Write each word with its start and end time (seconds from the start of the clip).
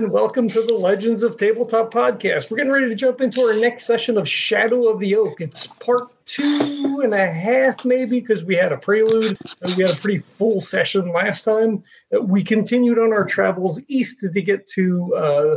And 0.00 0.10
welcome 0.10 0.48
to 0.48 0.62
the 0.62 0.72
Legends 0.72 1.22
of 1.22 1.36
Tabletop 1.36 1.92
podcast. 1.92 2.50
We're 2.50 2.56
getting 2.56 2.72
ready 2.72 2.88
to 2.88 2.94
jump 2.94 3.20
into 3.20 3.42
our 3.42 3.52
next 3.52 3.84
session 3.84 4.16
of 4.16 4.26
Shadow 4.26 4.88
of 4.88 4.98
the 4.98 5.14
Oak. 5.14 5.42
It's 5.42 5.66
part 5.66 6.08
two 6.24 7.02
and 7.04 7.12
a 7.12 7.30
half, 7.30 7.84
maybe, 7.84 8.18
because 8.18 8.42
we 8.42 8.56
had 8.56 8.72
a 8.72 8.78
prelude 8.78 9.36
and 9.60 9.76
we 9.76 9.84
had 9.84 9.92
a 9.92 10.00
pretty 10.00 10.22
full 10.22 10.62
session 10.62 11.12
last 11.12 11.42
time. 11.42 11.82
Uh, 12.16 12.22
we 12.22 12.42
continued 12.42 12.98
on 12.98 13.12
our 13.12 13.26
travels 13.26 13.78
east 13.88 14.20
to 14.20 14.40
get 14.40 14.66
to 14.68 15.14
uh, 15.14 15.56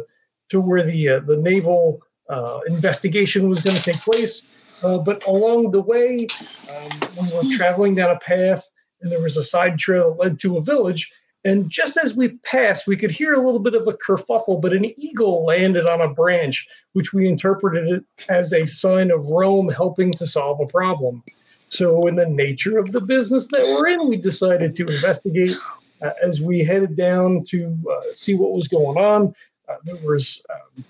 to 0.50 0.60
where 0.60 0.84
the 0.84 1.08
uh, 1.08 1.20
the 1.22 1.38
naval 1.38 2.02
uh, 2.30 2.60
investigation 2.68 3.48
was 3.48 3.62
going 3.62 3.78
to 3.78 3.82
take 3.82 4.02
place. 4.02 4.42
Uh, 4.84 4.98
but 4.98 5.26
along 5.26 5.72
the 5.72 5.82
way, 5.82 6.28
um, 6.70 7.10
we 7.18 7.34
were 7.34 7.50
traveling 7.56 7.96
down 7.96 8.10
a 8.14 8.20
path, 8.20 8.70
and 9.02 9.10
there 9.10 9.22
was 9.22 9.38
a 9.38 9.44
side 9.44 9.80
trail 9.80 10.14
that 10.14 10.22
led 10.22 10.40
to 10.40 10.58
a 10.58 10.62
village 10.62 11.10
and 11.46 11.70
just 11.70 11.98
as 11.98 12.16
we 12.16 12.30
passed, 12.40 12.88
we 12.88 12.96
could 12.96 13.12
hear 13.12 13.34
a 13.34 13.44
little 13.44 13.60
bit 13.60 13.74
of 13.74 13.88
a 13.88 13.94
kerfuffle, 13.94 14.62
but 14.62 14.74
an 14.74 14.86
eagle 14.98 15.44
landed 15.44 15.86
on 15.86 16.00
a 16.00 16.08
branch, 16.08 16.68
which 16.94 17.14
we 17.14 17.28
interpreted 17.28 18.04
as 18.30 18.54
a 18.54 18.66
sign 18.66 19.12
of 19.12 19.26
Rome 19.26 19.70
helping 19.70 20.14
to 20.14 20.26
solve 20.26 20.62
a 20.62 20.66
problem. 20.66 21.22
So, 21.68 22.08
in 22.08 22.16
the 22.16 22.28
nature 22.28 22.78
of 22.78 22.92
the 22.92 23.02
business 23.02 23.48
that 23.48 23.62
we're 23.62 23.88
in, 23.88 24.08
we 24.08 24.18
decided 24.18 24.76
to 24.76 24.88
investigate. 24.88 25.58
Uh, 26.02 26.12
as 26.22 26.42
we 26.42 26.64
headed 26.64 26.96
down 26.96 27.44
to 27.46 27.78
uh, 27.90 28.14
see 28.14 28.36
what 28.36 28.52
was 28.52 28.68
going 28.68 28.98
on, 28.98 29.34
uh, 29.70 29.76
there 29.86 29.98
was 30.04 30.46
um, 30.50 30.84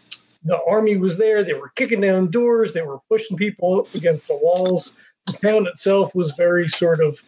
the 0.44 0.60
army 0.64 0.98
was 0.98 1.18
there. 1.18 1.44
They 1.44 1.54
were 1.54 1.70
kicking 1.70 2.02
down 2.02 2.32
doors. 2.32 2.74
They 2.74 2.82
were 2.82 3.00
pushing 3.10 3.38
people 3.38 3.82
up 3.82 3.96
against 3.96 4.28
the 4.28 4.36
walls. 4.36 4.92
The 5.28 5.34
town 5.34 5.68
itself 5.68 6.16
was 6.16 6.32
very 6.32 6.68
sort 6.68 7.00
of 7.00 7.24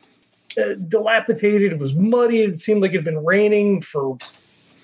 dilapidated. 0.88 1.73
It 1.73 1.80
was 1.80 1.94
muddy. 1.94 2.42
It 2.42 2.59
seemed 2.59 2.81
like 2.81 2.92
it 2.92 2.98
had 2.98 3.06
been 3.06 3.23
raining 3.23 3.81
for 3.81 4.17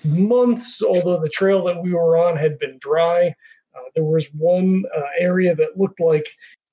months, 0.04 0.82
although 0.82 1.20
the 1.20 1.28
trail 1.28 1.64
that 1.64 1.82
we 1.82 1.92
were 1.92 2.16
on 2.16 2.36
had 2.36 2.58
been 2.58 2.78
dry. 2.78 3.34
Uh, 3.74 3.80
there 3.94 4.04
was 4.04 4.26
one 4.34 4.84
uh, 4.96 5.02
area 5.18 5.54
that 5.54 5.78
looked 5.78 6.00
like 6.00 6.26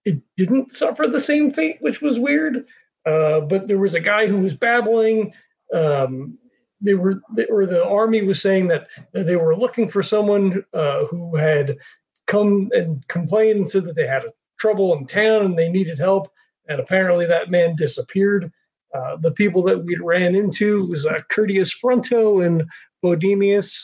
it 0.06 0.20
didn't 0.38 0.72
suffer 0.72 1.08
the 1.08 1.20
same 1.20 1.52
fate, 1.52 1.78
which 1.82 2.02
was 2.02 2.20
weird. 2.20 2.66
Uh, 3.06 3.42
but 3.42 3.68
there 3.68 3.78
was 3.78 3.94
a 3.94 4.00
guy 4.00 4.28
who 4.28 4.38
was 4.38 4.54
babbling. 4.54 5.34
Um, 5.74 6.38
they 6.82 6.94
were, 6.94 7.22
they, 7.36 7.46
or 7.46 7.66
the 7.66 7.86
army 7.86 8.22
was 8.24 8.42
saying 8.42 8.68
that, 8.70 8.88
they 9.14 9.36
were 9.36 9.56
looking 9.56 9.88
for 9.88 10.02
someone 10.02 10.64
uh, 10.74 11.06
who 11.06 11.36
had 11.36 11.78
come 12.28 12.70
and 12.74 13.06
complained 13.08 13.58
and 13.58 13.70
said 13.70 13.86
that 13.86 13.96
they 13.96 14.08
had 14.08 14.24
trouble 14.60 14.96
in 14.96 15.06
town 15.06 15.46
and 15.46 15.58
they 15.58 15.70
needed 15.70 15.98
help. 15.98 16.32
And 16.68 16.80
apparently 16.80 17.26
that 17.26 17.50
man 17.50 17.76
disappeared. 17.76 18.52
Uh, 18.94 19.18
the 19.18 19.32
people 19.32 19.62
that 19.64 19.84
we 19.84 19.96
ran 19.98 20.36
into 20.36 20.86
was 20.88 21.06
uh, 21.06 21.20
Curtius 21.30 21.72
Fronto 21.72 22.42
and 22.42 22.64
Bodemius. 23.04 23.84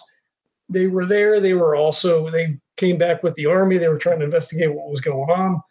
They 0.67 0.87
were 0.87 1.05
there. 1.05 1.39
They 1.39 1.53
were 1.53 1.75
also 1.75 2.29
they 2.31 2.57
came 2.77 2.97
back 2.97 3.21
with 3.21 3.35
the 3.35 3.45
army. 3.45 3.77
They 3.77 3.87
were 3.87 3.99
trying 3.99 4.19
to 4.19 4.25
investigate 4.25 4.73
what 4.73 4.89
was 4.89 5.01
going 5.01 5.29
on. 5.29 5.61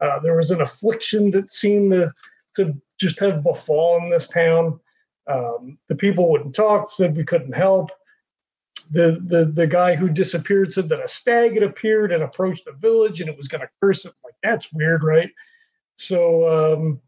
Uh, 0.00 0.18
there 0.20 0.36
was 0.36 0.50
an 0.50 0.60
affliction 0.60 1.30
that 1.32 1.50
seemed 1.50 1.92
to 1.92 2.12
to 2.56 2.74
just 2.98 3.20
have 3.20 3.44
befallen 3.44 4.10
this 4.10 4.26
town. 4.26 4.80
Um, 5.28 5.78
the 5.88 5.94
people 5.94 6.30
wouldn't 6.30 6.54
talk. 6.54 6.90
Said 6.90 7.16
we 7.16 7.24
couldn't 7.24 7.52
help. 7.52 7.90
The, 8.92 9.20
the 9.24 9.44
the 9.44 9.68
guy 9.68 9.94
who 9.94 10.08
disappeared 10.08 10.72
said 10.72 10.88
that 10.88 11.04
a 11.04 11.06
stag 11.06 11.54
had 11.54 11.62
appeared 11.62 12.10
and 12.10 12.24
approached 12.24 12.64
the 12.64 12.72
village 12.72 13.20
and 13.20 13.30
it 13.30 13.38
was 13.38 13.46
going 13.46 13.60
to 13.60 13.70
curse 13.80 14.04
it. 14.04 14.12
Like 14.24 14.34
that's 14.42 14.72
weird, 14.72 15.04
right? 15.04 15.30
So 15.94 16.74
um, 16.74 17.00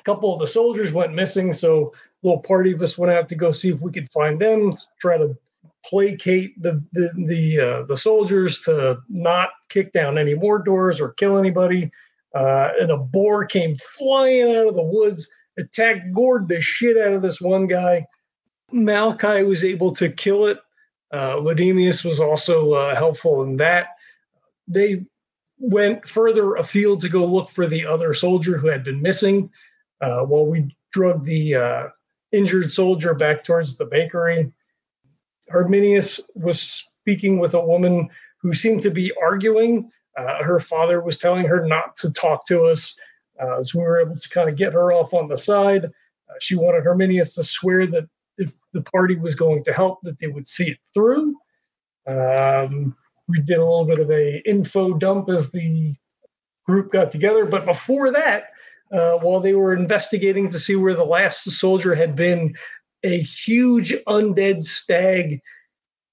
a 0.00 0.02
couple 0.04 0.32
of 0.32 0.40
the 0.40 0.46
soldiers 0.46 0.92
went 0.92 1.14
missing, 1.14 1.52
so 1.52 1.92
a 1.92 2.26
little 2.26 2.40
party 2.40 2.72
of 2.72 2.82
us 2.82 2.98
went 2.98 3.12
out 3.12 3.28
to 3.28 3.34
go 3.34 3.50
see 3.50 3.70
if 3.70 3.80
we 3.80 3.92
could 3.92 4.10
find 4.10 4.40
them, 4.40 4.72
try 4.98 5.18
to 5.18 5.36
placate 5.84 6.60
the 6.62 6.82
the 6.92 7.10
the, 7.26 7.60
uh, 7.60 7.82
the 7.84 7.96
soldiers 7.96 8.58
to 8.60 8.98
not 9.08 9.50
kick 9.68 9.92
down 9.92 10.18
any 10.18 10.34
more 10.34 10.58
doors 10.58 11.00
or 11.00 11.12
kill 11.12 11.38
anybody. 11.38 11.90
Uh, 12.34 12.70
and 12.80 12.90
a 12.90 12.96
boar 12.96 13.44
came 13.44 13.74
flying 13.76 14.54
out 14.54 14.68
of 14.68 14.76
the 14.76 14.82
woods, 14.82 15.28
attacked, 15.58 16.12
gored 16.12 16.48
the 16.48 16.60
shit 16.60 16.96
out 16.96 17.12
of 17.12 17.22
this 17.22 17.40
one 17.40 17.66
guy. 17.66 18.06
Malachi 18.70 19.42
was 19.42 19.64
able 19.64 19.90
to 19.92 20.08
kill 20.08 20.46
it. 20.46 20.58
Uh, 21.10 21.40
was 21.42 22.20
also 22.20 22.72
uh, 22.74 22.94
helpful 22.94 23.42
in 23.42 23.56
that. 23.56 23.96
They 24.68 25.04
went 25.58 26.06
further 26.06 26.54
afield 26.54 27.00
to 27.00 27.08
go 27.08 27.26
look 27.26 27.50
for 27.50 27.66
the 27.66 27.84
other 27.84 28.14
soldier 28.14 28.56
who 28.56 28.68
had 28.68 28.84
been 28.84 29.02
missing 29.02 29.50
uh, 30.00 30.20
while 30.20 30.46
we 30.46 30.74
drug 30.92 31.24
the 31.24 31.54
uh, 31.54 31.88
injured 32.32 32.72
soldier 32.72 33.14
back 33.14 33.44
towards 33.44 33.76
the 33.76 33.84
bakery. 33.84 34.52
Arminius 35.50 36.20
was 36.34 36.60
speaking 36.60 37.38
with 37.38 37.54
a 37.54 37.64
woman 37.64 38.08
who 38.40 38.54
seemed 38.54 38.82
to 38.82 38.90
be 38.90 39.12
arguing. 39.20 39.90
Uh, 40.16 40.42
her 40.42 40.60
father 40.60 41.00
was 41.00 41.18
telling 41.18 41.46
her 41.46 41.66
not 41.66 41.96
to 41.96 42.12
talk 42.12 42.46
to 42.46 42.64
us, 42.64 42.98
uh, 43.40 43.62
so 43.62 43.78
we 43.78 43.84
were 43.84 44.00
able 44.00 44.16
to 44.16 44.28
kind 44.28 44.48
of 44.48 44.56
get 44.56 44.72
her 44.72 44.92
off 44.92 45.14
on 45.14 45.28
the 45.28 45.36
side. 45.36 45.84
Uh, 45.84 46.34
she 46.40 46.56
wanted 46.56 46.84
Herminius 46.84 47.34
to 47.34 47.44
swear 47.44 47.86
that 47.86 48.08
if 48.38 48.58
the 48.72 48.82
party 48.82 49.16
was 49.16 49.34
going 49.34 49.62
to 49.64 49.72
help, 49.72 50.00
that 50.02 50.18
they 50.18 50.26
would 50.26 50.46
see 50.46 50.70
it 50.70 50.78
through. 50.94 51.36
Um, 52.06 52.96
we 53.28 53.40
did 53.40 53.58
a 53.58 53.64
little 53.64 53.84
bit 53.84 54.00
of 54.00 54.10
a 54.10 54.42
info 54.48 54.94
dump 54.94 55.28
as 55.28 55.50
the 55.50 55.94
group 56.66 56.92
got 56.92 57.10
together, 57.10 57.44
but 57.44 57.64
before 57.64 58.10
that, 58.12 58.50
uh, 58.92 59.12
while 59.18 59.40
they 59.40 59.54
were 59.54 59.74
investigating 59.74 60.48
to 60.48 60.58
see 60.58 60.76
where 60.76 60.94
the 60.94 61.04
last 61.04 61.50
soldier 61.50 61.94
had 61.94 62.14
been, 62.16 62.54
a 63.02 63.18
huge 63.20 63.92
undead 64.06 64.62
stag 64.62 65.40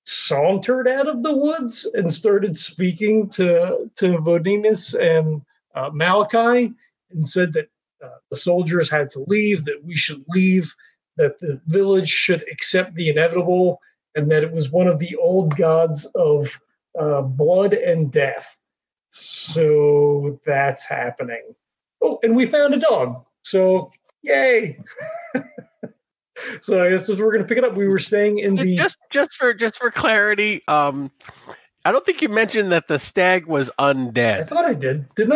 sauntered 0.06 0.88
out 0.88 1.08
of 1.08 1.22
the 1.22 1.36
woods 1.36 1.90
and 1.96 2.12
started 2.12 2.58
speaking 2.58 3.28
to 3.30 3.90
to 3.96 4.18
Vodimus 4.20 4.94
and 4.98 5.42
uh, 5.76 5.90
Malachi 5.92 6.72
and 7.12 7.28
said 7.28 7.52
that 7.54 7.68
uh, 8.04 8.10
the 8.30 8.38
soldiers 8.38 8.90
had 8.90 9.12
to 9.12 9.26
leave, 9.28 9.66
that 9.66 9.84
we 9.84 9.98
should 9.98 10.24
leave, 10.30 10.74
that 11.18 11.38
the 11.40 11.60
village 11.68 12.10
should 12.10 12.46
accept 12.52 12.96
the 12.96 13.10
inevitable, 13.10 13.82
and 14.16 14.32
that 14.32 14.44
it 14.44 14.52
was 14.52 14.72
one 14.72 14.88
of 14.88 15.00
the 15.00 15.16
old 15.18 15.56
gods 15.58 16.06
of 16.16 16.58
uh, 17.00 17.22
blood 17.22 17.74
and 17.74 18.12
death. 18.12 18.60
So 19.10 20.40
that's 20.46 20.84
happening. 20.84 21.56
Oh, 22.02 22.20
and 22.24 22.36
we 22.36 22.46
found 22.46 22.74
a 22.74 22.78
dog. 22.78 23.24
So 23.42 23.92
yay. 24.22 24.80
so 26.60 26.84
I 26.84 26.90
guess 26.90 27.10
we're 27.10 27.32
going 27.32 27.40
to 27.40 27.46
pick 27.46 27.58
it 27.58 27.64
up. 27.64 27.76
We 27.76 27.88
were 27.88 28.00
staying 28.00 28.40
in 28.40 28.56
the 28.56 28.76
just 28.76 28.98
just 29.10 29.34
for 29.34 29.54
just 29.54 29.78
for 29.78 29.92
clarity. 29.92 30.62
Um, 30.68 31.12
I 31.86 31.92
don't 31.92 32.06
think 32.06 32.22
you 32.22 32.30
mentioned 32.30 32.72
that 32.72 32.88
the 32.88 33.00
stag 33.00 33.46
was 33.46 33.72
undead. 33.80 34.42
I 34.42 34.44
thought 34.44 34.66
I 34.66 34.74
did, 34.74 35.06
didn't 35.16 35.34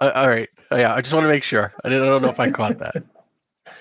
I? 0.00 0.04
Uh, 0.04 0.12
all 0.14 0.28
right. 0.28 0.48
Uh, 0.70 0.76
yeah, 0.76 0.94
I 0.94 1.00
just 1.00 1.14
want 1.14 1.24
to 1.24 1.28
make 1.28 1.42
sure. 1.42 1.72
I 1.84 1.88
didn't. 1.88 2.04
I 2.04 2.10
don't 2.10 2.22
know 2.22 2.28
if 2.28 2.40
I 2.40 2.50
caught 2.50 2.78
that. 2.78 3.02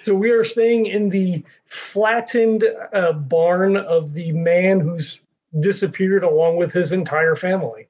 so 0.00 0.14
we 0.14 0.30
are 0.30 0.44
staying 0.44 0.86
in 0.86 1.08
the 1.10 1.44
flattened 1.66 2.64
uh, 2.92 3.12
barn 3.12 3.76
of 3.76 4.14
the 4.14 4.32
man 4.32 4.80
who's 4.80 5.20
disappeared 5.60 6.24
along 6.24 6.56
with 6.56 6.72
his 6.72 6.92
entire 6.92 7.36
family. 7.36 7.88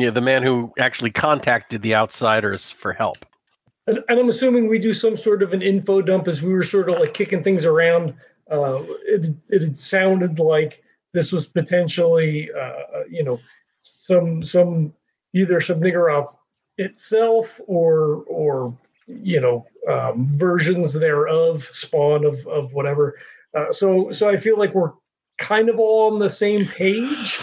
Yeah, 0.00 0.10
the 0.10 0.20
man 0.20 0.42
who 0.42 0.72
actually 0.78 1.10
contacted 1.10 1.82
the 1.82 1.94
outsiders 1.94 2.70
for 2.70 2.92
help. 2.92 3.24
And, 3.86 4.04
and 4.08 4.18
I'm 4.18 4.28
assuming 4.28 4.68
we 4.68 4.78
do 4.78 4.92
some 4.92 5.16
sort 5.16 5.42
of 5.42 5.54
an 5.54 5.62
info 5.62 6.02
dump 6.02 6.28
as 6.28 6.42
we 6.42 6.52
were 6.52 6.62
sort 6.62 6.88
of 6.88 6.98
like 6.98 7.14
kicking 7.14 7.42
things 7.42 7.64
around. 7.64 8.14
Uh, 8.50 8.82
it, 9.06 9.34
it 9.48 9.76
sounded 9.76 10.38
like 10.38 10.82
this 11.14 11.32
was 11.32 11.46
potentially, 11.46 12.50
uh, 12.52 13.04
you 13.08 13.24
know, 13.24 13.40
some 13.80 14.42
some 14.42 14.92
either 15.34 15.60
some 15.60 15.80
Shub-Niggurath 15.80 16.34
itself 16.76 17.60
or 17.66 18.24
or 18.28 18.76
you 19.06 19.40
know 19.40 19.66
um, 19.88 20.26
versions 20.26 20.92
thereof, 20.92 21.64
spawn 21.72 22.24
of 22.24 22.46
of 22.46 22.72
whatever. 22.72 23.18
Uh, 23.54 23.72
so 23.72 24.10
so 24.10 24.28
I 24.28 24.36
feel 24.36 24.58
like 24.58 24.74
we're 24.74 24.92
kind 25.38 25.68
of 25.68 25.78
all 25.78 26.12
on 26.12 26.18
the 26.18 26.30
same 26.30 26.66
page, 26.66 27.38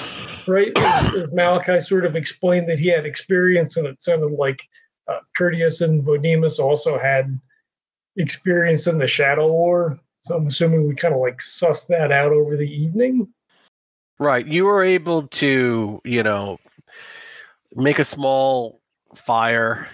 right? 0.48 0.72
As, 0.78 1.32
Malachi 1.32 1.80
sort 1.82 2.06
of 2.06 2.16
explained 2.16 2.70
that 2.70 2.80
he 2.80 2.88
had 2.88 3.06
experience, 3.06 3.78
and 3.78 3.88
it 3.88 4.02
sounded 4.02 4.32
like 4.32 4.62
uh, 5.08 5.20
Curtius 5.38 5.82
and 5.82 6.04
Bodimus 6.04 6.60
also 6.60 7.00
had 7.00 7.40
experience 8.18 8.88
in 8.88 8.98
the 8.98 9.08
Shadow 9.08 9.48
War. 9.48 10.00
So 10.22 10.36
I'm 10.36 10.48
assuming 10.48 10.88
we 10.88 10.96
kind 10.96 11.14
of 11.14 11.20
like 11.20 11.38
sussed 11.38 11.88
that 11.88 12.12
out 12.12 12.32
over 12.32 12.58
the 12.58 12.70
evening. 12.70 13.28
Right. 14.18 14.46
You 14.46 14.66
were 14.66 14.84
able 14.84 15.28
to, 15.28 16.02
you 16.04 16.24
know, 16.24 16.58
make 17.76 18.00
a 18.00 18.06
small 18.06 18.82
fire 19.14 19.88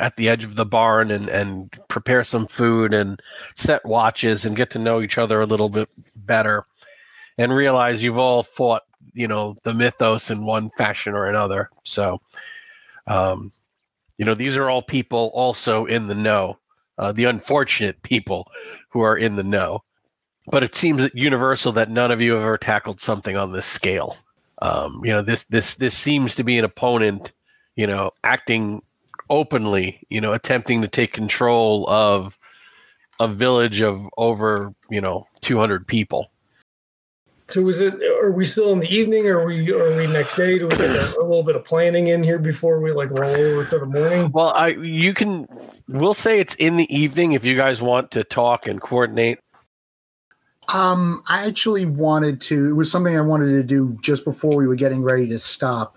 at 0.00 0.16
the 0.16 0.28
edge 0.28 0.44
of 0.44 0.56
the 0.56 0.66
barn 0.66 1.10
and, 1.10 1.28
and 1.28 1.72
prepare 1.88 2.22
some 2.22 2.46
food 2.46 2.92
and 2.92 3.20
set 3.56 3.84
watches 3.84 4.44
and 4.44 4.56
get 4.56 4.70
to 4.70 4.78
know 4.78 5.00
each 5.00 5.18
other 5.18 5.40
a 5.40 5.46
little 5.46 5.68
bit 5.68 5.88
better 6.16 6.66
and 7.38 7.54
realize 7.54 8.02
you've 8.02 8.18
all 8.18 8.42
fought, 8.42 8.82
you 9.14 9.28
know, 9.28 9.56
the 9.64 9.74
mythos 9.74 10.30
in 10.30 10.44
one 10.44 10.70
fashion 10.76 11.14
or 11.14 11.26
another. 11.26 11.70
So, 11.84 12.20
um, 13.06 13.52
you 14.18 14.24
know, 14.24 14.34
these 14.34 14.56
are 14.56 14.68
all 14.68 14.82
people 14.82 15.30
also 15.34 15.86
in 15.86 16.08
the 16.08 16.14
know, 16.14 16.58
uh, 16.98 17.12
the 17.12 17.24
unfortunate 17.24 18.02
people 18.02 18.50
who 18.90 19.00
are 19.00 19.16
in 19.16 19.36
the 19.36 19.44
know. 19.44 19.82
but 20.50 20.64
it 20.64 20.74
seems 20.74 21.10
universal 21.14 21.72
that 21.72 21.90
none 21.90 22.10
of 22.10 22.20
you 22.20 22.32
have 22.32 22.42
ever 22.42 22.58
tackled 22.58 23.00
something 23.00 23.36
on 23.36 23.52
this 23.52 23.66
scale. 23.66 24.16
Um, 24.62 25.00
you 25.04 25.10
know, 25.12 25.22
this 25.22 25.44
this 25.44 25.74
this 25.76 25.96
seems 25.96 26.34
to 26.36 26.44
be 26.44 26.58
an 26.58 26.64
opponent, 26.64 27.32
you 27.76 27.86
know, 27.86 28.10
acting 28.24 28.82
openly, 29.30 30.00
you 30.08 30.20
know, 30.20 30.32
attempting 30.32 30.82
to 30.82 30.88
take 30.88 31.12
control 31.12 31.88
of 31.88 32.38
a 33.20 33.28
village 33.28 33.80
of 33.80 34.08
over, 34.16 34.74
you 34.90 35.00
know, 35.00 35.26
200 35.42 35.86
people. 35.86 36.30
So 37.48 37.66
is 37.68 37.80
it? 37.80 37.94
Are 38.22 38.30
we 38.30 38.44
still 38.44 38.72
in 38.72 38.80
the 38.80 38.94
evening? 38.94 39.26
Or 39.26 39.40
are 39.40 39.46
we? 39.46 39.72
Are 39.72 39.96
we 39.96 40.06
next 40.06 40.36
day? 40.36 40.58
Do 40.58 40.66
we 40.66 40.76
get 40.76 40.90
a, 40.90 41.18
a, 41.18 41.22
little 41.22 41.42
bit 41.42 41.56
of 41.56 41.64
planning 41.64 42.08
in 42.08 42.22
here 42.22 42.38
before 42.38 42.78
we 42.80 42.92
like 42.92 43.10
roll 43.10 43.34
over 43.34 43.64
to 43.64 43.78
the 43.78 43.86
morning? 43.86 44.30
Well, 44.32 44.52
I 44.54 44.68
you 44.68 45.14
can. 45.14 45.48
We'll 45.88 46.12
say 46.12 46.40
it's 46.40 46.54
in 46.56 46.76
the 46.76 46.94
evening 46.94 47.32
if 47.32 47.46
you 47.46 47.56
guys 47.56 47.80
want 47.80 48.10
to 48.12 48.22
talk 48.22 48.66
and 48.66 48.80
coordinate. 48.80 49.38
Um, 50.74 51.22
I 51.26 51.46
actually 51.46 51.86
wanted 51.86 52.42
to. 52.42 52.68
It 52.68 52.74
was 52.74 52.92
something 52.92 53.16
I 53.16 53.22
wanted 53.22 53.52
to 53.52 53.62
do 53.62 53.96
just 54.02 54.24
before 54.24 54.54
we 54.54 54.66
were 54.66 54.76
getting 54.76 55.02
ready 55.02 55.26
to 55.28 55.38
stop. 55.38 55.96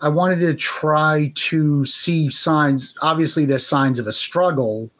I 0.00 0.08
wanted 0.08 0.40
to 0.40 0.54
try 0.54 1.32
to 1.36 1.84
see 1.84 2.28
signs. 2.28 2.96
Obviously, 3.02 3.46
there's 3.46 3.64
signs 3.64 4.00
of 4.00 4.08
a 4.08 4.12
struggle 4.12 4.90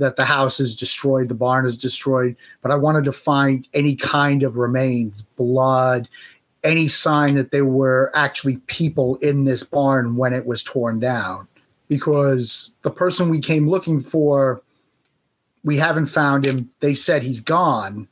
that 0.00 0.16
the 0.16 0.24
house 0.24 0.58
is 0.58 0.74
destroyed, 0.74 1.28
the 1.28 1.34
barn 1.34 1.64
is 1.64 1.76
destroyed, 1.76 2.34
but 2.62 2.72
I 2.72 2.74
wanted 2.74 3.04
to 3.04 3.12
find 3.12 3.68
any 3.72 3.94
kind 3.94 4.42
of 4.42 4.58
remains, 4.58 5.22
blood, 5.36 6.08
any 6.64 6.88
sign 6.88 7.36
that 7.36 7.52
there 7.52 7.64
were 7.64 8.10
actually 8.14 8.56
people 8.66 9.16
in 9.16 9.44
this 9.44 9.62
barn 9.62 10.16
when 10.16 10.32
it 10.32 10.44
was 10.44 10.62
torn 10.62 10.98
down. 10.98 11.46
Because 11.88 12.72
the 12.82 12.90
person 12.90 13.30
we 13.30 13.40
came 13.40 13.68
looking 13.68 14.00
for, 14.00 14.62
we 15.64 15.76
haven't 15.76 16.06
found 16.06 16.46
him. 16.46 16.70
They 16.80 16.94
said 16.94 17.22
he's 17.22 17.40
gone 17.40 18.08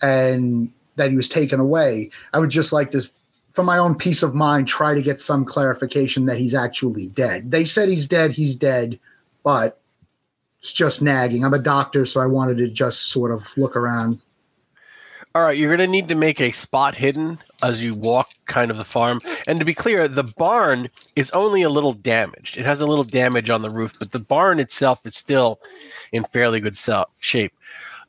and 0.00 0.72
that 0.96 1.10
he 1.10 1.16
was 1.16 1.28
taken 1.28 1.60
away. 1.60 2.10
I 2.32 2.38
would 2.38 2.50
just 2.50 2.72
like 2.72 2.90
to, 2.92 3.08
for 3.52 3.62
my 3.62 3.78
own 3.78 3.94
peace 3.94 4.22
of 4.22 4.34
mind, 4.34 4.66
try 4.66 4.94
to 4.94 5.02
get 5.02 5.20
some 5.20 5.44
clarification 5.44 6.26
that 6.26 6.38
he's 6.38 6.54
actually 6.54 7.08
dead. 7.08 7.50
They 7.50 7.64
said 7.64 7.88
he's 7.88 8.08
dead, 8.08 8.32
he's 8.32 8.56
dead, 8.56 8.98
but 9.44 9.81
it's 10.62 10.72
just 10.72 11.02
nagging. 11.02 11.44
I'm 11.44 11.54
a 11.54 11.58
doctor, 11.58 12.06
so 12.06 12.20
I 12.20 12.26
wanted 12.26 12.56
to 12.58 12.68
just 12.68 13.10
sort 13.10 13.32
of 13.32 13.50
look 13.56 13.74
around. 13.74 14.20
All 15.34 15.42
right, 15.42 15.58
you're 15.58 15.74
going 15.74 15.84
to 15.84 15.90
need 15.90 16.08
to 16.08 16.14
make 16.14 16.40
a 16.40 16.52
spot 16.52 16.94
hidden 16.94 17.40
as 17.64 17.82
you 17.82 17.96
walk 17.96 18.30
kind 18.44 18.70
of 18.70 18.76
the 18.76 18.84
farm. 18.84 19.18
And 19.48 19.58
to 19.58 19.64
be 19.64 19.74
clear, 19.74 20.06
the 20.06 20.30
barn 20.36 20.86
is 21.16 21.30
only 21.30 21.62
a 21.62 21.68
little 21.68 21.94
damaged. 21.94 22.58
It 22.58 22.66
has 22.66 22.80
a 22.80 22.86
little 22.86 23.02
damage 23.02 23.50
on 23.50 23.62
the 23.62 23.70
roof, 23.70 23.94
but 23.98 24.12
the 24.12 24.20
barn 24.20 24.60
itself 24.60 25.04
is 25.04 25.16
still 25.16 25.58
in 26.12 26.22
fairly 26.24 26.60
good 26.60 26.78
shape. 27.18 27.54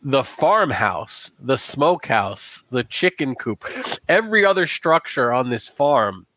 The 0.03 0.23
farmhouse, 0.23 1.31
the 1.39 1.57
smokehouse, 1.57 2.65
the 2.69 2.83
chicken 2.83 3.33
coop, 3.33 3.65
every 4.07 4.45
other 4.45 4.67
structure 4.67 5.33
on 5.33 5.49
this 5.49 5.67
farm 5.67 6.27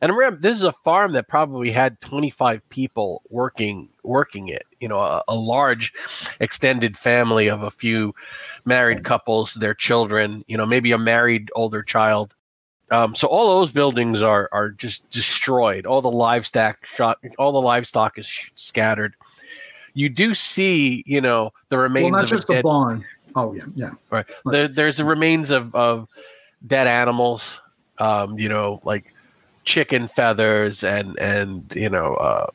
and 0.00 0.12
remember, 0.12 0.40
this 0.40 0.56
is 0.56 0.62
a 0.62 0.72
farm 0.72 1.12
that 1.12 1.26
probably 1.26 1.70
had 1.70 2.00
25 2.02 2.66
people 2.68 3.22
working 3.30 3.88
working 4.02 4.48
it. 4.48 4.66
You 4.80 4.88
know, 4.88 4.98
a, 4.98 5.22
a, 5.26 5.34
large 5.34 5.94
extended 6.40 6.98
family 6.98 7.48
of 7.48 7.62
a 7.62 7.70
few 7.70 8.14
married 8.66 9.04
couples, 9.04 9.54
their 9.54 9.74
children. 9.74 10.44
You 10.48 10.58
know, 10.58 10.66
maybe 10.66 10.92
a 10.92 10.98
married 10.98 11.50
older 11.54 11.82
child. 11.82 12.34
Um, 12.90 13.14
so 13.14 13.26
all 13.26 13.58
those 13.58 13.72
buildings 13.72 14.20
are 14.20 14.50
are 14.52 14.70
just 14.70 15.08
destroyed. 15.10 15.86
All 15.86 16.02
the 16.02 16.10
livestock 16.10 16.84
shot. 16.94 17.18
All 17.38 17.52
the 17.52 17.62
livestock 17.62 18.18
is 18.18 18.26
sh- 18.26 18.50
scattered. 18.54 19.14
You 19.94 20.10
do 20.10 20.34
see, 20.34 21.02
you 21.06 21.22
know, 21.22 21.52
the 21.70 21.78
remains. 21.78 22.04
Well, 22.04 22.12
not 22.12 22.24
of 22.24 22.30
just 22.30 22.48
the 22.48 22.60
barn. 22.62 23.02
Oh 23.34 23.54
yeah, 23.54 23.64
yeah. 23.74 23.90
Right. 24.10 24.26
right. 24.44 24.52
There, 24.52 24.68
there's 24.68 24.98
the 24.98 25.06
remains 25.06 25.50
of 25.50 25.74
of 25.74 26.06
dead 26.66 26.86
animals. 26.86 27.60
Um, 27.98 28.38
you 28.38 28.50
know, 28.50 28.80
like 28.84 29.14
chicken 29.66 30.08
feathers 30.08 30.82
and 30.82 31.18
and 31.18 31.74
you 31.76 31.90
know 31.90 32.14
uh, 32.14 32.46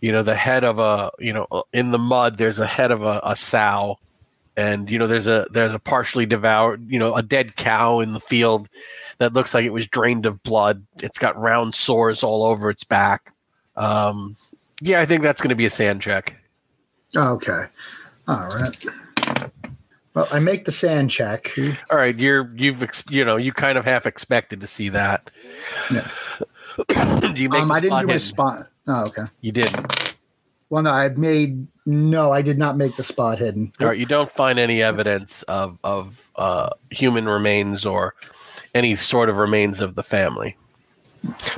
you 0.00 0.12
know 0.12 0.22
the 0.22 0.36
head 0.36 0.62
of 0.62 0.78
a 0.78 1.10
you 1.18 1.32
know 1.32 1.46
in 1.72 1.90
the 1.90 1.98
mud 1.98 2.38
there's 2.38 2.60
a 2.60 2.66
head 2.66 2.92
of 2.92 3.02
a, 3.02 3.20
a 3.24 3.34
sow. 3.34 3.98
And 4.54 4.90
you 4.90 4.98
know 4.98 5.06
there's 5.06 5.26
a 5.26 5.46
there's 5.50 5.72
a 5.72 5.78
partially 5.78 6.26
devoured 6.26 6.86
you 6.90 6.98
know 6.98 7.14
a 7.16 7.22
dead 7.22 7.56
cow 7.56 8.00
in 8.00 8.12
the 8.12 8.20
field 8.20 8.68
that 9.16 9.32
looks 9.32 9.54
like 9.54 9.64
it 9.64 9.72
was 9.72 9.86
drained 9.86 10.26
of 10.26 10.42
blood. 10.42 10.84
It's 10.98 11.18
got 11.18 11.40
round 11.40 11.74
sores 11.74 12.22
all 12.22 12.44
over 12.44 12.68
its 12.68 12.84
back. 12.84 13.32
Um 13.76 14.36
yeah 14.82 15.00
i 15.00 15.06
think 15.06 15.22
that's 15.22 15.40
going 15.40 15.48
to 15.48 15.54
be 15.54 15.64
a 15.64 15.70
SAN 15.70 16.00
check. 16.00 16.36
Okay. 17.16 17.64
All 18.28 18.46
right 18.48 18.86
well 20.14 20.28
i 20.32 20.38
make 20.38 20.64
the 20.64 20.72
SAN 20.72 21.08
check 21.08 21.52
all 21.90 21.98
right 21.98 22.18
you're 22.18 22.50
you've 22.56 22.82
you 23.10 23.24
know 23.24 23.36
you 23.36 23.52
kind 23.52 23.78
of 23.78 23.84
half 23.84 24.06
expected 24.06 24.60
to 24.60 24.66
see 24.66 24.88
that 24.88 25.30
yeah 25.90 26.08
do 26.88 27.42
you 27.42 27.48
make? 27.48 27.62
Um, 27.62 27.72
I 27.72 27.80
didn't 27.80 28.00
do 28.00 28.06
my 28.06 28.16
spot. 28.16 28.68
Oh, 28.86 29.02
okay. 29.02 29.24
You 29.40 29.52
didn't. 29.52 30.14
Well, 30.70 30.82
no, 30.82 30.90
I 30.90 31.08
made. 31.10 31.66
No, 31.84 32.32
I 32.32 32.42
did 32.42 32.58
not 32.58 32.76
make 32.76 32.96
the 32.96 33.02
spot 33.02 33.38
hidden. 33.38 33.72
All 33.80 33.88
right, 33.88 33.98
you 33.98 34.06
don't 34.06 34.30
find 34.30 34.58
any 34.58 34.82
evidence 34.82 35.42
of 35.44 35.78
of 35.84 36.26
uh, 36.36 36.70
human 36.90 37.28
remains 37.28 37.84
or 37.84 38.14
any 38.74 38.96
sort 38.96 39.28
of 39.28 39.36
remains 39.36 39.80
of 39.80 39.94
the 39.94 40.02
family. 40.02 40.56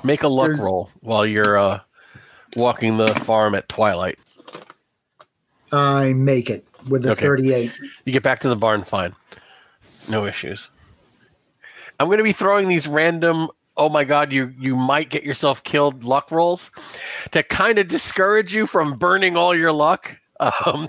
Make 0.03 0.23
a 0.23 0.29
luck 0.29 0.49
There's... 0.49 0.61
roll 0.61 0.91
while 1.01 1.25
you're 1.25 1.57
uh, 1.57 1.81
walking 2.57 2.97
the 2.97 3.15
farm 3.21 3.55
at 3.55 3.69
twilight. 3.69 4.19
I 5.71 6.13
make 6.13 6.51
it 6.51 6.67
with 6.89 7.07
a 7.07 7.13
okay. 7.13 7.23
38. 7.23 7.73
You 8.05 8.13
get 8.13 8.23
back 8.23 8.41
to 8.41 8.49
the 8.49 8.57
barn 8.57 8.83
fine. 8.85 9.15
No 10.09 10.27
issues. 10.27 10.71
I'm 11.99 12.07
going 12.07 12.19
to 12.19 12.25
be 12.25 12.33
throwing 12.33 12.69
these 12.69 12.87
random 12.87 13.49
oh 13.77 13.89
my 13.89 14.05
god 14.05 14.33
you 14.33 14.53
you 14.59 14.77
might 14.77 15.11
get 15.11 15.25
yourself 15.25 15.63
killed 15.65 16.05
luck 16.05 16.31
rolls 16.31 16.71
to 17.33 17.43
kind 17.43 17.79
of 17.79 17.89
discourage 17.89 18.55
you 18.55 18.67
from 18.67 18.97
burning 18.97 19.37
all 19.37 19.55
your 19.55 19.73
luck 19.73 20.17
um 20.39 20.89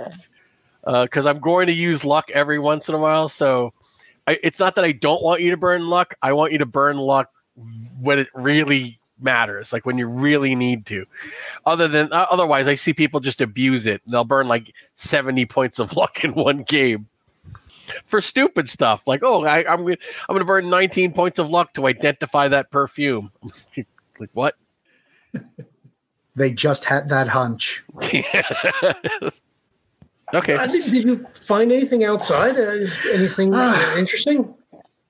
because 1.02 1.26
uh, 1.26 1.30
i'm 1.30 1.40
going 1.40 1.68
to 1.68 1.74
use 1.74 2.04
luck 2.04 2.30
every 2.32 2.60
once 2.60 2.88
in 2.88 2.96
a 2.96 2.98
while 2.98 3.28
so 3.28 3.74
I, 4.28 4.38
it's 4.44 4.60
not 4.60 4.76
that 4.76 4.86
i 4.86 4.92
don't 4.92 5.24
want 5.24 5.42
you 5.42 5.52
to 5.52 5.58
burn 5.58 5.88
luck 5.88 6.14
i 6.22 6.34
want 6.34 6.52
you 6.52 6.60
to 6.60 6.66
burn 6.66 6.98
luck 6.98 7.32
when 8.00 8.20
it 8.20 8.28
really 8.36 9.00
matters 9.20 9.72
like 9.72 9.86
when 9.86 9.98
you 9.98 10.08
really 10.08 10.56
need 10.56 10.86
to 10.86 11.06
other 11.66 11.88
than 11.88 12.12
uh, 12.12 12.26
otherwise 12.30 12.68
i 12.68 12.76
see 12.76 12.94
people 12.94 13.20
just 13.20 13.40
abuse 13.40 13.88
it 13.88 14.02
they'll 14.08 14.26
burn 14.26 14.48
like 14.48 14.74
70 14.96 15.46
points 15.46 15.80
of 15.80 15.96
luck 15.98 16.24
in 16.24 16.34
one 16.34 16.64
game 16.64 17.08
for 18.06 18.22
stupid 18.22 18.70
stuff 18.70 19.08
like 19.08 19.22
oh 19.24 19.44
I, 19.46 19.60
am 19.72 19.84
gonna 19.84 19.98
I'm 20.28 20.36
gonna 20.36 20.46
burn 20.46 20.70
19 20.70 21.14
points 21.14 21.40
of 21.40 21.50
luck 21.50 21.74
to 21.74 21.88
identify 21.88 22.48
that 22.48 22.72
perfume. 22.72 23.32
like 24.20 24.30
what? 24.34 24.56
They 26.38 26.52
just 26.52 26.84
had 26.84 27.08
that 27.08 27.30
hunch. 27.30 27.82
okay. 27.96 28.26
Uh, 30.34 30.68
did, 30.68 30.84
did, 30.92 31.06
you 31.06 31.26
find 31.42 31.72
anything 31.72 32.04
outside? 32.04 32.58
Uh, 32.58 32.86
anything 33.14 33.54
uh, 33.54 33.94
interesting? 33.98 34.54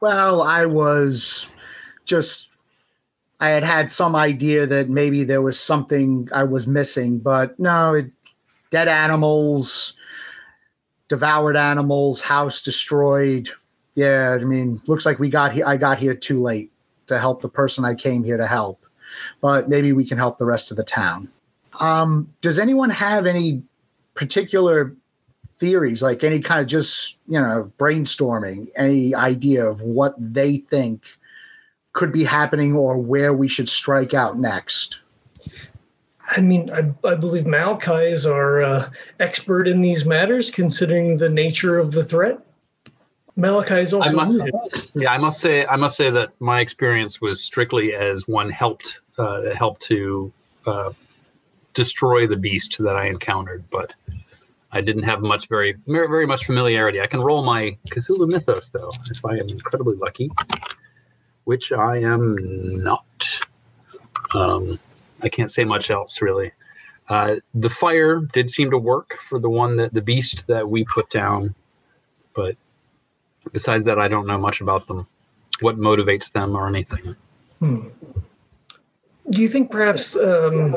Well, 0.01 0.43
I 0.43 0.67
was 0.67 1.47
just 2.05 2.49
I 3.45 3.49
had 3.49 3.63
had 3.63 3.91
some 3.91 4.15
idea 4.15 4.65
that 4.65 4.89
maybe 4.89 5.23
there 5.23 5.43
was 5.43 5.59
something 5.59 6.27
I 6.33 6.43
was 6.43 6.65
missing, 6.65 7.19
but 7.19 7.59
no, 7.59 7.93
it, 7.93 8.09
dead 8.71 8.87
animals, 8.87 9.93
devoured 11.09 11.55
animals, 11.55 12.21
house 12.21 12.63
destroyed. 12.63 13.51
Yeah, 13.93 14.35
I 14.41 14.43
mean, 14.43 14.81
looks 14.87 15.05
like 15.05 15.19
we 15.19 15.29
got 15.29 15.53
here. 15.53 15.63
I 15.67 15.77
got 15.77 15.99
here 15.99 16.15
too 16.15 16.41
late 16.41 16.71
to 17.05 17.19
help 17.19 17.43
the 17.43 17.47
person 17.47 17.85
I 17.85 17.93
came 17.93 18.23
here 18.23 18.37
to 18.37 18.47
help, 18.47 18.83
but 19.41 19.69
maybe 19.69 19.93
we 19.93 20.07
can 20.07 20.17
help 20.17 20.39
the 20.39 20.45
rest 20.45 20.71
of 20.71 20.77
the 20.77 20.83
town. 20.83 21.29
Um, 21.79 22.33
does 22.41 22.57
anyone 22.57 22.89
have 22.89 23.27
any 23.27 23.61
particular 24.15 24.95
theories, 25.59 26.01
like 26.01 26.23
any 26.23 26.39
kind 26.39 26.61
of 26.61 26.67
just 26.67 27.17
you 27.27 27.39
know 27.39 27.71
brainstorming, 27.77 28.69
any 28.75 29.13
idea 29.13 29.67
of 29.67 29.81
what 29.81 30.15
they 30.17 30.57
think 30.57 31.03
could 31.95 32.11
be 32.11 32.23
happening 32.23 32.75
or 32.75 32.97
where 32.97 33.33
we 33.33 33.47
should 33.47 33.69
strike 33.69 34.13
out 34.13 34.37
next? 34.37 34.99
I 36.27 36.41
mean, 36.41 36.69
I, 36.71 36.93
I 37.07 37.15
believe 37.15 37.47
Malachi 37.47 38.11
is 38.11 38.25
our 38.25 38.61
uh, 38.61 38.89
expert 39.19 39.67
in 39.67 39.81
these 39.81 40.05
matters, 40.05 40.51
considering 40.51 41.17
the 41.17 41.29
nature 41.29 41.79
of 41.79 41.91
the 41.91 42.03
threat. 42.03 42.39
Malachi 43.37 43.75
is 43.75 43.93
also. 43.93 44.09
I 44.09 44.13
must, 44.13 44.37
yeah, 44.93 45.11
I 45.11 45.17
must 45.17 45.39
say, 45.39 45.65
I 45.67 45.75
must 45.75 45.95
say 45.95 46.09
that 46.09 46.29
my 46.39 46.59
experience 46.59 47.21
was 47.21 47.41
strictly 47.41 47.93
as 47.93 48.27
one 48.27 48.49
helped 48.49 48.99
uh, 49.17 49.53
helped 49.53 49.81
to 49.83 50.31
uh, 50.65 50.91
destroy 51.73 52.27
the 52.27 52.37
beast 52.37 52.77
that 52.79 52.95
I 52.95 53.07
encountered, 53.07 53.63
but 53.69 53.93
I 54.71 54.81
didn't 54.81 55.03
have 55.03 55.21
much 55.21 55.47
very 55.47 55.75
very 55.85 56.25
much 56.25 56.45
familiarity. 56.45 57.01
I 57.01 57.07
can 57.07 57.21
roll 57.21 57.43
my 57.43 57.77
Cthulhu 57.91 58.31
Mythos 58.31 58.69
though, 58.69 58.89
if 59.09 59.23
I 59.23 59.33
am 59.33 59.47
incredibly 59.49 59.95
lucky, 59.95 60.31
which 61.45 61.71
I 61.71 61.97
am 61.97 62.83
not. 62.83 63.05
Um, 64.33 64.79
I 65.21 65.29
can't 65.29 65.51
say 65.51 65.63
much 65.63 65.89
else 65.89 66.21
really. 66.21 66.51
Uh, 67.07 67.35
the 67.53 67.69
fire 67.69 68.19
did 68.19 68.49
seem 68.49 68.71
to 68.71 68.77
work 68.77 69.17
for 69.29 69.39
the 69.39 69.49
one 69.49 69.77
that 69.77 69.93
the 69.93 70.01
beast 70.01 70.47
that 70.47 70.69
we 70.69 70.83
put 70.83 71.09
down, 71.09 71.55
but 72.35 72.57
Besides 73.51 73.85
that, 73.85 73.99
I 73.99 74.07
don't 74.07 74.27
know 74.27 74.37
much 74.37 74.61
about 74.61 74.87
them, 74.87 75.07
what 75.59 75.77
motivates 75.77 76.31
them 76.31 76.55
or 76.55 76.67
anything. 76.67 77.15
Hmm. 77.59 77.87
Do 79.29 79.41
you 79.41 79.47
think 79.47 79.71
perhaps 79.71 80.15
um, 80.15 80.75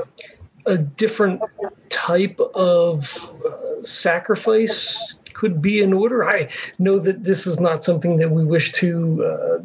a 0.67 0.79
different 0.79 1.43
type 1.89 2.39
of 2.55 3.33
uh, 3.45 3.83
sacrifice 3.83 5.19
could 5.35 5.61
be 5.61 5.81
in 5.83 5.93
order? 5.93 6.29
I 6.29 6.49
know 6.79 6.99
that 6.99 7.25
this 7.25 7.47
is 7.47 7.61
not 7.61 7.85
something 7.85 8.17
that 8.19 8.31
we 8.31 8.45
wish 8.45 8.73
to 8.75 9.25
uh, 9.25 9.59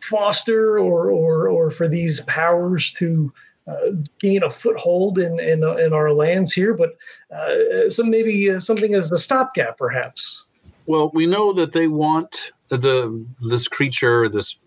foster 0.00 0.78
or, 0.78 1.10
or, 1.10 1.48
or 1.48 1.70
for 1.70 1.88
these 1.88 2.20
powers 2.22 2.92
to 2.92 3.32
uh, 3.66 3.90
gain 4.18 4.42
a 4.42 4.50
foothold 4.50 5.18
in, 5.18 5.40
in, 5.40 5.64
uh, 5.64 5.74
in 5.76 5.92
our 5.92 6.12
lands 6.12 6.52
here, 6.52 6.74
but 6.74 6.96
uh, 7.34 7.88
some 7.88 8.10
maybe 8.10 8.50
uh, 8.50 8.60
something 8.60 8.94
as 8.94 9.10
a 9.10 9.18
stopgap, 9.18 9.78
perhaps. 9.78 10.44
Well, 10.86 11.10
we 11.14 11.24
know 11.24 11.52
that 11.54 11.72
they 11.72 11.88
want 11.88 12.52
the 12.68 13.24
this 13.40 13.68
creature, 13.68 14.28
this 14.28 14.58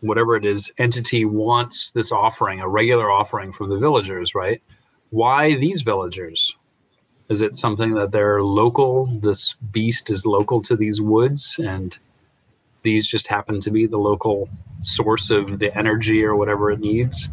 whatever 0.00 0.36
it 0.36 0.44
is, 0.44 0.70
entity 0.78 1.24
wants 1.24 1.90
this 1.90 2.12
offering, 2.12 2.60
a 2.60 2.68
regular 2.68 3.10
offering 3.10 3.52
from 3.52 3.70
the 3.70 3.78
villagers, 3.78 4.34
right? 4.34 4.62
Why 5.10 5.56
these 5.56 5.82
villagers? 5.82 6.54
Is 7.28 7.40
it 7.40 7.56
something 7.56 7.94
that 7.94 8.12
they're 8.12 8.42
local? 8.42 9.06
This 9.06 9.54
beast 9.72 10.10
is 10.10 10.26
local 10.26 10.60
to 10.62 10.76
these 10.76 11.00
woods, 11.00 11.56
and 11.58 11.98
these 12.82 13.06
just 13.06 13.26
happen 13.26 13.60
to 13.60 13.70
be 13.70 13.86
the 13.86 13.98
local 13.98 14.48
source 14.80 15.30
of 15.30 15.58
the 15.58 15.76
energy 15.76 16.24
or 16.24 16.36
whatever 16.36 16.70
it 16.70 16.80
needs. 16.80 17.28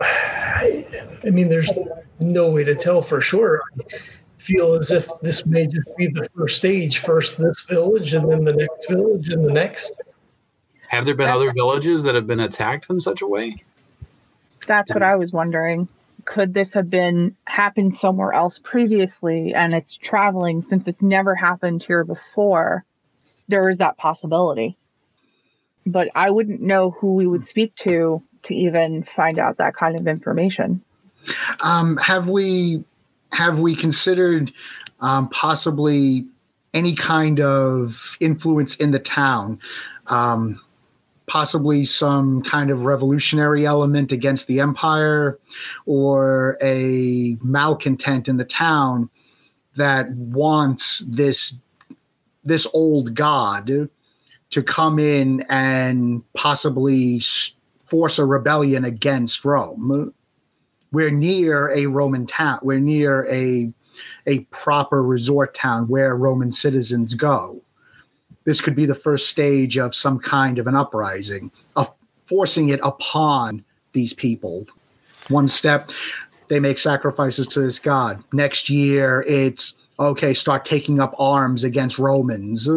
I, 0.00 0.86
I 1.24 1.30
mean, 1.30 1.48
there's 1.48 1.70
no 2.20 2.50
way 2.50 2.64
to 2.64 2.74
tell 2.74 3.02
for 3.02 3.20
sure. 3.20 3.62
I 3.78 3.84
feel 4.38 4.74
as 4.74 4.90
if 4.90 5.08
this 5.20 5.44
may 5.46 5.66
just 5.66 5.94
be 5.96 6.08
the 6.08 6.28
first 6.36 6.56
stage. 6.56 6.98
First, 6.98 7.38
this 7.38 7.64
village, 7.64 8.14
and 8.14 8.30
then 8.30 8.44
the 8.44 8.54
next 8.54 8.88
village, 8.88 9.28
and 9.28 9.44
the 9.44 9.52
next. 9.52 9.92
Have 10.88 11.04
there 11.04 11.14
been 11.14 11.30
other 11.30 11.52
villages 11.52 12.02
that 12.02 12.14
have 12.14 12.26
been 12.26 12.40
attacked 12.40 12.90
in 12.90 13.00
such 13.00 13.22
a 13.22 13.26
way? 13.26 13.62
That's 14.66 14.92
what 14.92 15.02
I 15.02 15.16
was 15.16 15.32
wondering. 15.32 15.88
Could 16.24 16.52
this 16.54 16.74
have 16.74 16.90
been 16.90 17.36
happened 17.46 17.94
somewhere 17.94 18.32
else 18.32 18.58
previously 18.58 19.54
and 19.54 19.74
it's 19.74 19.96
traveling 19.96 20.60
since 20.60 20.86
it's 20.86 21.00
never 21.00 21.34
happened 21.34 21.82
here 21.82 22.04
before? 22.04 22.84
There 23.50 23.68
is 23.68 23.78
that 23.78 23.98
possibility. 23.98 24.76
But 25.86 26.08
I 26.14 26.30
wouldn't 26.30 26.60
know 26.60 26.92
who 26.92 27.14
we 27.14 27.26
would 27.26 27.44
speak 27.44 27.74
to 27.76 28.22
to 28.44 28.54
even 28.54 29.02
find 29.02 29.38
out 29.38 29.58
that 29.58 29.74
kind 29.74 29.98
of 29.98 30.06
information. 30.06 30.82
Um, 31.60 31.96
have 31.98 32.28
we 32.28 32.84
have 33.32 33.58
we 33.58 33.74
considered 33.74 34.52
um, 35.00 35.28
possibly 35.28 36.26
any 36.72 36.94
kind 36.94 37.40
of 37.40 38.16
influence 38.20 38.76
in 38.76 38.90
the 38.92 38.98
town? 38.98 39.58
Um, 40.06 40.60
possibly 41.26 41.84
some 41.84 42.42
kind 42.42 42.70
of 42.70 42.84
revolutionary 42.84 43.64
element 43.64 44.10
against 44.10 44.48
the 44.48 44.58
empire 44.58 45.38
or 45.86 46.58
a 46.60 47.36
malcontent 47.40 48.26
in 48.26 48.36
the 48.36 48.44
town 48.44 49.08
that 49.76 50.10
wants 50.10 50.98
this 51.06 51.56
this 52.44 52.66
old 52.72 53.14
god 53.14 53.88
to 54.50 54.62
come 54.62 54.98
in 54.98 55.44
and 55.48 56.22
possibly 56.34 57.22
force 57.86 58.18
a 58.18 58.24
rebellion 58.24 58.84
against 58.84 59.44
Rome. 59.44 60.12
We're 60.92 61.10
near 61.10 61.70
a 61.70 61.86
Roman 61.86 62.26
town. 62.26 62.58
We're 62.62 62.80
near 62.80 63.30
a 63.30 63.72
a 64.26 64.40
proper 64.50 65.02
resort 65.02 65.54
town 65.54 65.86
where 65.88 66.16
Roman 66.16 66.50
citizens 66.50 67.14
go 67.14 67.60
this 68.44 68.60
could 68.60 68.74
be 68.74 68.86
the 68.86 68.94
first 68.94 69.28
stage 69.28 69.78
of 69.78 69.94
some 69.94 70.18
kind 70.18 70.58
of 70.58 70.66
an 70.66 70.74
uprising, 70.74 71.50
of 71.76 71.92
forcing 72.26 72.70
it 72.70 72.80
upon 72.82 73.64
these 73.92 74.12
people. 74.12 74.66
One 75.28 75.48
step, 75.48 75.90
they 76.48 76.60
make 76.60 76.78
sacrifices 76.78 77.46
to 77.48 77.60
this 77.60 77.78
god. 77.78 78.22
Next 78.32 78.70
year, 78.70 79.22
it's 79.28 79.74
okay, 80.00 80.34
start 80.34 80.64
taking 80.64 80.98
up 80.98 81.14
arms 81.18 81.62
against 81.62 81.98
Romans. 81.98 82.68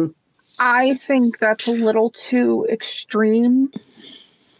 I 0.58 0.94
think 0.94 1.38
that's 1.38 1.66
a 1.66 1.72
little 1.72 2.10
too 2.10 2.66
extreme 2.70 3.72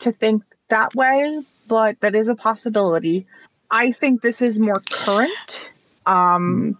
to 0.00 0.10
think 0.10 0.42
that 0.70 0.94
way, 0.94 1.40
but 1.68 2.00
that 2.00 2.14
is 2.14 2.28
a 2.28 2.34
possibility. 2.34 3.26
I 3.70 3.92
think 3.92 4.22
this 4.22 4.42
is 4.42 4.58
more 4.58 4.80
current. 4.80 5.70
Um, 6.06 6.78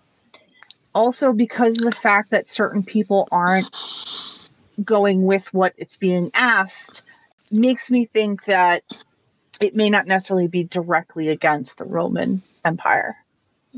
also 0.95 1.33
because 1.33 1.73
of 1.73 1.85
the 1.85 1.93
fact 1.93 2.31
that 2.31 2.49
certain 2.49 2.83
people 2.83 3.29
aren't 3.31 3.75
going 4.83 5.25
with 5.25 5.53
what 5.53 5.75
it's 5.77 5.97
being 5.97 6.31
asked 6.35 7.03
makes 7.51 7.91
me 7.91 8.07
think 8.07 8.45
that 8.47 8.83
it 9.61 9.77
may 9.77 9.91
not 9.91 10.07
necessarily 10.07 10.49
be 10.49 10.65
directly 10.65 11.29
against 11.29 11.79
the 11.79 11.85
Roman 11.85 12.43
Empire. 12.65 13.17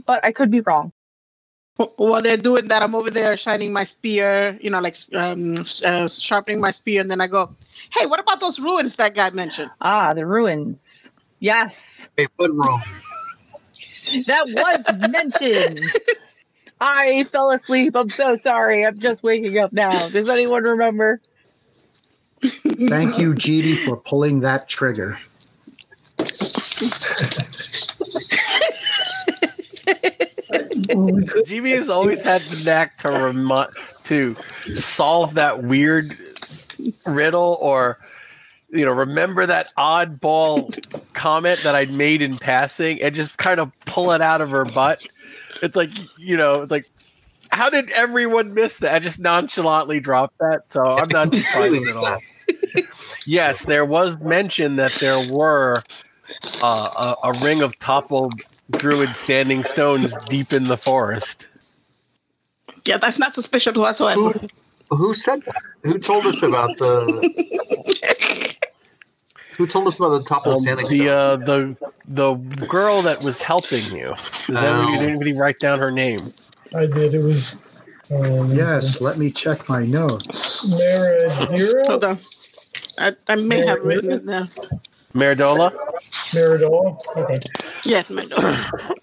But 0.07 0.25
I 0.25 0.33
could 0.33 0.51
be 0.51 0.61
wrong. 0.61 0.93
While 1.97 2.23
they're 2.23 2.39
doing 2.39 2.69
that, 2.69 2.83
I'm 2.83 2.95
over 2.95 3.11
there 3.11 3.37
shining 3.37 3.73
my 3.73 3.85
spear, 3.85 4.59
you 4.63 4.71
know, 4.71 4.81
like 4.81 4.97
um, 5.15 5.67
uh, 5.85 6.09
sharpening 6.09 6.61
my 6.61 6.71
spear, 6.71 7.03
and 7.03 7.11
then 7.11 7.21
I 7.21 7.27
go, 7.27 7.55
"Hey, 7.93 8.07
what 8.07 8.19
about 8.19 8.41
those 8.41 8.59
ruins 8.59 8.97
that 8.97 9.15
guy 9.15 9.29
mentioned?" 9.31 9.71
Ah, 9.83 10.15
the 10.15 10.25
ruins. 10.27 10.79
Yes. 11.39 11.79
Hey, 12.17 12.29
what 12.37 12.51
ruins? 12.51 12.83
that 14.27 14.49
was 14.49 14.85
mentioned. 14.91 15.93
I 16.81 17.25
fell 17.25 17.51
asleep. 17.51 17.95
I'm 17.95 18.11
so 18.11 18.37
sorry. 18.37 18.87
I'm 18.87 18.99
just 18.99 19.23
waking 19.23 19.59
up 19.59 19.73
now. 19.73 20.09
Does 20.09 20.29
anyone 20.29 20.63
remember? 20.65 21.21
Thank 22.89 23.19
you, 23.19 23.35
GD, 23.35 23.85
for 23.85 23.97
pulling 23.97 24.41
that 24.41 24.69
trigger. 24.69 25.19
GB 30.89 31.77
has 31.77 31.89
always 31.89 32.23
had 32.23 32.43
the 32.51 32.63
knack 32.63 32.99
to 32.99 33.09
remi- 33.11 33.73
to 34.05 34.37
solve 34.75 35.35
that 35.35 35.65
weird 35.65 36.17
riddle 37.07 37.59
or 37.61 37.99
you 38.71 38.85
know 38.85 38.93
remember 38.93 39.47
that 39.47 39.73
oddball 39.79 40.73
comment 41.15 41.61
that 41.65 41.75
I'd 41.75 41.91
made 41.91 42.23
in 42.23 42.39
passing 42.39 43.01
and 43.01 43.15
just 43.15 43.39
kind 43.39 43.61
of 43.61 43.73
pull 43.87 44.13
it 44.13 44.21
out 44.21 44.41
of 44.41 44.51
her 44.51 44.65
butt 44.65 45.01
it's 45.63 45.77
like 45.77 45.91
you 46.19 46.37
know, 46.37 46.63
it's 46.63 46.71
like 46.71 46.89
how 47.51 47.71
did 47.71 47.91
everyone 47.91 48.55
miss 48.55 48.79
that? 48.79 48.95
I 48.95 48.99
just 48.99 49.19
nonchalantly 49.19 50.01
dropped 50.01 50.39
that, 50.39 50.65
so 50.71 50.83
I'm 50.83 51.09
not 51.09 51.35
surprised 51.35 51.87
at 51.87 51.97
all. 51.97 52.19
yes, 53.25 53.65
there 53.65 53.85
was 53.85 54.19
mention 54.21 54.77
that 54.77 54.93
there 55.01 55.33
were 55.33 55.83
uh, 56.63 57.15
a, 57.25 57.29
a 57.29 57.45
ring 57.45 57.63
of 57.63 57.79
toppled 57.79 58.35
druid 58.73 59.15
standing 59.15 59.65
stones 59.65 60.17
deep 60.29 60.53
in 60.53 60.65
the 60.65 60.77
forest. 60.77 61.47
Yeah, 62.85 62.99
that's 62.99 63.19
not 63.19 63.35
suspicious 63.35 63.77
whatsoever. 63.77 64.33
Who, 64.33 64.49
who 64.97 65.15
said 65.15 65.43
that? 65.43 65.63
Who 65.83 65.99
told 65.99 66.27
us 66.27 66.43
about 66.43 66.77
the? 66.79 68.55
Who 69.57 69.67
told 69.67 69.87
us 69.87 69.99
about 69.99 70.11
the 70.11 70.23
top 70.23 70.47
of 70.47 70.53
um, 70.53 70.59
standing? 70.59 70.89
The 70.89 71.09
uh, 71.09 71.37
the 71.37 71.77
the 72.07 72.35
girl 72.69 73.03
that 73.03 73.23
was 73.23 73.41
helping 73.43 73.87
you. 73.97 74.15
Does 74.49 74.57
oh. 74.57 74.91
did 74.93 75.09
anybody 75.09 75.33
write 75.33 75.59
down 75.59 75.79
her 75.79 75.91
name? 75.91 76.33
I 76.75 76.87
did. 76.87 77.15
It 77.15 77.23
was. 77.23 77.63
Um, 78.09 78.55
yes, 78.55 79.01
let 79.01 79.19
me 79.19 79.33
check 79.33 79.69
my 79.69 79.85
notes. 79.85 80.65
Maradira? 80.65 81.87
Hold 81.87 82.05
on. 82.05 82.21
I, 82.99 83.17
I 83.27 83.35
may 83.35 83.63
Maradira? 83.63 83.67
have 83.67 83.83
written 83.83 84.13
it 84.13 84.27
down. 84.27 84.51
Maridola? 85.17 85.73
Maridola? 86.33 86.99
Okay. 87.17 87.41
Yes, 87.85 88.09
Maridola. 88.09 88.95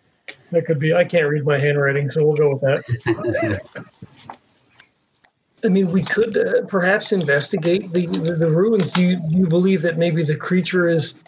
that 0.50 0.66
could 0.66 0.80
be. 0.80 0.92
I 0.92 1.04
can't 1.04 1.28
read 1.28 1.44
my 1.44 1.56
handwriting, 1.56 2.10
so 2.10 2.26
we'll 2.26 2.36
go 2.36 2.54
with 2.54 2.62
that. 2.62 3.86
I 5.64 5.68
mean, 5.68 5.92
we 5.92 6.02
could 6.02 6.36
uh, 6.36 6.66
perhaps 6.66 7.12
investigate 7.12 7.92
the, 7.92 8.06
the, 8.06 8.34
the 8.34 8.50
ruins. 8.50 8.90
Do 8.90 9.02
you, 9.02 9.16
do 9.16 9.36
you 9.36 9.46
believe 9.46 9.82
that 9.82 9.96
maybe 9.96 10.24
the 10.24 10.34
creature 10.34 10.88
is 10.88 11.20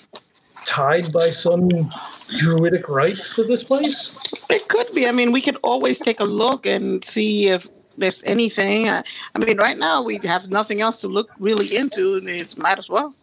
tied 0.64 1.12
by 1.12 1.30
some 1.30 1.92
druidic 2.36 2.88
rites 2.88 3.32
to 3.36 3.44
this 3.44 3.62
place? 3.62 4.16
It 4.50 4.66
could 4.68 4.92
be. 4.92 5.06
I 5.06 5.12
mean, 5.12 5.30
we 5.30 5.40
could 5.40 5.58
always 5.62 6.00
take 6.00 6.18
a 6.18 6.24
look 6.24 6.66
and 6.66 7.04
see 7.04 7.46
if 7.46 7.68
there's 7.96 8.20
anything. 8.26 8.88
I, 8.88 9.04
I 9.36 9.38
mean, 9.38 9.58
right 9.58 9.78
now 9.78 10.02
we 10.02 10.18
have 10.24 10.48
nothing 10.48 10.80
else 10.80 10.98
to 10.98 11.06
look 11.06 11.30
really 11.38 11.76
into. 11.76 12.16
And 12.16 12.28
it 12.28 12.58
might 12.58 12.80
as 12.80 12.88
well. 12.88 13.14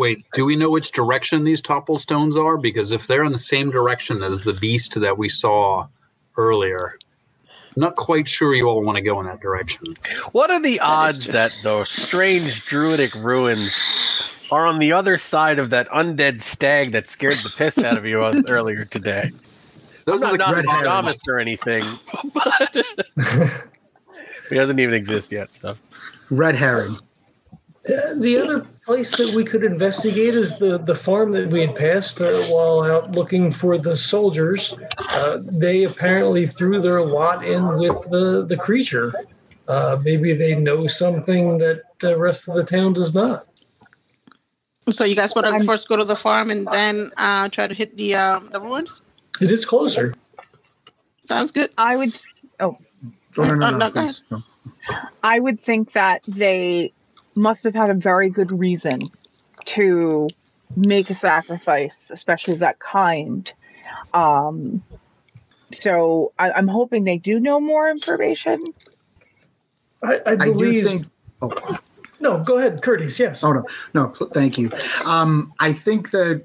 Wait, 0.00 0.24
do 0.32 0.46
we 0.46 0.56
know 0.56 0.70
which 0.70 0.92
direction 0.92 1.44
these 1.44 1.60
topple 1.60 1.98
stones 1.98 2.34
are? 2.34 2.56
Because 2.56 2.90
if 2.90 3.06
they're 3.06 3.22
in 3.22 3.32
the 3.32 3.38
same 3.38 3.70
direction 3.70 4.22
as 4.22 4.40
the 4.40 4.54
beast 4.54 4.98
that 4.98 5.18
we 5.18 5.28
saw 5.28 5.86
earlier, 6.38 6.98
I'm 7.76 7.82
not 7.82 7.96
quite 7.96 8.26
sure 8.26 8.54
you 8.54 8.66
all 8.66 8.82
want 8.82 8.96
to 8.96 9.02
go 9.02 9.20
in 9.20 9.26
that 9.26 9.42
direction. 9.42 9.94
What 10.32 10.50
are 10.50 10.58
the 10.58 10.80
odds 10.80 11.26
that 11.26 11.52
those 11.62 11.90
strange 11.90 12.64
druidic 12.64 13.14
ruins 13.14 13.78
are 14.50 14.66
on 14.66 14.78
the 14.78 14.90
other 14.90 15.18
side 15.18 15.58
of 15.58 15.68
that 15.68 15.86
undead 15.90 16.40
stag 16.40 16.92
that 16.92 17.06
scared 17.06 17.36
the 17.44 17.50
piss 17.50 17.76
out 17.76 17.98
of 17.98 18.06
you 18.06 18.22
earlier 18.48 18.86
today? 18.86 19.30
Those 20.06 20.22
I'm 20.22 20.36
not 20.36 20.64
Nostradamus 20.64 21.28
or 21.28 21.38
anything, 21.38 21.84
but 22.32 22.74
He 24.48 24.54
doesn't 24.54 24.78
even 24.78 24.94
exist 24.94 25.30
yet. 25.30 25.52
So 25.52 25.76
Red 26.30 26.56
herring. 26.56 26.96
Uh, 27.88 28.14
the 28.16 28.38
other 28.38 28.66
place 28.84 29.16
that 29.16 29.34
we 29.34 29.42
could 29.42 29.64
investigate 29.64 30.34
is 30.34 30.58
the, 30.58 30.78
the 30.78 30.94
farm 30.94 31.32
that 31.32 31.48
we 31.48 31.62
had 31.62 31.74
passed 31.74 32.20
uh, 32.20 32.46
while 32.48 32.82
out 32.82 33.10
looking 33.12 33.50
for 33.50 33.78
the 33.78 33.96
soldiers. 33.96 34.74
Uh, 34.98 35.38
they 35.42 35.84
apparently 35.84 36.46
threw 36.46 36.80
their 36.80 37.02
lot 37.02 37.44
in 37.44 37.78
with 37.78 37.96
the, 38.10 38.44
the 38.46 38.56
creature. 38.56 39.14
Uh, 39.66 39.98
maybe 40.04 40.34
they 40.34 40.54
know 40.54 40.86
something 40.86 41.56
that 41.56 41.82
the 42.00 42.16
rest 42.18 42.48
of 42.48 42.54
the 42.54 42.64
town 42.64 42.92
does 42.92 43.14
not. 43.14 43.46
So 44.90 45.04
you 45.04 45.16
guys 45.16 45.34
want 45.34 45.46
to 45.46 45.64
first 45.64 45.88
go 45.88 45.96
to 45.96 46.04
the 46.04 46.16
farm 46.16 46.50
and 46.50 46.66
then 46.66 47.10
uh, 47.16 47.48
try 47.48 47.66
to 47.66 47.74
hit 47.74 47.96
the 47.96 48.16
uh, 48.16 48.40
the 48.50 48.60
ruins? 48.60 49.00
It 49.40 49.50
is 49.52 49.64
closer. 49.64 50.12
Sounds 51.28 51.52
good. 51.52 51.70
I 51.78 51.96
would 51.96 52.18
Oh, 52.60 52.76
no, 53.36 53.44
no, 53.44 53.70
no, 53.70 53.76
no, 53.76 53.90
go 53.90 54.02
please. 54.02 54.22
No. 54.30 54.42
I 55.22 55.38
would 55.38 55.60
think 55.60 55.92
that 55.92 56.22
they 56.26 56.92
must 57.34 57.64
have 57.64 57.74
had 57.74 57.90
a 57.90 57.94
very 57.94 58.30
good 58.30 58.52
reason 58.52 59.10
to 59.66 60.28
make 60.76 61.10
a 61.10 61.14
sacrifice, 61.14 62.06
especially 62.10 62.54
of 62.54 62.60
that 62.60 62.78
kind. 62.78 63.52
Um, 64.14 64.82
so 65.72 66.32
I, 66.38 66.52
I'm 66.52 66.68
hoping 66.68 67.04
they 67.04 67.18
do 67.18 67.38
know 67.40 67.60
more 67.60 67.90
information. 67.90 68.72
I, 70.02 70.14
I 70.14 70.20
I 70.32 70.36
do 70.36 70.52
believe. 70.52 70.84
think. 70.84 71.06
Oh, 71.42 71.78
no, 72.20 72.38
go 72.38 72.58
ahead, 72.58 72.82
Curtis. 72.82 73.18
Yes. 73.18 73.42
Oh 73.44 73.52
no, 73.52 73.66
no, 73.94 74.08
pl- 74.08 74.30
thank 74.30 74.58
you. 74.58 74.70
Um, 75.04 75.52
I 75.58 75.72
think 75.72 76.10
that 76.10 76.44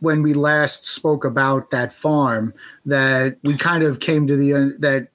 when 0.00 0.22
we 0.22 0.34
last 0.34 0.86
spoke 0.86 1.24
about 1.24 1.70
that 1.70 1.92
farm, 1.92 2.52
that 2.86 3.36
we 3.42 3.56
kind 3.56 3.82
of 3.82 4.00
came 4.00 4.26
to 4.26 4.36
the 4.36 4.54
uh, 4.54 4.66
that 4.78 5.08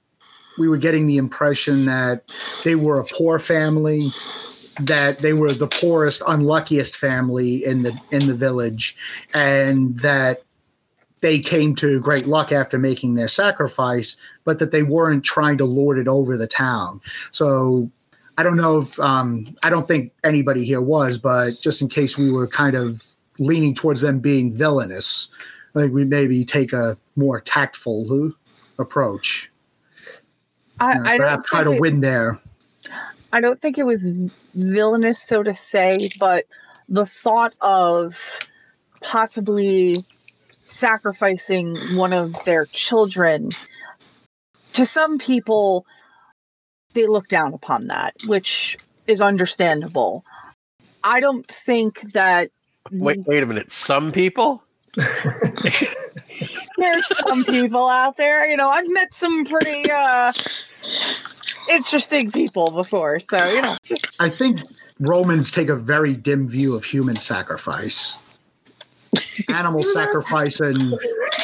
we 0.58 0.68
were 0.68 0.76
getting 0.76 1.06
the 1.06 1.16
impression 1.16 1.86
that 1.86 2.24
they 2.64 2.74
were 2.74 3.00
a 3.00 3.04
poor 3.04 3.38
family, 3.38 4.12
that 4.80 5.20
they 5.22 5.32
were 5.32 5.52
the 5.52 5.68
poorest, 5.68 6.22
unluckiest 6.26 6.96
family 6.96 7.64
in 7.64 7.82
the 7.82 7.98
in 8.10 8.26
the 8.26 8.34
village, 8.34 8.96
and 9.32 9.98
that 10.00 10.42
they 11.20 11.38
came 11.38 11.74
to 11.74 12.00
great 12.00 12.26
luck 12.26 12.52
after 12.52 12.78
making 12.78 13.14
their 13.14 13.28
sacrifice, 13.28 14.16
but 14.44 14.58
that 14.58 14.72
they 14.72 14.82
weren't 14.82 15.24
trying 15.24 15.56
to 15.56 15.64
lord 15.64 15.98
it 15.98 16.06
over 16.06 16.36
the 16.36 16.46
town. 16.46 17.00
So 17.32 17.90
I 18.36 18.42
don't 18.42 18.56
know 18.56 18.80
if 18.80 18.98
um, 19.00 19.56
I 19.62 19.70
don't 19.70 19.88
think 19.88 20.12
anybody 20.22 20.64
here 20.64 20.82
was, 20.82 21.16
but 21.16 21.60
just 21.60 21.80
in 21.80 21.88
case 21.88 22.18
we 22.18 22.30
were 22.30 22.46
kind 22.46 22.76
of 22.76 23.04
leaning 23.38 23.74
towards 23.74 24.00
them 24.00 24.18
being 24.20 24.54
villainous, 24.54 25.30
I 25.74 25.80
think 25.80 25.94
we 25.94 26.04
maybe 26.04 26.44
take 26.44 26.72
a 26.72 26.98
more 27.16 27.40
tactful 27.40 28.32
approach. 28.78 29.50
I, 30.80 30.92
You 30.92 31.00
know, 31.00 31.08
I 31.08 31.16
don't 31.16 31.18
perhaps 31.18 31.50
try 31.50 31.64
to 31.64 31.72
win 31.72 32.00
there. 32.00 32.40
I 33.34 33.40
don't 33.40 33.60
think 33.60 33.78
it 33.78 33.84
was 33.84 34.08
villainous, 34.54 35.20
so 35.20 35.42
to 35.42 35.56
say, 35.56 36.08
but 36.20 36.44
the 36.88 37.04
thought 37.04 37.52
of 37.60 38.16
possibly 39.00 40.06
sacrificing 40.62 41.96
one 41.96 42.12
of 42.12 42.32
their 42.44 42.66
children 42.66 43.50
to 44.74 44.86
some 44.86 45.18
people, 45.18 45.84
they 46.92 47.08
look 47.08 47.26
down 47.26 47.54
upon 47.54 47.88
that, 47.88 48.14
which 48.24 48.78
is 49.08 49.20
understandable. 49.20 50.24
I 51.02 51.18
don't 51.18 51.44
think 51.66 52.12
that 52.12 52.52
wait, 52.92 53.26
wait 53.26 53.42
a 53.42 53.46
minute. 53.46 53.72
Some 53.72 54.12
people. 54.12 54.62
there's 54.96 55.08
some 57.26 57.44
people 57.44 57.88
out 57.88 58.16
there, 58.16 58.48
you 58.48 58.56
know, 58.56 58.68
I've 58.68 58.88
met 58.88 59.12
some 59.14 59.44
pretty 59.44 59.90
uh 59.90 60.32
interesting 61.68 62.30
people 62.30 62.70
before, 62.70 63.20
so 63.20 63.44
you 63.44 63.62
know, 63.62 63.76
I 64.20 64.28
think 64.28 64.60
Romans 65.00 65.50
take 65.50 65.68
a 65.68 65.76
very 65.76 66.14
dim 66.14 66.48
view 66.48 66.74
of 66.74 66.84
human 66.84 67.18
sacrifice, 67.18 68.16
animal 69.48 69.82
sacrifice, 69.94 70.60
and 70.60 70.98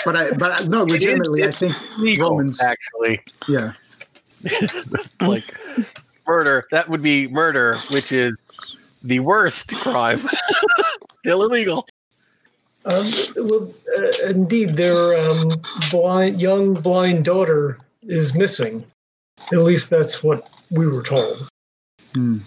but 0.04 0.16
I 0.16 0.30
but 0.32 0.62
I, 0.62 0.64
no, 0.64 0.84
legitimately, 0.84 1.44
I 1.44 1.52
think 1.52 1.74
Legal, 1.98 2.30
Romans- 2.30 2.60
actually, 2.60 3.20
yeah. 3.48 3.72
like 5.20 5.44
murder. 6.26 6.64
That 6.70 6.88
would 6.88 7.02
be 7.02 7.28
murder, 7.28 7.78
which 7.90 8.12
is 8.12 8.32
the 9.02 9.20
worst 9.20 9.68
crime. 9.76 10.20
Still 11.18 11.42
illegal. 11.42 11.86
Um, 12.84 13.12
well, 13.36 13.74
uh, 13.98 14.26
indeed, 14.28 14.76
their 14.76 15.18
um, 15.18 15.60
blind, 15.90 16.40
young 16.40 16.74
blind 16.74 17.24
daughter 17.24 17.78
is 18.02 18.34
missing. 18.34 18.84
At 19.52 19.62
least 19.62 19.90
that's 19.90 20.22
what 20.22 20.48
we 20.70 20.86
were 20.86 21.02
told. 21.02 21.48
Hmm. 22.14 22.38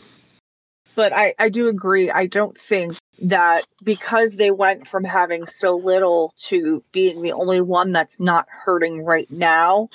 but 0.96 1.14
I, 1.14 1.34
I 1.40 1.50
do 1.50 1.70
agree. 1.70 2.12
I 2.12 2.28
don't 2.28 2.58
think 2.58 2.96
that 3.22 3.66
because 3.84 4.34
they 4.34 4.52
went 4.52 4.88
from 4.88 5.04
having 5.04 5.48
so 5.48 5.76
little 5.78 6.34
to 6.48 6.84
being 6.92 7.22
the 7.22 7.32
only 7.32 7.62
one 7.62 7.92
that's 7.94 8.20
not 8.20 8.48
hurting 8.50 9.04
right 9.04 9.30
now 9.32 9.90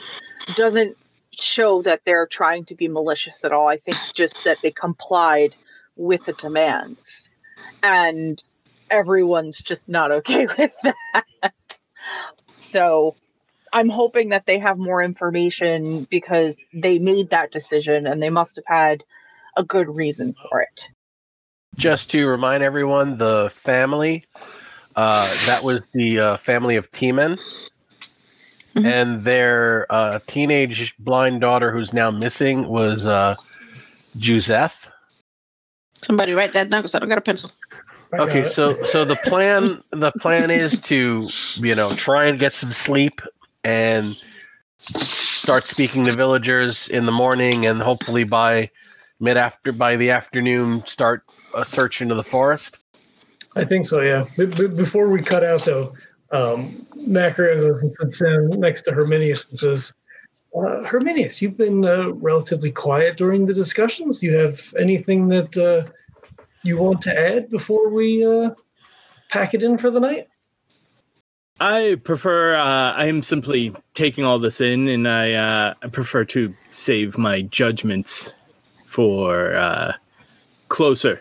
doesn't 0.57 0.97
show 1.39 1.83
that 1.83 2.01
they're 2.05 2.27
trying 2.27 2.65
to 2.67 2.75
be 2.75 2.89
malicious 2.89 3.45
at 3.45 3.53
all. 3.53 3.69
I 3.69 3.77
think 3.77 3.99
just 4.15 4.39
that 4.45 4.59
they 4.63 4.71
complied 4.71 5.55
with 5.97 6.25
the 6.25 6.33
demands. 6.33 7.31
And 7.83 8.43
everyone's 8.91 9.61
just 9.61 9.89
not 9.89 10.11
okay 10.11 10.47
with 10.59 10.75
that. 10.83 11.79
So 12.61 13.15
I'm 13.73 13.89
hoping 13.89 14.31
that 14.31 14.47
they 14.47 14.59
have 14.59 14.79
more 14.79 15.03
information 15.03 16.07
because 16.11 16.63
they 16.73 16.99
made 16.99 17.31
that 17.31 17.53
decision 17.53 18.07
and 18.07 18.23
they 18.23 18.31
must 18.31 18.57
have 18.57 18.65
had 18.67 19.05
a 19.57 19.65
good 19.65 19.89
reason 19.89 20.35
for 20.49 20.61
it. 20.61 20.89
Just 21.77 22.11
to 22.11 22.27
remind 22.27 22.63
everyone, 22.63 23.19
the 23.19 23.51
family 23.53 24.25
uh, 24.97 25.47
that 25.47 25.63
was 25.63 25.81
the 25.93 26.19
uh, 26.19 26.37
family 26.39 26.75
of 26.75 26.91
T-Men, 26.91 27.39
Mhm. 28.75 28.85
and 28.85 29.25
their 29.25 29.87
uh, 29.91 30.19
teenage 30.27 30.95
blind 30.99 31.41
daughter, 31.41 31.71
who's 31.71 31.93
now 31.93 32.11
missing, 32.11 32.67
was 32.69 33.07
uh, 33.07 33.37
Joseph. 34.17 34.91
Somebody 36.05 36.33
write 36.33 36.53
that 36.53 36.71
down 36.71 36.83
because 36.83 36.95
I 36.95 36.99
don't 36.99 37.09
got 37.09 37.19
a 37.19 37.23
pencil. 37.23 37.51
I 38.13 38.19
Okay, 38.19 38.45
so 38.45 38.77
so 38.85 39.05
the 39.05 39.17
plan 39.17 39.83
the 39.91 40.13
plan 40.13 40.51
is 40.51 40.81
to 40.83 41.29
you 41.57 41.75
know 41.75 41.95
try 41.95 42.27
and 42.27 42.39
get 42.39 42.55
some 42.55 42.73
sleep 42.73 43.21
and 43.65 44.17
start 44.89 45.69
speaking 45.69 46.05
to 46.05 46.13
villagers 46.13 46.89
in 46.89 47.07
the 47.07 47.13
morning, 47.13 47.67
and 47.67 47.81
hopefully 47.81 48.25
by 48.25 48.71
mid 49.21 49.37
after 49.37 49.73
by 49.73 49.97
the 49.97 50.11
afternoon 50.11 50.85
start 50.87 51.25
a 51.55 51.65
search 51.65 52.01
into 52.01 52.15
the 52.15 52.25
forest. 52.25 52.79
I 53.57 53.65
think 53.65 53.87
so, 53.87 54.01
yeah. 54.01 54.25
Before 54.37 55.11
we 55.11 55.23
cut 55.23 55.43
out, 55.43 55.65
though, 55.65 55.93
um, 56.31 56.87
and 56.95 57.91
sits 57.91 58.23
next 58.23 58.83
to 58.83 58.93
Herminius 58.93 59.47
and 59.51 59.59
says, 59.59 59.93
uh, 60.57 60.83
Herminius, 60.85 61.43
you've 61.43 61.57
been 61.57 61.85
uh, 61.85 62.11
relatively 62.13 62.71
quiet 62.71 63.17
during 63.17 63.47
the 63.47 63.55
discussions. 63.55 64.23
You 64.23 64.35
have 64.35 64.75
anything 64.79 65.29
that 65.29 65.57
uh, 65.57 65.91
you 66.63 66.79
want 66.79 67.01
to 67.03 67.19
add 67.19 67.51
before 67.51 67.89
we 67.91 68.25
uh, 68.25 68.51
pack 69.31 69.55
it 69.55 69.63
in 69.63 69.79
for 69.79 69.91
the 69.91 70.01
night? 70.01 70.29
I 71.61 71.97
prefer. 72.05 72.55
Uh, 72.55 72.93
I 72.93 73.07
am 73.07 73.23
simply 73.23 73.75
taking 73.95 74.25
all 74.25 74.39
this 74.39 74.61
in, 74.61 74.87
and 74.89 75.09
I, 75.09 75.33
uh, 75.35 75.75
I 75.83 75.89
prefer 75.89 76.25
to 76.27 76.55
save 76.71 77.19
my 77.19 77.43
judgments 77.43 78.33
for 78.87 79.57
uh, 79.57 79.93
closer 80.69 81.21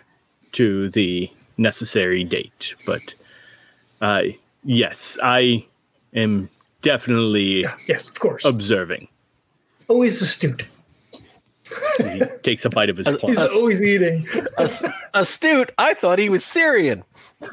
to 0.54 0.90
the 0.92 1.30
necessary 1.58 2.24
date. 2.24 2.76
But 2.86 3.16
uh, 4.00 4.22
yes, 4.64 5.18
I 5.24 5.66
am 6.14 6.50
definitely 6.84 7.62
Yeah, 7.62 7.76
yes, 7.88 8.08
of 8.08 8.20
course. 8.20 8.46
observing. 8.46 9.08
always 9.88 10.22
astute. 10.22 10.66
He 11.98 12.22
takes 12.44 12.64
a 12.64 12.70
bite 12.70 12.90
of 12.90 12.96
his 12.98 13.08
He's 13.08 13.18
He's 13.22 13.36
plum. 13.38 13.50
always 13.56 13.82
eating. 13.82 14.26
Astute. 15.14 15.72
I 15.78 15.94
thought 15.96 16.18
he 16.20 16.30
was 16.30 16.46
Syrian. 16.46 17.04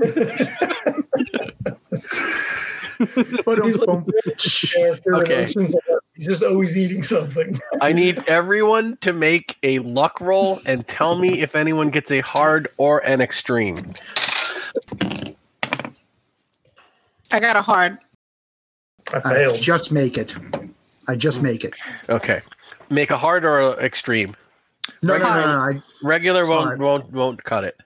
But 3.44 3.62
He's 3.64 4.72
Character 4.72 5.14
and 5.14 5.22
Okay. 5.22 5.44
oceans 5.44 5.74
He's 6.14 6.26
just 6.26 6.42
always 6.44 6.76
eating 6.76 7.02
something. 7.02 7.60
I 7.80 7.92
need 7.92 8.22
everyone 8.28 8.96
to 8.98 9.12
make 9.12 9.56
a 9.64 9.80
luck 9.80 10.20
roll 10.20 10.60
and 10.64 10.86
tell 10.86 11.18
me 11.18 11.40
if 11.40 11.56
anyone 11.56 11.90
gets 11.90 12.10
a 12.12 12.20
hard 12.20 12.68
or 12.76 13.04
an 13.04 13.20
extreme. 13.20 13.90
I 17.32 17.40
got 17.40 17.56
a 17.56 17.62
hard. 17.62 17.98
I 19.12 19.16
I 19.16 19.20
failed. 19.20 19.60
just 19.60 19.90
make 19.92 20.16
it. 20.16 20.34
I 21.08 21.16
just 21.16 21.42
make 21.42 21.64
it. 21.64 21.74
Okay, 22.08 22.40
make 22.90 23.10
a 23.10 23.16
hard 23.16 23.44
or 23.44 23.78
extreme. 23.80 24.36
No, 25.02 25.16
no, 25.18 25.24
no, 25.24 25.34
no, 25.34 25.40
no, 25.40 25.58
I, 25.78 25.82
Regular 26.02 26.46
won't 26.48 26.66
Hard. 26.66 26.80
won't 26.80 27.12
won't 27.12 27.42
cut 27.44 27.64
it. 27.64 27.76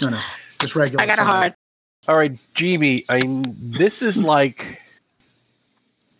no, 0.00 0.10
no. 0.10 0.20
Just 0.60 0.76
regular. 0.76 1.02
I 1.02 1.06
got 1.06 1.18
a 1.18 1.24
hard. 1.24 1.54
All 2.08 2.16
right, 2.16 2.36
GB. 2.56 3.04
I 3.08 3.22
this 3.56 4.02
is 4.02 4.20
like 4.20 4.80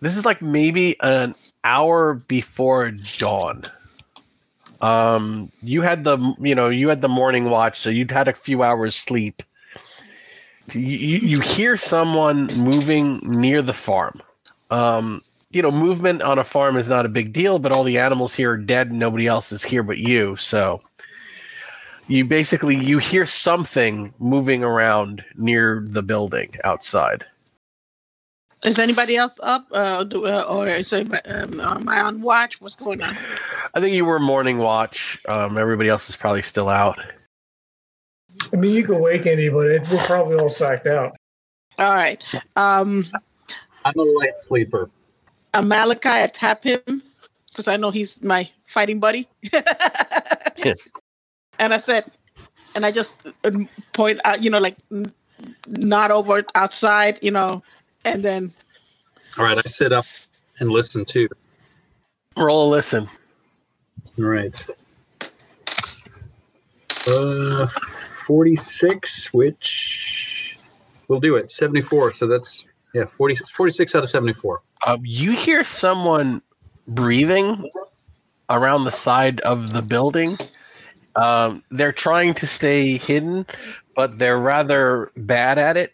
this 0.01 0.17
is 0.17 0.25
like 0.25 0.41
maybe 0.41 0.97
an 1.01 1.35
hour 1.65 2.15
before 2.15 2.93
dawn. 2.93 3.69
Um, 4.81 5.51
you 5.61 5.83
had 5.83 6.05
the 6.05 6.35
you 6.41 6.55
know 6.55 6.69
you 6.69 6.89
had 6.89 7.01
the 7.01 7.09
morning 7.09 7.51
watch, 7.51 7.81
so 7.81 7.91
you'd 7.91 8.13
had 8.13 8.29
a 8.29 8.33
few 8.33 8.63
hours 8.63 8.95
sleep. 8.95 9.43
You, 10.73 10.81
you 10.81 11.19
you 11.19 11.41
hear 11.41 11.77
someone 11.77 12.47
moving 12.47 13.19
near 13.25 13.61
the 13.61 13.73
farm. 13.73 14.23
Um, 14.71 15.21
you 15.51 15.63
know, 15.63 15.73
movement 15.73 16.23
on 16.23 16.39
a 16.39 16.45
farm 16.45 16.77
is 16.77 16.89
not 16.89 17.07
a 17.07 17.09
big 17.09 17.33
deal, 17.33 17.59
but 17.59 17.73
all 17.73 17.83
the 17.83 17.99
animals 17.99 18.35
here 18.35 18.53
are 18.53 18.57
dead, 18.57 18.91
and 18.91 19.01
nobody 19.01 19.27
else 19.27 19.51
is 19.51 19.65
here 19.65 19.83
but 19.83 19.99
you. 19.99 20.37
So 20.37 20.81
you 22.13 22.27
basically 22.27 22.77
you 22.77 22.99
hear 22.99 23.25
something 23.25 24.13
moving 24.19 24.63
around 24.63 25.25
near 25.35 25.83
the 25.89 26.03
building 26.03 26.55
outside. 26.63 27.25
Is 28.65 28.79
anybody 28.79 29.17
else 29.17 29.33
up, 29.41 29.67
uh, 29.73 30.05
do, 30.05 30.27
uh, 30.27 30.43
or 30.43 30.69
is 30.69 30.93
um, 30.93 31.09
am 31.25 31.89
I 31.89 32.03
on 32.03 32.21
watch? 32.21 32.61
What's 32.61 32.77
going 32.77 33.03
on? 33.03 33.17
I 33.75 33.81
think 33.81 33.97
you 33.97 34.05
were 34.05 34.19
morning 34.21 34.59
watch. 34.59 35.21
Um, 35.27 35.57
everybody 35.57 35.89
else 35.89 36.11
is 36.11 36.17
probably 36.17 36.43
still 36.43 36.69
out. 36.69 37.01
I 38.53 38.57
mean, 38.57 38.73
you 38.73 38.85
can 38.85 39.01
wake 39.01 39.27
anybody. 39.27 39.79
We're 39.91 40.05
probably 40.05 40.37
all 40.37 40.51
sacked 40.51 40.87
out. 40.87 41.17
All 41.79 41.95
right. 41.95 42.23
Um, 42.57 43.07
I'm 43.85 43.99
a 43.99 44.03
light 44.03 44.35
sleeper. 44.47 44.91
uh, 45.55 45.63
Malachi, 45.63 46.09
I 46.09 46.27
tap 46.29 46.63
him 46.63 47.03
because 47.49 47.67
I 47.67 47.77
know 47.77 47.91
he's 47.91 48.23
my 48.23 48.49
fighting 48.73 49.01
buddy. 49.01 49.29
And 51.63 51.73
I 51.73 51.79
said, 51.79 52.11
and 52.75 52.85
I 52.85 52.91
just 52.91 53.25
uh, 53.45 53.51
point 53.93 54.21
out, 54.25 54.43
you 54.43 54.51
know, 54.51 54.59
like 54.59 54.77
not 55.69 56.11
over 56.11 56.43
outside, 56.57 57.21
you 57.23 57.31
know, 57.31 57.63
and 58.05 58.25
then 58.25 58.53
All 59.39 59.45
right, 59.45 59.57
I 59.57 59.69
sit 59.69 59.93
up 59.93 60.05
and 60.59 60.71
listen 60.71 61.05
too. 61.05 61.29
Roll 62.37 62.69
a 62.69 62.69
listen. 62.69 63.09
All 64.19 64.25
right. 64.25 64.71
Uh, 67.07 67.69
46, 68.27 69.33
which 69.33 70.59
will 71.07 71.21
do 71.21 71.37
it. 71.37 71.53
74. 71.53 72.15
So 72.15 72.27
that's, 72.27 72.65
yeah, 72.93 73.05
40, 73.05 73.37
46 73.55 73.95
out 73.95 74.03
of 74.03 74.11
74. 74.11 74.63
Um, 74.85 75.01
you 75.05 75.31
hear 75.31 75.63
someone 75.63 76.43
breathing 76.89 77.71
around 78.51 78.83
the 78.83 78.91
side 78.91 79.39
of 79.43 79.73
the 79.73 79.83
building. 79.83 80.39
Um, 81.17 81.63
they're 81.71 81.93
trying 81.93 82.35
to 82.35 82.47
stay 82.47 82.97
hidden, 82.97 83.47
but 83.95 84.19
they're 84.19 84.39
rather 84.39 85.13
bad 85.17 85.59
at 85.59 85.77
it. 85.77 85.93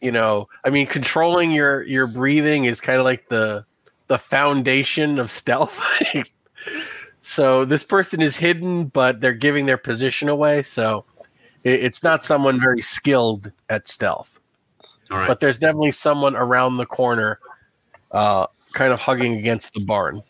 You 0.00 0.10
know, 0.10 0.48
I 0.64 0.70
mean, 0.70 0.86
controlling 0.86 1.52
your 1.52 1.82
your 1.84 2.06
breathing 2.06 2.64
is 2.64 2.80
kind 2.80 2.98
of 2.98 3.04
like 3.04 3.28
the 3.28 3.64
the 4.08 4.18
foundation 4.18 5.18
of 5.18 5.30
stealth. 5.30 5.80
so 7.22 7.64
this 7.64 7.84
person 7.84 8.20
is 8.20 8.36
hidden, 8.36 8.86
but 8.86 9.20
they're 9.20 9.32
giving 9.32 9.66
their 9.66 9.78
position 9.78 10.28
away. 10.28 10.62
So 10.64 11.04
it, 11.62 11.84
it's 11.84 12.02
not 12.02 12.24
someone 12.24 12.60
very 12.60 12.82
skilled 12.82 13.52
at 13.68 13.86
stealth. 13.88 14.40
All 15.10 15.18
right. 15.18 15.28
But 15.28 15.40
there's 15.40 15.58
definitely 15.58 15.92
someone 15.92 16.34
around 16.36 16.78
the 16.78 16.86
corner, 16.86 17.38
uh, 18.10 18.46
kind 18.72 18.92
of 18.92 18.98
hugging 18.98 19.38
against 19.38 19.74
the 19.74 19.80
barn. 19.80 20.22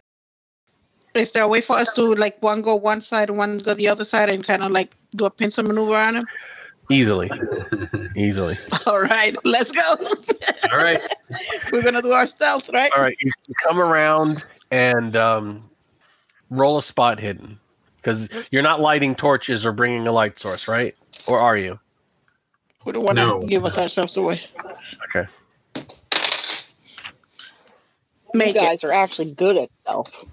Is 1.14 1.32
there 1.32 1.42
a 1.44 1.48
way 1.48 1.60
for 1.60 1.76
us 1.76 1.88
to 1.94 2.14
like 2.14 2.40
one 2.42 2.62
go 2.62 2.74
one 2.76 3.00
side 3.00 3.28
and 3.28 3.38
one 3.38 3.58
go 3.58 3.74
the 3.74 3.88
other 3.88 4.04
side 4.04 4.30
and 4.32 4.46
kind 4.46 4.62
of 4.62 4.70
like 4.72 4.92
do 5.14 5.24
a 5.24 5.30
pincer 5.30 5.62
maneuver 5.62 5.94
on 5.94 6.16
him? 6.16 6.26
Easily, 6.90 7.30
easily. 8.16 8.58
All 8.86 9.00
right, 9.00 9.34
let's 9.44 9.70
go. 9.70 9.96
All 10.72 10.78
right. 10.78 11.00
We're 11.72 11.82
gonna 11.82 12.02
do 12.02 12.12
our 12.12 12.26
stealth, 12.26 12.68
right? 12.72 12.90
All 12.94 13.02
right, 13.02 13.16
you 13.20 13.30
you 13.46 13.54
come 13.62 13.80
around 13.80 14.44
and 14.70 15.14
um, 15.16 15.70
roll 16.50 16.78
a 16.78 16.82
spot 16.82 17.18
hidden 17.20 17.58
because 17.96 18.28
you're 18.50 18.62
not 18.62 18.80
lighting 18.80 19.14
torches 19.14 19.64
or 19.64 19.72
bringing 19.72 20.06
a 20.06 20.12
light 20.12 20.38
source, 20.38 20.66
right? 20.68 20.94
Or 21.26 21.38
are 21.38 21.56
you? 21.56 21.78
We 22.84 22.92
don't 22.92 23.04
want 23.04 23.16
to 23.18 23.24
No. 23.24 23.40
give 23.42 23.64
us 23.64 23.78
ourselves 23.78 24.16
away. 24.16 24.42
Okay. 25.14 25.28
Make 28.34 28.54
You 28.54 28.60
guys 28.60 28.82
it. 28.82 28.86
are 28.88 28.92
actually 28.92 29.32
good 29.32 29.56
at 29.56 29.68
stealth. 29.82 30.24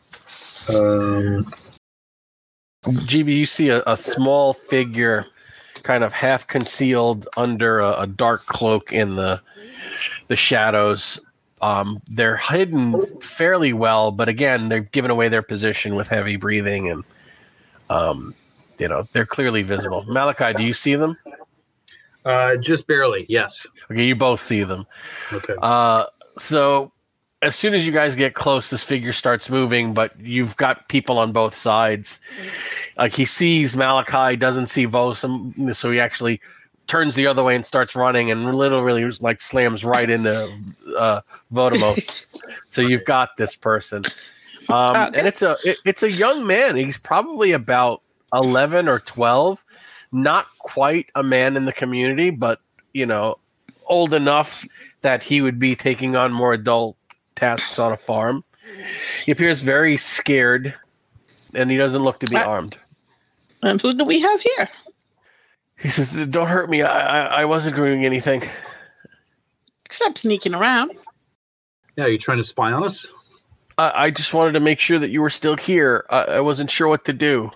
Um, 0.70 1.46
GB, 2.86 3.36
you 3.36 3.46
see 3.46 3.70
a, 3.70 3.84
a 3.88 3.98
small 3.98 4.54
figure, 4.54 5.26
kind 5.84 6.04
of 6.04 6.14
half 6.14 6.48
concealed 6.48 7.28
under 7.38 7.80
a, 7.80 8.02
a 8.02 8.08
dark 8.08 8.46
cloak 8.46 8.94
in 8.94 9.16
the 9.16 9.42
the 10.28 10.36
shadows. 10.36 11.20
Um, 11.62 12.02
they're 12.08 12.38
hidden 12.38 13.20
fairly 13.20 13.74
well, 13.74 14.12
but 14.12 14.30
again, 14.30 14.70
they've 14.70 14.90
given 14.92 15.12
away 15.12 15.28
their 15.28 15.42
position 15.42 15.96
with 15.96 16.08
heavy 16.08 16.38
breathing, 16.38 16.90
and 16.90 17.04
um, 17.90 18.34
you 18.78 18.88
know 18.88 19.08
they're 19.12 19.26
clearly 19.26 19.64
visible. 19.64 20.06
Malachi, 20.08 20.54
do 20.54 20.64
you 20.64 20.74
see 20.74 20.96
them? 20.96 21.18
uh, 22.26 22.56
just 22.58 22.88
barely. 22.88 23.26
Yes. 23.28 23.66
Okay, 23.92 24.06
you 24.06 24.16
both 24.16 24.42
see 24.42 24.64
them. 24.64 24.86
Okay. 25.34 25.56
Uh, 25.62 26.06
so 26.38 26.92
as 27.42 27.56
soon 27.56 27.74
as 27.74 27.86
you 27.86 27.92
guys 27.92 28.16
get 28.16 28.34
close, 28.34 28.70
this 28.70 28.84
figure 28.84 29.14
starts 29.14 29.50
moving, 29.50 29.94
but 29.94 30.20
you've 30.20 30.58
got 30.58 30.90
people 30.90 31.18
on 31.18 31.32
both 31.32 31.56
sides. 31.56 32.20
Like 32.98 33.14
he 33.14 33.26
sees 33.26 33.76
Malachi, 33.76 34.36
doesn't 34.36 34.68
see 34.68 34.86
Vosum, 34.86 35.74
so 35.76 35.90
he 35.92 36.00
actually 36.00 36.42
turns 36.88 37.16
the 37.16 37.28
other 37.28 37.44
way 37.44 37.56
and 37.56 37.66
starts 37.66 37.96
running, 37.96 38.30
and 38.30 38.54
literally 38.56 39.10
like 39.22 39.42
slams 39.42 39.86
right 39.86 40.10
into 40.10 40.52
uh, 40.98 41.22
Vodamos. 41.54 42.14
so 42.68 42.82
you've 42.82 43.06
got 43.06 43.38
this 43.38 43.56
person, 43.56 44.04
um, 44.68 44.96
Okay. 44.98 45.20
and 45.20 45.28
it's 45.28 45.42
a 45.42 45.56
it, 45.64 45.78
it's 45.86 46.04
a 46.04 46.12
young 46.12 46.46
man. 46.46 46.76
He's 46.76 46.98
probably 46.98 47.54
about 47.54 48.02
eleven 48.34 48.90
or 48.90 49.00
twelve, 49.00 49.64
not 50.12 50.48
quite 50.60 51.08
a 51.16 51.24
man 51.24 51.56
in 51.56 51.64
the 51.64 51.74
community, 51.74 52.32
but 52.32 52.60
you 52.92 53.06
know, 53.06 53.38
old 53.86 54.14
enough 54.14 54.66
that 55.04 55.24
he 55.24 55.42
would 55.42 55.58
be 55.58 55.74
taking 55.74 56.18
on 56.18 56.34
more 56.34 56.52
adult 56.52 56.98
tasks 57.40 57.80
on 57.80 57.92
a 57.92 57.98
farm. 57.98 58.44
He 59.26 59.32
appears 59.32 59.62
very 59.62 59.98
scared, 59.98 60.74
and 61.54 61.72
he 61.72 61.78
doesn't 61.78 62.04
look 62.04 62.20
to 62.20 62.28
be 62.28 62.36
Uh, 62.36 62.46
armed. 62.46 62.78
And 63.64 63.82
who 63.82 63.94
do 63.94 64.06
we 64.06 64.20
have 64.20 64.40
here? 64.42 64.68
He 65.78 65.90
says, 65.90 66.12
"Don't 66.28 66.48
hurt 66.48 66.70
me. 66.70 66.82
I, 66.82 67.22
I, 67.22 67.42
I 67.42 67.46
wasn't 67.46 67.76
doing 67.76 68.06
anything." 68.06 68.44
Except 69.86 70.20
sneaking 70.20 70.54
around. 70.54 70.92
Yeah, 71.96 72.06
are 72.06 72.10
you 72.10 72.18
trying 72.18 72.38
to 72.38 72.44
spy 72.44 72.72
on 72.72 72.84
us? 72.84 73.08
I, 73.78 74.06
I 74.06 74.12
just 74.12 74.34
wanted 74.34 74.52
to 74.54 74.60
make 74.60 74.80
sure 74.80 75.00
that 75.00 75.10
you 75.10 75.22
were 75.22 75.30
still 75.30 75.56
here. 75.58 76.06
I, 76.10 76.24
I 76.24 76.40
wasn't 76.42 76.70
sure 76.70 76.88
what 76.88 77.06
to 77.06 77.14
do. 77.14 77.52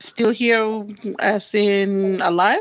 Still 0.00 0.30
here, 0.30 0.86
as 1.18 1.52
in 1.54 2.20
alive? 2.22 2.60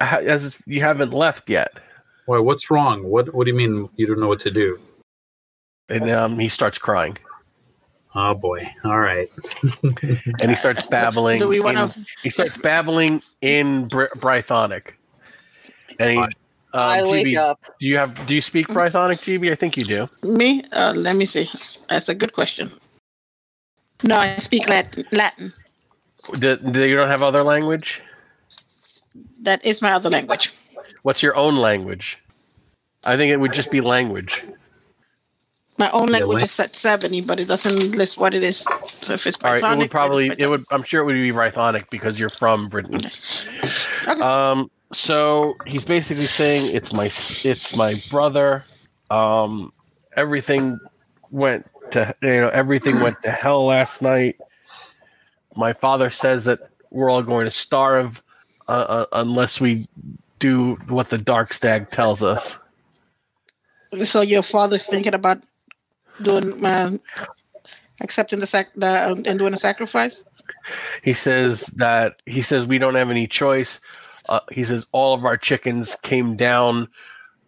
As 0.00 0.44
if 0.44 0.62
you 0.66 0.80
haven't 0.80 1.12
left 1.12 1.48
yet, 1.48 1.78
Why, 2.26 2.38
what's 2.38 2.70
wrong? 2.70 3.04
What 3.04 3.32
What 3.34 3.44
do 3.44 3.50
you 3.52 3.56
mean 3.56 3.88
you 3.96 4.06
don't 4.06 4.20
know 4.20 4.28
what 4.28 4.40
to 4.40 4.50
do? 4.50 4.78
And 5.88 6.10
um, 6.10 6.38
he 6.38 6.48
starts 6.48 6.78
crying, 6.78 7.16
Oh 8.14 8.34
boy. 8.34 8.68
All 8.84 8.98
right. 8.98 9.28
and 10.40 10.50
he 10.50 10.56
starts 10.56 10.84
babbling. 10.86 11.40
Do 11.40 11.48
we 11.48 11.60
want 11.60 11.96
in- 11.96 12.06
he 12.22 12.30
starts 12.30 12.56
babbling 12.56 13.22
in 13.42 13.86
Br- 13.88 14.14
Brythonic, 14.16 14.94
and 15.98 16.10
he. 16.10 16.18
Um, 16.74 16.82
I 16.82 17.02
wake 17.02 17.26
GB, 17.26 17.38
up. 17.38 17.60
do 17.80 17.86
you 17.86 17.96
have? 17.96 18.26
Do 18.26 18.34
you 18.34 18.40
speak 18.40 18.68
Brythonic, 18.68 19.20
GB? 19.20 19.50
I 19.50 19.54
think 19.54 19.76
you 19.76 19.84
do. 19.84 20.08
Me? 20.22 20.64
Uh, 20.72 20.92
let 20.92 21.16
me 21.16 21.26
see. 21.26 21.48
That's 21.88 22.08
a 22.08 22.14
good 22.14 22.32
question. 22.34 22.72
No, 24.02 24.16
I 24.16 24.38
speak 24.38 24.68
Latin. 24.68 25.04
Latin. 25.12 25.52
Do, 26.38 26.56
do 26.56 26.86
you 26.86 26.94
don't 26.94 27.08
have 27.08 27.22
other 27.22 27.42
language? 27.42 28.02
That 29.42 29.64
is 29.64 29.80
my 29.80 29.92
other 29.92 30.10
language. 30.10 30.52
What's 31.02 31.22
your 31.22 31.34
own 31.36 31.56
language? 31.56 32.22
I 33.04 33.16
think 33.16 33.32
it 33.32 33.38
would 33.38 33.52
just 33.52 33.70
be 33.70 33.80
language. 33.80 34.44
My 35.78 35.90
own 35.92 36.08
Yeah, 36.08 36.18
language 36.18 36.36
lang- 36.36 36.44
is 36.44 36.52
set 36.52 36.76
70, 36.76 37.20
but 37.20 37.38
it 37.38 37.44
doesn't 37.46 37.92
list 37.92 38.18
what 38.18 38.34
it 38.34 38.42
is. 38.42 38.64
So 39.02 39.14
if 39.14 39.26
it's 39.26 39.38
All 39.42 39.52
right, 39.52 39.62
it 39.62 39.78
would 39.78 39.90
probably 39.90 40.28
it's 40.28 40.42
it 40.42 40.50
would. 40.50 40.64
I'm 40.70 40.82
sure 40.82 41.02
it 41.02 41.04
would 41.04 41.14
be 41.14 41.32
Brythonic 41.32 41.88
because 41.88 42.18
you're 42.18 42.30
from 42.30 42.68
Britain. 42.68 43.10
Okay. 44.06 44.20
Um. 44.20 44.70
So 44.92 45.56
he's 45.66 45.84
basically 45.84 46.26
saying 46.26 46.74
it's 46.74 46.92
my 46.92 47.10
it's 47.44 47.76
my 47.76 48.02
brother. 48.10 48.64
Um. 49.10 49.72
Everything 50.16 50.80
went 51.30 51.66
to 51.92 52.14
you 52.22 52.40
know 52.40 52.48
everything 52.48 52.98
went 53.00 53.22
to 53.22 53.30
hell 53.30 53.66
last 53.66 54.02
night. 54.02 54.36
My 55.54 55.72
father 55.72 56.10
says 56.10 56.44
that 56.46 56.60
we're 56.90 57.10
all 57.10 57.22
going 57.22 57.44
to 57.44 57.50
starve 57.50 58.22
uh, 58.66 58.72
uh, 58.88 59.06
unless 59.12 59.60
we 59.60 59.88
do 60.38 60.74
what 60.88 61.10
the 61.10 61.18
dark 61.18 61.52
stag 61.52 61.90
tells 61.90 62.22
us. 62.22 62.58
So 64.04 64.20
your 64.20 64.42
father's 64.42 64.86
thinking 64.86 65.14
about 65.14 65.42
doing, 66.22 66.64
uh, 66.64 66.96
accepting 68.00 68.40
the 68.40 68.46
sac, 68.46 68.68
the, 68.76 69.22
and 69.26 69.38
doing 69.38 69.54
a 69.54 69.58
sacrifice. 69.58 70.22
He 71.02 71.12
says 71.12 71.66
that 71.76 72.22
he 72.26 72.42
says 72.42 72.66
we 72.66 72.78
don't 72.78 72.94
have 72.94 73.10
any 73.10 73.26
choice. 73.26 73.80
Uh, 74.28 74.40
he 74.50 74.64
says 74.64 74.86
all 74.92 75.14
of 75.14 75.24
our 75.24 75.36
chickens 75.36 75.94
came 75.96 76.36
down. 76.36 76.88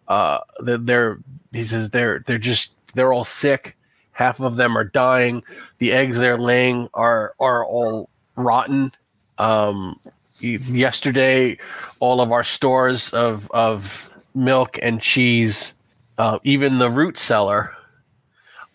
Uh, 0.07 0.39
they're 0.59 1.19
he 1.51 1.65
says 1.65 1.89
they're 1.89 2.23
they're 2.27 2.37
just 2.37 2.73
they're 2.93 3.13
all 3.13 3.23
sick, 3.23 3.75
half 4.11 4.39
of 4.39 4.55
them 4.55 4.77
are 4.77 4.83
dying. 4.83 5.43
The 5.79 5.91
eggs 5.93 6.17
they're 6.17 6.37
laying 6.37 6.89
are 6.93 7.33
are 7.39 7.65
all 7.65 8.09
rotten. 8.35 8.91
Um, 9.37 9.99
yesterday, 10.39 11.57
all 11.99 12.21
of 12.21 12.31
our 12.31 12.43
stores 12.43 13.13
of 13.13 13.49
of 13.51 14.09
milk 14.35 14.77
and 14.81 15.01
cheese, 15.01 15.73
uh, 16.17 16.39
even 16.43 16.77
the 16.77 16.89
root 16.89 17.17
cellar, 17.17 17.75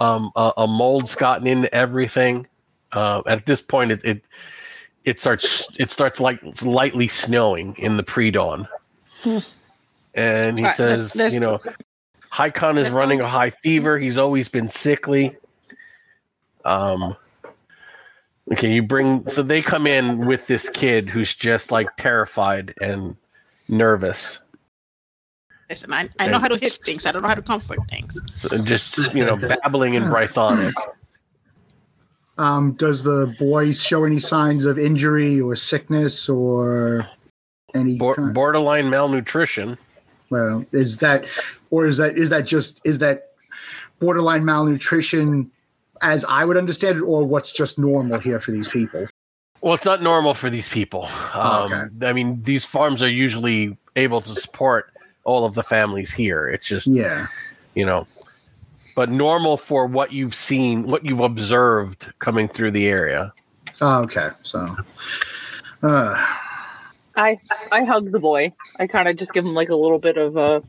um, 0.01 0.31
a, 0.37 0.53
a 0.59 0.67
mold's 0.67 1.15
gotten 1.15 1.47
into 1.47 1.73
everything. 1.75 2.47
Uh, 2.93 3.23
at 3.27 3.47
this 3.47 3.61
point, 3.61 3.91
it, 3.91 4.05
it 4.05 4.23
it 5.05 5.21
starts 5.21 5.69
it 5.79 5.91
starts 5.91 6.21
like 6.21 6.41
lightly 6.63 7.09
snowing 7.09 7.75
in 7.79 7.97
the 7.97 8.03
pre 8.03 8.31
dawn, 8.31 8.67
Hmm. 9.23 9.39
and 10.15 10.59
he 10.59 10.65
Right, 10.65 10.77
says, 10.77 11.15
let's- 11.17 11.35
you 11.35 11.41
know, 11.41 11.61
Haikon 12.31 12.79
is 12.79 12.91
running 12.91 13.21
a 13.21 13.29
high 13.29 13.51
fever. 13.51 13.99
He's 13.99 14.19
always 14.19 14.49
been 14.49 14.69
sickly. 14.71 15.37
Um. 16.65 17.17
Okay, 18.53 18.73
you 18.73 18.83
bring 18.83 19.27
so 19.29 19.43
they 19.43 19.61
come 19.61 19.89
in 19.89 20.25
with 20.25 20.47
this 20.47 20.69
kid 20.69 21.09
who's 21.09 21.35
just 21.35 21.73
like 21.73 21.89
terrified 21.97 22.73
and 22.81 23.17
nervous, 23.69 24.39
Listen, 25.69 25.93
I, 25.93 26.09
I 26.19 26.29
know 26.29 26.39
how 26.39 26.49
to 26.49 26.57
hit 26.59 26.73
things. 26.85 27.07
I 27.07 27.13
don't 27.13 27.23
know 27.23 27.29
how 27.29 27.35
to 27.35 27.43
comfort 27.43 27.79
things. 27.91 28.17
just 28.65 29.13
you 29.15 29.25
know 29.25 29.37
babbling 29.37 29.95
in 29.95 30.05
Brythonic. 30.05 30.73
Um, 32.39 32.73
does 32.73 33.03
the 33.03 33.35
boy 33.39 33.73
show 33.73 34.05
any 34.05 34.19
signs 34.19 34.67
of 34.67 34.79
injury 34.79 35.41
or 35.41 35.57
sickness 35.57 36.29
or 36.29 37.07
any? 37.75 37.97
Bor- 37.97 38.15
kind- 38.15 38.35
borderline 38.35 38.91
malnutrition. 38.91 39.77
well, 40.31 40.65
is 40.73 40.99
that, 40.99 41.25
or 41.71 41.87
is 41.87 41.97
that 41.97 42.17
is 42.17 42.31
that 42.31 42.47
just 42.47 42.81
is 42.85 42.99
that 43.01 43.31
borderline 43.99 44.45
malnutrition, 44.45 45.51
as 46.03 46.25
I 46.27 46.45
would 46.45 46.57
understand 46.59 46.99
it, 46.99 47.03
or 47.03 47.25
what's 47.25 47.53
just 47.53 47.79
normal 47.79 48.19
here 48.21 48.39
for 48.39 48.53
these 48.53 48.69
people? 48.69 49.07
Well, 49.63 49.73
it's 49.75 49.87
not 49.87 50.03
normal 50.03 50.35
for 50.35 50.51
these 50.51 50.69
people. 50.69 51.09
Um, 51.33 51.73
Okay. 51.73 52.07
I 52.07 52.13
mean, 52.13 52.43
these 52.43 52.65
farms 52.67 53.03
are 53.03 53.09
usually 53.11 53.77
able 53.97 54.21
to 54.21 54.35
support 54.39 54.93
all 55.27 55.45
of 55.45 55.55
the 55.55 55.63
families 55.63 56.13
here. 56.13 56.49
It's 56.49 56.67
just, 56.67 56.87
Yeah. 56.87 57.27
you 57.75 57.85
know, 57.85 58.07
but 58.95 59.11
normal 59.11 59.57
for 59.59 59.85
what 59.87 60.13
you've 60.13 60.35
seen, 60.35 60.89
what 60.89 61.05
you've 61.05 61.21
observed 61.21 62.13
coming 62.21 62.49
through 62.49 62.71
the 62.71 62.87
area. 62.87 63.33
Oh, 63.83 63.99
okay. 64.01 64.31
So, 64.43 64.75
uh, 65.83 66.25
I 67.17 67.39
I 67.73 67.85
hug 67.85 68.13
the 68.13 68.19
boy. 68.19 68.53
I 68.79 68.87
kind 68.87 69.09
of 69.09 69.17
just 69.17 69.33
give 69.33 69.45
him 69.45 69.55
like 69.55 69.69
a 69.69 69.75
little 69.75 69.99
bit 69.99 70.17
of 70.17 70.37
uh, 70.37 70.61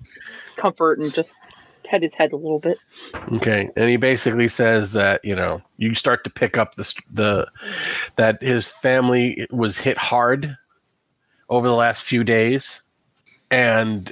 comfort 0.58 1.00
and 1.00 1.14
just 1.14 1.34
pet 1.86 2.02
his 2.02 2.14
head 2.14 2.34
a 2.34 2.36
little 2.36 2.60
bit. 2.60 2.78
Okay, 3.34 3.70
and 3.78 3.90
he 3.90 3.96
basically 3.98 4.48
says 4.50 4.92
that 4.94 5.24
you 5.24 5.36
know 5.36 5.62
you 5.78 5.94
start 5.96 6.24
to 6.26 6.30
pick 6.30 6.58
up 6.58 6.76
the 6.76 6.94
the 7.14 7.48
that 8.18 8.42
his 8.42 8.68
family 8.68 9.48
was 9.52 9.78
hit 9.78 9.98
hard 9.98 10.58
over 11.50 11.68
the 11.68 11.76
last 11.76 12.04
few 12.04 12.24
days, 12.26 12.82
and 13.52 14.12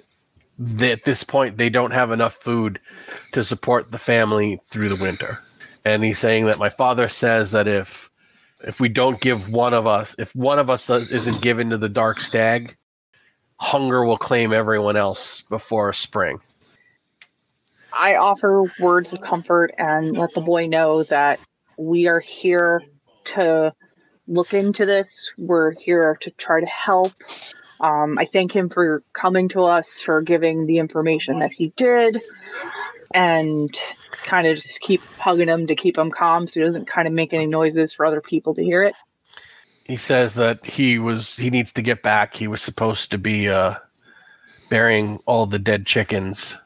th- 0.78 0.92
at 0.92 1.04
this 1.04 1.24
point 1.24 1.58
they 1.58 1.70
don't 1.70 1.92
have 1.92 2.12
enough 2.12 2.36
food 2.36 2.80
to 3.34 3.44
support 3.44 3.92
the 3.92 3.98
family 3.98 4.60
through 4.66 4.90
the 4.90 4.96
winter. 4.96 5.40
And 5.84 6.04
he's 6.04 6.20
saying 6.20 6.46
that 6.46 6.58
my 6.58 6.70
father 6.70 7.08
says 7.08 7.52
that 7.52 7.68
if 7.68 8.10
if 8.64 8.80
we 8.80 8.90
don't 8.90 9.22
give 9.22 9.50
one 9.50 9.74
of 9.74 9.86
us, 9.86 10.16
if 10.18 10.36
one 10.36 10.60
of 10.60 10.70
us 10.70 10.90
isn't 10.90 11.42
given 11.42 11.70
to 11.70 11.78
the 11.78 11.90
dark 11.90 12.20
stag, 12.20 12.76
hunger 13.60 14.04
will 14.06 14.18
claim 14.18 14.54
everyone 14.54 14.96
else 14.96 15.42
before 15.50 15.94
spring. 15.94 16.40
I 17.94 18.16
offer 18.16 18.64
words 18.80 19.14
of 19.14 19.22
comfort 19.22 19.74
and 19.78 20.18
let 20.18 20.34
the 20.34 20.42
boy 20.42 20.68
know 20.68 21.04
that 21.04 21.40
we 21.78 22.08
are 22.08 22.20
here 22.20 22.82
to 23.26 23.74
look 24.28 24.54
into 24.54 24.86
this. 24.86 25.32
We're 25.38 25.72
here 25.72 26.18
to 26.22 26.32
try 26.32 26.60
to 26.60 26.66
help. 26.66 27.14
Um, 27.86 28.18
I 28.18 28.26
thank 28.26 28.52
him 28.52 28.70
for 28.70 29.04
coming 29.14 29.48
to 29.50 29.62
us, 29.66 30.02
for 30.02 30.24
giving 30.24 30.66
the 30.66 30.80
information 30.80 31.38
that 31.40 31.54
he 31.54 31.72
did, 31.76 32.20
and 33.14 33.70
kind 34.24 34.48
of 34.48 34.56
just 34.56 34.82
keep 34.82 35.04
hugging 35.20 35.48
him 35.48 35.68
to 35.68 35.76
keep 35.76 35.96
him 35.96 36.10
calm 36.10 36.48
so 36.48 36.60
he 36.60 36.66
doesn't 36.66 36.88
kind 36.88 37.08
of 37.08 37.14
make 37.14 37.32
any 37.32 37.46
noises 37.46 37.94
for 37.94 38.04
other 38.04 38.22
people 38.22 38.56
to 38.56 38.64
hear 38.64 38.82
it. 38.82 38.96
he 39.86 39.98
says 39.98 40.34
that 40.34 40.66
he 40.66 40.98
was 40.98 41.36
he 41.36 41.50
needs 41.52 41.72
to 41.74 41.82
get 41.82 42.02
back. 42.02 42.36
He 42.36 42.48
was 42.48 42.62
supposed 42.62 43.12
to 43.12 43.20
be 43.20 43.48
uh, 43.48 43.76
burying 44.70 45.20
all 45.28 45.46
the 45.46 45.60
dead 45.60 45.86
chickens 45.86 46.58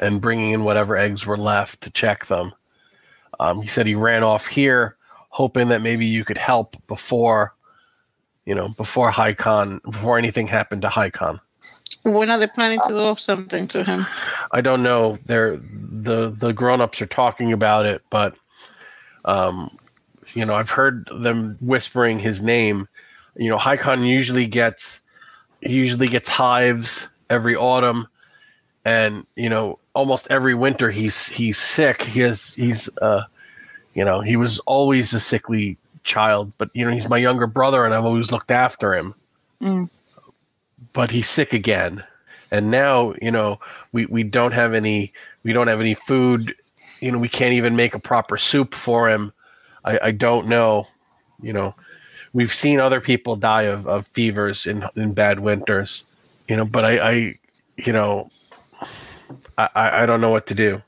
and 0.00 0.20
bringing 0.20 0.52
in 0.52 0.64
whatever 0.64 0.96
eggs 0.96 1.24
were 1.24 1.38
left 1.38 1.82
to 1.82 1.90
check 1.90 2.26
them. 2.26 2.52
Um, 3.38 3.62
he 3.62 3.68
said 3.68 3.86
he 3.86 3.94
ran 3.94 4.24
off 4.24 4.46
here, 4.46 4.96
hoping 5.28 5.68
that 5.68 5.82
maybe 5.82 6.06
you 6.06 6.24
could 6.24 6.38
help 6.38 6.76
before, 6.88 7.54
you 8.48 8.54
know, 8.54 8.70
before 8.70 9.10
Haikon, 9.10 9.82
before 9.84 10.16
anything 10.16 10.46
happened 10.46 10.80
to 10.80 10.88
Haikon. 10.88 11.38
When 12.04 12.30
are 12.30 12.38
they 12.38 12.46
planning 12.46 12.80
to 12.88 12.94
do 12.94 13.14
something 13.20 13.68
to 13.68 13.84
him? 13.84 14.06
I 14.52 14.62
don't 14.62 14.82
know. 14.82 15.18
They're 15.26 15.58
the 15.58 16.30
the 16.30 16.54
grown 16.54 16.80
ups 16.80 17.02
are 17.02 17.06
talking 17.06 17.52
about 17.52 17.84
it, 17.84 18.00
but 18.08 18.34
um, 19.26 19.76
you 20.32 20.46
know, 20.46 20.54
I've 20.54 20.70
heard 20.70 21.10
them 21.12 21.58
whispering 21.60 22.18
his 22.18 22.40
name. 22.40 22.88
You 23.36 23.50
know, 23.50 23.58
Haikon 23.58 24.04
usually 24.04 24.46
gets 24.46 25.02
he 25.60 25.74
usually 25.74 26.08
gets 26.08 26.30
hives 26.30 27.06
every 27.28 27.54
autumn, 27.54 28.08
and 28.82 29.26
you 29.36 29.50
know, 29.50 29.78
almost 29.92 30.26
every 30.30 30.54
winter 30.54 30.90
he's 30.90 31.26
he's 31.28 31.58
sick. 31.58 32.00
He 32.00 32.20
has 32.20 32.54
he's 32.54 32.88
uh, 33.02 33.24
you 33.92 34.06
know, 34.06 34.22
he 34.22 34.36
was 34.36 34.58
always 34.60 35.12
a 35.12 35.20
sickly 35.20 35.76
child, 36.08 36.52
but 36.58 36.70
you 36.72 36.84
know, 36.84 36.90
he's 36.90 37.08
my 37.08 37.18
younger 37.18 37.46
brother, 37.46 37.84
and 37.84 37.94
I've 37.94 38.04
always 38.04 38.32
looked 38.32 38.50
after 38.50 38.94
him. 38.94 39.14
Mm. 39.62 39.88
But 40.92 41.10
he's 41.10 41.28
sick 41.28 41.52
again, 41.52 42.02
and 42.50 42.70
now 42.70 43.14
you 43.22 43.30
know 43.30 43.60
we 43.92 44.06
we 44.06 44.24
don't 44.24 44.52
have 44.52 44.74
any 44.74 45.12
we 45.44 45.52
don't 45.52 45.68
have 45.68 45.80
any 45.80 45.94
food. 45.94 46.54
You 47.00 47.12
know, 47.12 47.18
we 47.18 47.28
can't 47.28 47.52
even 47.52 47.76
make 47.76 47.94
a 47.94 48.00
proper 48.00 48.36
soup 48.36 48.74
for 48.74 49.08
him. 49.08 49.32
I, 49.84 49.98
I 50.02 50.10
don't 50.10 50.48
know. 50.48 50.88
You 51.40 51.52
know, 51.52 51.74
we've 52.32 52.52
seen 52.52 52.80
other 52.80 53.00
people 53.00 53.36
die 53.36 53.62
of, 53.62 53.86
of 53.86 54.06
fevers 54.08 54.66
in 54.66 54.82
in 54.96 55.14
bad 55.14 55.40
winters. 55.40 56.04
You 56.48 56.56
know, 56.56 56.64
but 56.64 56.84
I, 56.84 56.98
I 56.98 57.38
you 57.76 57.92
know, 57.92 58.30
I, 59.58 59.68
I 59.74 60.02
I 60.02 60.06
don't 60.06 60.20
know 60.20 60.30
what 60.30 60.46
to 60.48 60.54
do. 60.54 60.82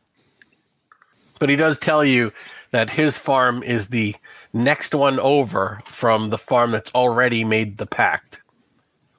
But 1.39 1.51
he 1.51 1.57
does 1.57 1.79
tell 1.79 2.05
you 2.05 2.33
that 2.71 2.91
his 2.91 3.19
farm 3.19 3.63
is 3.63 3.89
the 3.89 4.15
next 4.53 4.95
one 4.95 5.21
over 5.21 5.81
from 5.87 6.31
the 6.31 6.39
farm 6.39 6.71
that's 6.71 6.93
already 6.95 7.45
made 7.45 7.79
the 7.79 7.87
pact, 7.87 8.41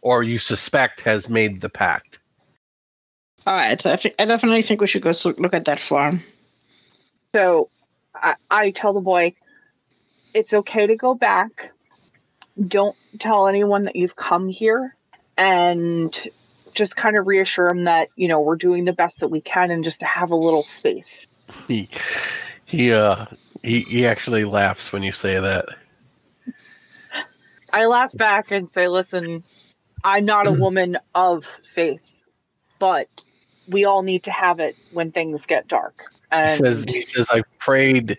or 0.02 0.24
you 0.24 0.38
suspect 0.38 1.02
has 1.02 1.30
made 1.30 1.62
the 1.62 1.70
pact. 1.70 2.20
All 3.48 3.56
right, 3.56 3.84
I, 3.86 3.96
think, 3.98 4.16
I 4.20 4.26
definitely 4.26 4.62
think 4.62 4.82
we 4.82 4.88
should 4.88 5.02
go 5.02 5.14
look 5.38 5.54
at 5.54 5.66
that 5.66 5.80
farm. 5.80 6.24
So 7.34 7.70
I, 8.14 8.36
I 8.50 8.72
tell 8.72 8.94
the 8.94 9.00
boy, 9.00 9.34
it's 10.34 10.54
okay 10.54 10.88
to 10.88 10.96
go 10.96 11.14
back. 11.14 11.72
Don't 12.68 12.96
tell 13.20 13.48
anyone 13.48 13.84
that 13.84 13.96
you've 13.96 14.16
come 14.16 14.48
here 14.48 14.96
and 15.38 16.16
just 16.74 16.96
kind 16.96 17.18
of 17.18 17.26
reassure 17.26 17.68
him 17.68 17.86
that, 17.86 18.10
you 18.16 18.28
know, 18.28 18.42
we're 18.42 18.56
doing 18.56 18.86
the 18.86 18.94
best 18.94 19.20
that 19.22 19.30
we 19.30 19.42
can 19.42 19.72
and 19.72 19.84
just 19.84 20.02
to 20.02 20.06
have 20.06 20.32
a 20.32 20.36
little 20.36 20.66
faith. 20.82 21.26
He 21.68 21.90
he 22.66 22.94
uh 22.94 23.26
he, 23.64 23.82
he 23.82 24.06
actually 24.06 24.46
laughs 24.46 24.92
when 24.92 25.04
you 25.04 25.12
say 25.12 25.40
that. 25.40 25.66
I 27.74 27.86
laugh 27.86 28.16
back 28.18 28.52
and 28.52 28.68
say, 28.70 28.88
listen, 28.88 29.44
I'm 30.04 30.26
not 30.26 30.48
a 30.48 30.52
woman 30.54 30.98
of 31.16 31.46
faith, 31.64 32.10
but 32.80 33.08
we 33.68 33.86
all 33.86 34.02
need 34.04 34.24
to 34.24 34.32
have 34.32 34.60
it 34.60 34.76
when 34.94 35.12
things 35.12 35.46
get 35.46 35.68
dark. 35.68 36.04
He 36.42 36.48
And 36.48 36.66
says 36.66 36.86
he 36.88 37.02
says 37.02 37.28
I've 37.32 37.60
prayed, 37.60 38.18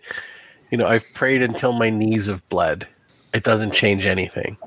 you 0.71 0.77
know, 0.77 0.87
I've 0.87 1.05
prayed 1.13 1.41
until 1.41 1.73
my 1.73 1.89
knees 1.89 2.27
have 2.27 2.47
bled. 2.49 2.87
It 3.33 3.43
doesn't 3.43 3.73
change 3.73 4.05
anything. 4.05 4.57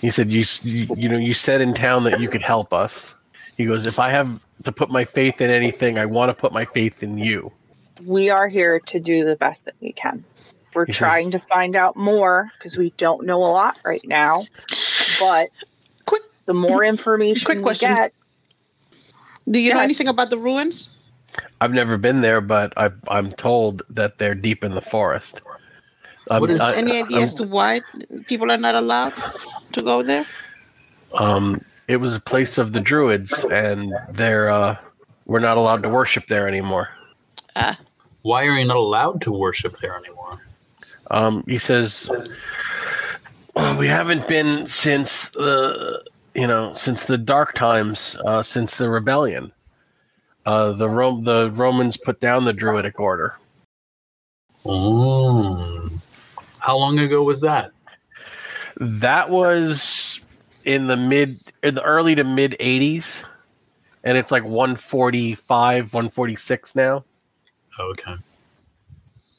He 0.00 0.10
said 0.10 0.30
you 0.30 0.44
you, 0.62 0.88
you 0.96 1.08
know 1.08 1.18
you 1.18 1.34
said 1.34 1.60
in 1.60 1.74
town 1.74 2.04
that 2.04 2.20
you 2.20 2.28
could 2.28 2.42
help 2.42 2.72
us. 2.72 3.16
He 3.56 3.66
goes 3.66 3.86
if 3.86 3.98
I 3.98 4.08
have 4.10 4.40
to 4.64 4.72
put 4.72 4.90
my 4.90 5.04
faith 5.04 5.40
in 5.40 5.50
anything, 5.50 5.98
I 5.98 6.06
want 6.06 6.30
to 6.30 6.34
put 6.34 6.52
my 6.52 6.64
faith 6.64 7.02
in 7.02 7.18
you. 7.18 7.52
We 8.06 8.30
are 8.30 8.48
here 8.48 8.80
to 8.80 9.00
do 9.00 9.24
the 9.24 9.36
best 9.36 9.64
that 9.64 9.74
we 9.80 9.92
can. 9.92 10.24
We're 10.74 10.86
He 10.86 10.92
says- 10.92 10.98
trying 10.98 11.30
to 11.32 11.38
find 11.40 11.74
out 11.76 11.96
more 11.96 12.50
because 12.58 12.76
we 12.76 12.90
don't 12.96 13.26
know 13.26 13.38
a 13.42 13.50
lot 13.50 13.76
right 13.84 14.06
now. 14.06 14.46
But 15.18 15.50
Quick, 16.06 16.22
the 16.44 16.54
more 16.54 16.84
information 16.94 17.44
Quick 17.44 17.58
we 17.58 17.62
question. 17.64 17.94
get, 17.94 18.12
do 19.50 19.58
you 19.58 19.74
know 19.74 19.80
anything 19.80 20.08
about 20.08 20.30
the 20.30 20.38
ruins? 20.38 20.88
I've 21.60 21.72
never 21.72 21.96
been 21.96 22.20
there, 22.20 22.40
but 22.40 22.72
I, 22.76 22.90
I'm 23.08 23.30
told 23.32 23.82
that 23.90 24.18
they're 24.18 24.34
deep 24.34 24.62
in 24.64 24.72
the 24.72 24.80
forest. 24.80 25.40
Um, 26.30 26.40
What 26.40 26.50
is- 26.50 26.60
I- 26.60 26.74
Any 26.76 27.02
idea 27.02 27.18
I'm- 27.18 27.26
as 27.26 27.34
to 27.34 27.42
why 27.44 27.80
people 28.26 28.50
are 28.52 28.56
not 28.56 28.74
allowed 28.76 29.12
to 29.72 29.82
go 29.82 30.02
there? 30.02 30.26
Um, 31.18 31.60
it 31.88 31.96
was 31.96 32.14
a 32.14 32.20
place 32.20 32.56
of 32.58 32.72
the 32.72 32.80
druids, 32.80 33.44
and 33.50 33.92
they're 34.12 34.48
uh, 34.48 34.76
we're 35.26 35.40
not 35.40 35.56
allowed 35.56 35.82
to 35.82 35.88
worship 35.88 36.26
there 36.28 36.46
anymore. 36.46 36.88
Ah, 37.56 37.76
Why 38.22 38.44
are 38.46 38.58
you 38.58 38.64
not 38.64 38.76
allowed 38.76 39.22
to 39.22 39.32
worship 39.32 39.78
there 39.78 39.96
anymore? 39.96 40.38
Um, 41.10 41.44
he 41.46 41.58
says, 41.58 42.10
well, 43.54 43.76
"We 43.78 43.86
haven't 43.86 44.28
been 44.28 44.66
since 44.66 45.30
the 45.30 46.04
you 46.34 46.46
know 46.46 46.74
since 46.74 47.06
the 47.06 47.18
dark 47.18 47.54
times, 47.54 48.16
uh, 48.24 48.42
since 48.42 48.76
the 48.76 48.88
rebellion. 48.88 49.52
Uh, 50.46 50.72
the 50.72 50.88
Rome 50.88 51.24
the 51.24 51.50
Romans 51.52 51.96
put 51.96 52.20
down 52.20 52.44
the 52.44 52.52
Druidic 52.52 52.98
order. 53.00 53.34
Mm. 54.64 56.00
How 56.58 56.76
long 56.76 56.98
ago 56.98 57.22
was 57.22 57.40
that? 57.40 57.72
That 58.78 59.30
was 59.30 60.20
in 60.64 60.86
the 60.86 60.96
mid, 60.96 61.40
in 61.62 61.74
the 61.74 61.82
early 61.82 62.14
to 62.14 62.24
mid 62.24 62.56
'80s, 62.60 63.24
and 64.04 64.16
it's 64.16 64.30
like 64.30 64.44
145, 64.44 65.92
146 65.92 66.74
now. 66.74 67.04
Okay. 67.80 68.14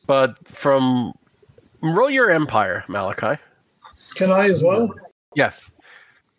But 0.07 0.45
from 0.47 1.13
roll 1.81 2.09
your 2.09 2.29
empire, 2.29 2.83
Malachi. 2.87 3.41
Can 4.15 4.31
I 4.31 4.49
as 4.49 4.63
well? 4.63 4.93
Yes. 5.35 5.71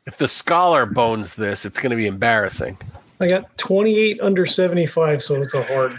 If 0.06 0.18
the 0.18 0.28
scholar 0.28 0.84
bones 0.84 1.36
this, 1.36 1.64
it's 1.64 1.78
going 1.78 1.90
to 1.90 1.96
be 1.96 2.06
embarrassing. 2.06 2.76
I 3.20 3.28
got 3.28 3.56
28 3.58 4.20
under 4.20 4.46
75, 4.46 5.22
so 5.22 5.40
it's 5.40 5.54
a 5.54 5.62
hard. 5.62 5.98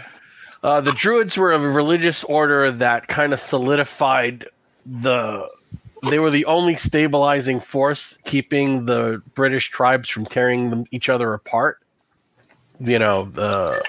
Uh, 0.62 0.80
the 0.80 0.92
Druids 0.92 1.36
were 1.36 1.52
a 1.52 1.58
religious 1.58 2.22
order 2.24 2.70
that 2.70 3.08
kind 3.08 3.32
of 3.32 3.40
solidified 3.40 4.46
the. 4.86 5.48
They 6.10 6.18
were 6.18 6.30
the 6.30 6.44
only 6.44 6.76
stabilizing 6.76 7.60
force 7.60 8.18
keeping 8.24 8.84
the 8.84 9.22
British 9.34 9.70
tribes 9.70 10.10
from 10.10 10.26
tearing 10.26 10.68
them, 10.68 10.84
each 10.90 11.08
other 11.08 11.32
apart. 11.32 11.80
You 12.78 12.98
know, 12.98 13.24
the 13.24 13.82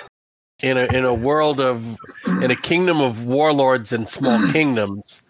in 0.61 0.77
a 0.77 0.85
in 0.85 1.05
a 1.05 1.13
world 1.13 1.59
of 1.59 1.97
in 2.25 2.51
a 2.51 2.55
kingdom 2.55 3.01
of 3.01 3.25
warlords 3.25 3.91
and 3.91 4.07
small 4.07 4.51
kingdoms, 4.51 5.21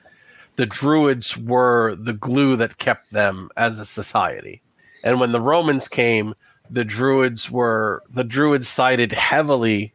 the 0.55 0.65
Druids 0.65 1.38
were 1.38 1.95
the 1.95 2.13
glue 2.13 2.55
that 2.57 2.77
kept 2.77 3.11
them 3.11 3.49
as 3.57 3.79
a 3.79 3.85
society. 3.85 4.61
And 5.03 5.19
when 5.19 5.31
the 5.31 5.41
Romans 5.41 5.88
came, 5.88 6.33
the 6.69 6.85
Druids 6.85 7.49
were 7.49 8.03
the 8.13 8.23
Druids 8.23 8.67
sided 8.67 9.11
heavily, 9.11 9.93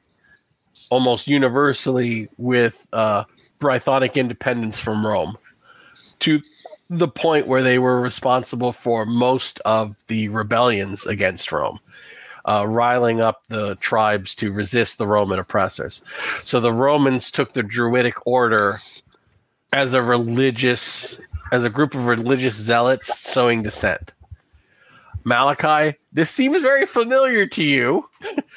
almost 0.91 1.29
universally, 1.29 2.29
with 2.37 2.89
uh, 2.93 3.25
Brythonic 3.61 4.15
independence 4.15 4.79
from 4.79 5.07
Rome, 5.07 5.39
to 6.21 6.41
the 6.89 7.09
point 7.09 7.47
where 7.47 7.63
they 7.63 7.79
were 7.79 8.01
responsible 8.01 8.73
for 8.73 9.07
most 9.07 9.61
of 9.61 9.95
the 10.09 10.29
rebellions 10.29 11.07
against 11.07 11.53
Rome, 11.53 11.79
uh, 12.45 12.67
riling 12.67 13.21
up 13.21 13.43
the 13.49 13.75
tribes 13.77 14.35
to 14.37 14.53
resist 14.53 14.99
the 14.99 15.07
Roman 15.07 15.39
oppressors. 15.39 16.03
So 16.45 16.61
the 16.61 16.73
Romans 16.73 17.31
took 17.31 17.53
the 17.53 17.63
Druidic 17.63 18.27
order 18.27 18.81
as 19.73 19.93
a 19.93 20.03
religious, 20.03 21.21
as 21.53 21.65
a 21.65 21.71
group 21.71 21.95
of 21.95 22.07
religious 22.07 22.55
zealots 22.55 23.19
sowing 23.19 23.63
dissent. 23.63 24.13
Malachi, 25.25 25.97
this 26.13 26.31
seems 26.31 26.63
very 26.63 26.87
familiar 26.87 27.47
to 27.47 27.63
you, 27.63 28.09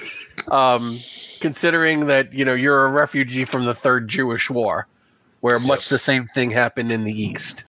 um, 0.48 1.02
considering 1.42 2.08
that 2.08 2.34
you 2.34 2.46
know 2.46 2.54
you're 2.54 2.86
a 2.86 2.92
refugee 2.92 3.46
from 3.46 3.66
the 3.66 3.76
Third 3.76 4.08
Jewish 4.08 4.50
War, 4.50 4.88
where 5.42 5.60
much 5.60 5.90
the 5.90 5.98
same 5.98 6.28
thing 6.28 6.52
happened 6.52 6.92
in 6.92 7.04
the 7.04 7.12
East. 7.12 7.66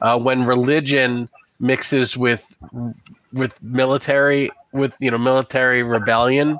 Uh, 0.00 0.18
when 0.18 0.44
religion 0.44 1.28
mixes 1.60 2.16
with 2.16 2.54
with 3.32 3.60
military, 3.62 4.50
with 4.72 4.94
you 5.00 5.10
know 5.10 5.18
military 5.18 5.82
rebellion, 5.82 6.58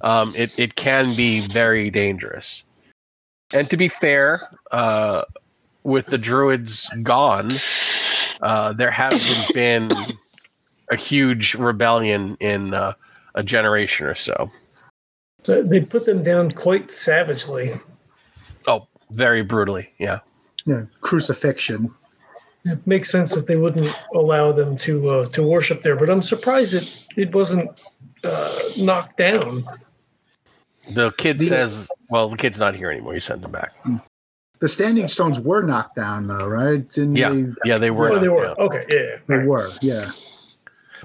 um, 0.00 0.34
it 0.36 0.50
it 0.56 0.76
can 0.76 1.16
be 1.16 1.46
very 1.48 1.90
dangerous. 1.90 2.64
And 3.52 3.68
to 3.70 3.76
be 3.76 3.88
fair, 3.88 4.48
uh, 4.70 5.22
with 5.82 6.06
the 6.06 6.18
Druids 6.18 6.88
gone, 7.02 7.58
uh, 8.42 8.72
there 8.72 8.90
hasn't 8.90 9.54
been 9.54 9.90
a 10.90 10.96
huge 10.96 11.54
rebellion 11.54 12.36
in 12.40 12.74
uh, 12.74 12.92
a 13.34 13.42
generation 13.42 14.06
or 14.06 14.14
so. 14.14 14.50
So 15.44 15.62
They 15.62 15.80
put 15.80 16.06
them 16.06 16.22
down 16.22 16.50
quite 16.52 16.90
savagely. 16.90 17.72
Oh, 18.66 18.86
very 19.10 19.42
brutally. 19.42 19.90
Yeah. 19.98 20.20
Yeah, 20.66 20.82
crucifixion. 21.00 21.94
It 22.64 22.86
makes 22.86 23.10
sense 23.10 23.34
that 23.34 23.46
they 23.46 23.56
wouldn't 23.56 23.88
allow 24.14 24.52
them 24.52 24.76
to 24.78 25.08
uh, 25.10 25.26
to 25.26 25.42
worship 25.42 25.82
there, 25.82 25.96
but 25.96 26.10
I'm 26.10 26.20
surprised 26.22 26.74
it 26.74 26.84
it 27.16 27.34
wasn't 27.34 27.70
uh, 28.22 28.58
knocked 28.76 29.16
down. 29.16 29.66
The 30.92 31.12
kid 31.12 31.40
says, 31.40 31.88
well, 32.08 32.28
the 32.28 32.36
kid's 32.36 32.58
not 32.58 32.74
here 32.74 32.90
anymore. 32.90 33.14
You 33.14 33.20
sent 33.20 33.44
him 33.44 33.50
back. 33.52 33.72
The 34.58 34.68
standing 34.68 35.08
stones 35.08 35.38
were 35.40 35.62
knocked 35.62 35.96
down, 35.96 36.26
though, 36.26 36.46
right? 36.48 36.86
Didn't 36.90 37.16
Yeah. 37.16 37.30
they? 37.30 37.46
Yeah, 37.64 37.78
they 37.78 37.90
were. 37.90 38.10
oh, 38.12 38.18
they 38.18 38.28
were. 38.28 38.44
down. 38.44 38.56
Okay, 38.58 38.84
yeah. 38.88 39.16
They 39.26 39.44
were, 39.44 39.70
yeah. 39.80 40.10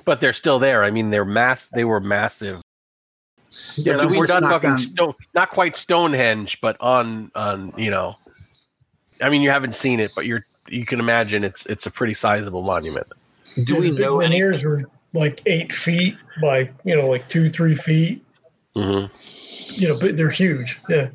But 0.03 0.19
they're 0.19 0.33
still 0.33 0.59
there. 0.59 0.83
I 0.83 0.91
mean, 0.91 1.09
they're 1.09 1.23
mass. 1.25 1.67
They 1.67 1.85
were 1.85 1.99
massive. 2.01 2.61
Yeah, 3.77 3.93
You 3.93 3.97
know, 3.97 3.99
the 4.01 4.07
we're 4.09 4.17
ones 4.17 4.29
not 4.29 4.39
talking 4.41 4.69
down- 4.71 4.79
stone, 4.79 5.13
not 5.33 5.49
quite 5.51 5.77
Stonehenge, 5.77 6.59
but 6.61 6.75
on 6.81 7.31
on 7.35 7.73
you 7.77 7.89
know. 7.91 8.17
I 9.21 9.29
mean, 9.29 9.41
you 9.41 9.49
haven't 9.51 9.75
seen 9.75 9.99
it, 10.01 10.11
but 10.15 10.25
you're 10.25 10.45
you 10.67 10.85
can 10.85 10.99
imagine 10.99 11.43
it's 11.43 11.65
it's 11.65 11.85
a 11.85 11.91
pretty 11.91 12.13
sizable 12.13 12.61
monument. 12.61 13.07
Do 13.63 13.75
we 13.77 13.89
the 13.89 13.95
big 13.95 14.05
know 14.05 14.19
any? 14.19 14.39
menhirs 14.39 14.63
were 14.63 14.83
like 15.13 15.41
eight 15.45 15.71
feet 15.71 16.15
by 16.41 16.69
you 16.83 16.95
know 16.95 17.07
like 17.07 17.27
two 17.27 17.49
three 17.49 17.75
feet. 17.75 18.23
hmm 18.75 19.05
You 19.69 19.89
know, 19.89 19.99
but 19.99 20.15
they're 20.15 20.29
huge. 20.29 20.79
Yeah. 20.89 21.09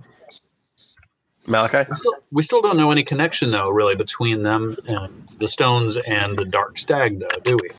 Malachi. 1.47 1.89
We 1.89 1.97
still, 1.97 2.15
we 2.33 2.43
still 2.43 2.63
don't 2.63 2.77
know 2.77 2.91
any 2.91 3.03
connection 3.03 3.51
though, 3.51 3.71
really, 3.71 3.97
between 3.97 4.43
them 4.43 4.77
and 4.87 5.29
the 5.39 5.49
stones 5.49 5.97
and 5.97 6.39
the 6.39 6.45
dark 6.45 6.79
stag, 6.79 7.19
though, 7.19 7.41
do 7.45 7.59
we? 7.63 7.71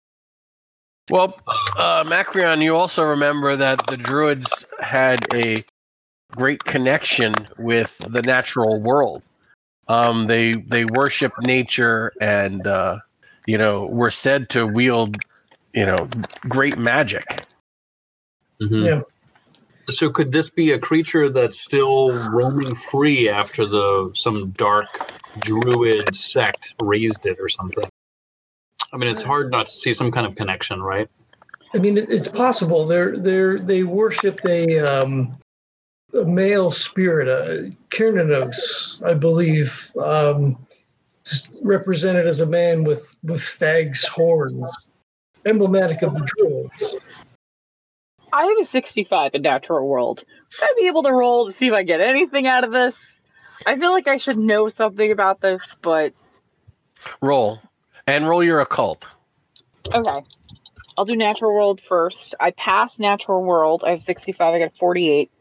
Well, 1.10 1.39
uh, 1.77 2.03
Macrion, 2.03 2.62
you 2.62 2.75
also 2.75 3.03
remember 3.03 3.55
that 3.55 3.86
the 3.88 3.97
Druids 3.97 4.65
had 4.79 5.25
a 5.34 5.63
great 6.31 6.63
connection 6.63 7.34
with 7.57 7.97
the 8.07 8.21
natural 8.21 8.79
world. 8.81 9.21
Um, 9.88 10.28
they 10.28 10.54
they 10.54 10.86
worship 10.86 11.34
nature 11.41 12.13
and 12.22 12.65
uh, 12.65 13.00
you 13.46 13.58
know 13.58 13.88
were 13.88 14.12
said 14.12 14.50
to 14.50 14.67
wield 14.67 15.17
you 15.74 15.86
know 15.86 16.08
great 16.48 16.78
magic. 16.78 17.46
Mhm. 18.62 18.86
Yeah. 18.86 19.02
So 19.89 20.10
could 20.10 20.32
this 20.32 20.50
be 20.50 20.72
a 20.72 20.80
creature 20.80 21.30
that's 21.30 21.60
still 21.60 22.12
roaming 22.30 22.76
free 22.76 23.28
after 23.28 23.65
the 23.65 24.12
some 24.15 24.52
dark 24.52 24.88
druid 25.39 26.15
sect 26.15 26.76
raised 26.80 27.26
it 27.26 27.38
or 27.39 27.50
something? 27.50 27.89
I 28.94 28.98
mean, 28.98 29.10
it's 29.10 29.22
hard 29.22 29.52
not 29.52 29.67
to 29.67 29.74
see 29.74 29.94
some 29.94 30.12
kind 30.12 30.28
of 30.28 30.36
connection, 30.36 30.82
right? 30.82 31.10
I 31.74 31.78
mean, 31.78 31.98
it's 31.98 32.28
possible. 32.28 32.86
They're 32.86 33.17
they're 33.17 33.60
they 33.60 33.84
worshipped 33.84 34.46
a 34.46 34.80
um, 34.80 35.38
a 36.13 36.24
male 36.26 36.71
spirit, 36.71 37.27
a 37.27 37.71
Cernunnos, 37.90 39.04
I 39.06 39.13
believe, 39.13 39.92
um, 39.98 40.58
s- 41.25 41.48
represented 41.62 42.27
as 42.27 42.40
a 42.40 42.46
man 42.46 42.83
with 42.83 43.08
with 43.23 43.42
stag's 43.42 44.06
horns, 44.08 44.88
emblematic 45.46 46.02
of 46.02 46.13
the 46.13 46.21
druids. 46.38 46.98
I 48.33 48.46
have 48.46 48.58
a 48.60 48.65
65 48.65 49.31
in 49.35 49.42
Natural 49.42 49.88
World. 49.88 50.23
Would 50.60 50.69
I 50.69 50.73
be 50.79 50.88
able 50.88 51.04
to 51.04 51.12
roll 51.12 51.48
to 51.48 51.54
see 51.54 51.67
if 51.67 51.73
I 51.73 51.83
get 51.83 52.00
anything 52.02 52.48
out 52.48 52.63
of 52.63 52.71
this? 52.71 52.96
I 53.65 53.77
feel 53.77 53.92
like 53.92 54.08
I 54.08 54.17
should 54.17 54.38
know 54.38 54.69
something 54.69 55.12
about 55.12 55.42
this, 55.42 55.62
but 55.81 56.13
Roll 57.21 57.60
and 58.08 58.27
roll 58.27 58.44
your 58.44 58.62
occult. 58.62 59.06
okay. 59.94 60.23
I'll 60.98 61.06
do 61.06 61.15
Natural 61.15 61.54
World 61.54 61.81
first. 61.81 62.35
I 62.40 62.52
pass 62.52 63.00
Natural 63.00 63.42
World. 63.44 63.83
I 63.85 63.92
have 63.92 64.02
65. 64.02 64.54
I 64.54 64.60
got 64.60 64.75
48. 64.77 65.31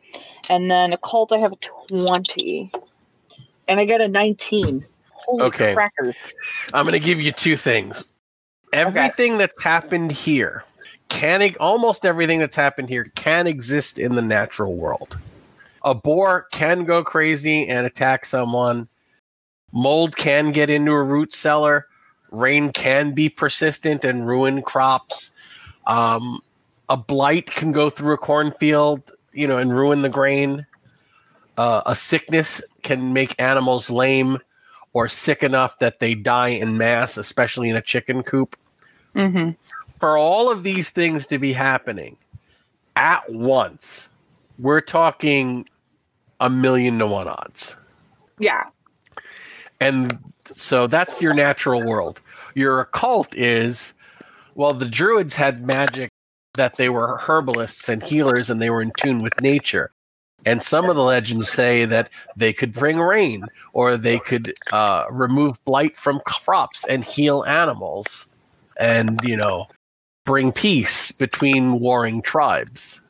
And 0.49 0.71
then 0.71 0.93
Occult, 0.93 1.33
I 1.33 1.39
have 1.39 1.53
a 1.53 1.57
20. 1.57 2.73
And 3.69 3.81
I 3.81 3.85
get 3.85 4.01
a 4.01 4.09
19. 4.09 4.85
Holy 5.13 5.45
Okay. 5.45 5.75
crackers. 5.75 6.17
I'm 6.73 6.85
going 6.85 7.01
to 7.01 7.05
give 7.05 7.21
you 7.21 7.33
two 7.33 7.57
things. 7.57 8.05
Everything 8.73 9.39
that's 9.39 9.63
happened 9.63 10.13
here 10.13 10.65
can 11.09 11.55
almost 11.59 12.07
everything 12.07 12.39
that's 12.39 12.57
happened 12.57 12.89
here 12.89 13.05
can 13.17 13.47
exist 13.47 13.99
in 13.99 14.15
the 14.15 14.23
natural 14.23 14.77
world. 14.77 15.19
A 15.85 15.95
boar 15.95 16.47
can 16.53 16.85
go 16.85 17.03
crazy 17.03 17.67
and 17.69 17.87
attack 17.87 18.25
someone. 18.25 18.89
Mold 19.73 20.17
can 20.17 20.53
get 20.53 20.71
into 20.71 20.93
a 20.93 21.03
root 21.03 21.35
cellar. 21.35 21.87
Rain 22.31 22.71
can 22.73 23.13
be 23.13 23.29
persistent 23.29 24.05
and 24.05 24.27
ruin 24.27 24.63
crops. 24.63 25.33
Um, 25.87 26.41
a 26.89 26.97
blight 26.97 27.47
can 27.47 27.73
go 27.73 27.91
through 27.91 28.15
a 28.15 28.19
cornfield, 28.19 29.13
you 29.33 29.47
know, 29.47 29.59
and 29.59 29.77
ruin 29.77 30.03
the 30.03 30.09
grain. 30.09 30.67
Uh, 31.57 31.83
a 31.87 31.95
sickness 31.95 32.63
can 32.83 33.13
make 33.13 33.41
animals 33.41 33.91
lame 33.91 34.39
or 34.93 35.09
sick 35.09 35.43
enough 35.43 35.79
that 35.79 36.01
they 36.01 36.15
die 36.15 36.49
in 36.49 36.79
mass, 36.79 37.17
especially 37.17 37.69
in 37.69 37.77
a 37.77 37.83
chicken 37.83 38.23
coop. 38.23 38.57
Mm-hmm. 39.15 39.51
For 39.99 40.17
all 40.17 40.51
of 40.51 40.63
these 40.63 40.91
things 40.91 41.27
to 41.27 41.39
be 41.39 41.53
happening 41.53 42.17
at 42.97 43.31
once, 43.31 44.09
we're 44.59 44.81
talking 44.81 45.69
a 46.41 46.49
million 46.49 46.99
to 46.99 47.07
one 47.07 47.29
odds. 47.29 47.77
Yeah. 48.39 48.65
And 49.81 50.19
so 50.51 50.87
that's 50.87 51.21
your 51.21 51.35
natural 51.35 51.85
world. 51.85 52.21
Your 52.55 52.81
occult 52.81 53.35
is, 53.35 53.93
well, 54.55 54.73
the 54.73 54.89
druids 54.89 55.35
had 55.35 55.65
magic 55.67 56.11
that 56.55 56.77
they 56.77 56.89
were 56.89 57.19
herbalists 57.19 57.89
and 57.89 58.03
healers 58.03 58.51
and 58.51 58.61
they 58.61 58.71
were 58.71 58.83
in 58.83 58.93
tune 58.99 59.23
with 59.23 59.41
nature. 59.41 59.91
And 60.47 60.63
some 60.63 60.89
of 60.89 60.97
the 60.97 61.03
legends 61.03 61.51
say 61.51 61.85
that 61.87 62.11
they 62.37 62.53
could 62.53 62.73
bring 62.73 62.99
rain 62.99 63.45
or 63.73 63.97
they 63.97 64.19
could 64.19 64.55
uh, 64.73 65.05
remove 65.11 65.63
blight 65.65 65.97
from 65.97 66.21
crops 66.27 66.85
and 66.87 67.05
heal 67.05 67.45
animals 67.45 68.27
and, 68.79 69.21
you 69.23 69.37
know, 69.37 69.67
bring 70.25 70.53
peace 70.53 71.13
between 71.13 71.81
warring 71.81 72.23
tribes. 72.23 73.01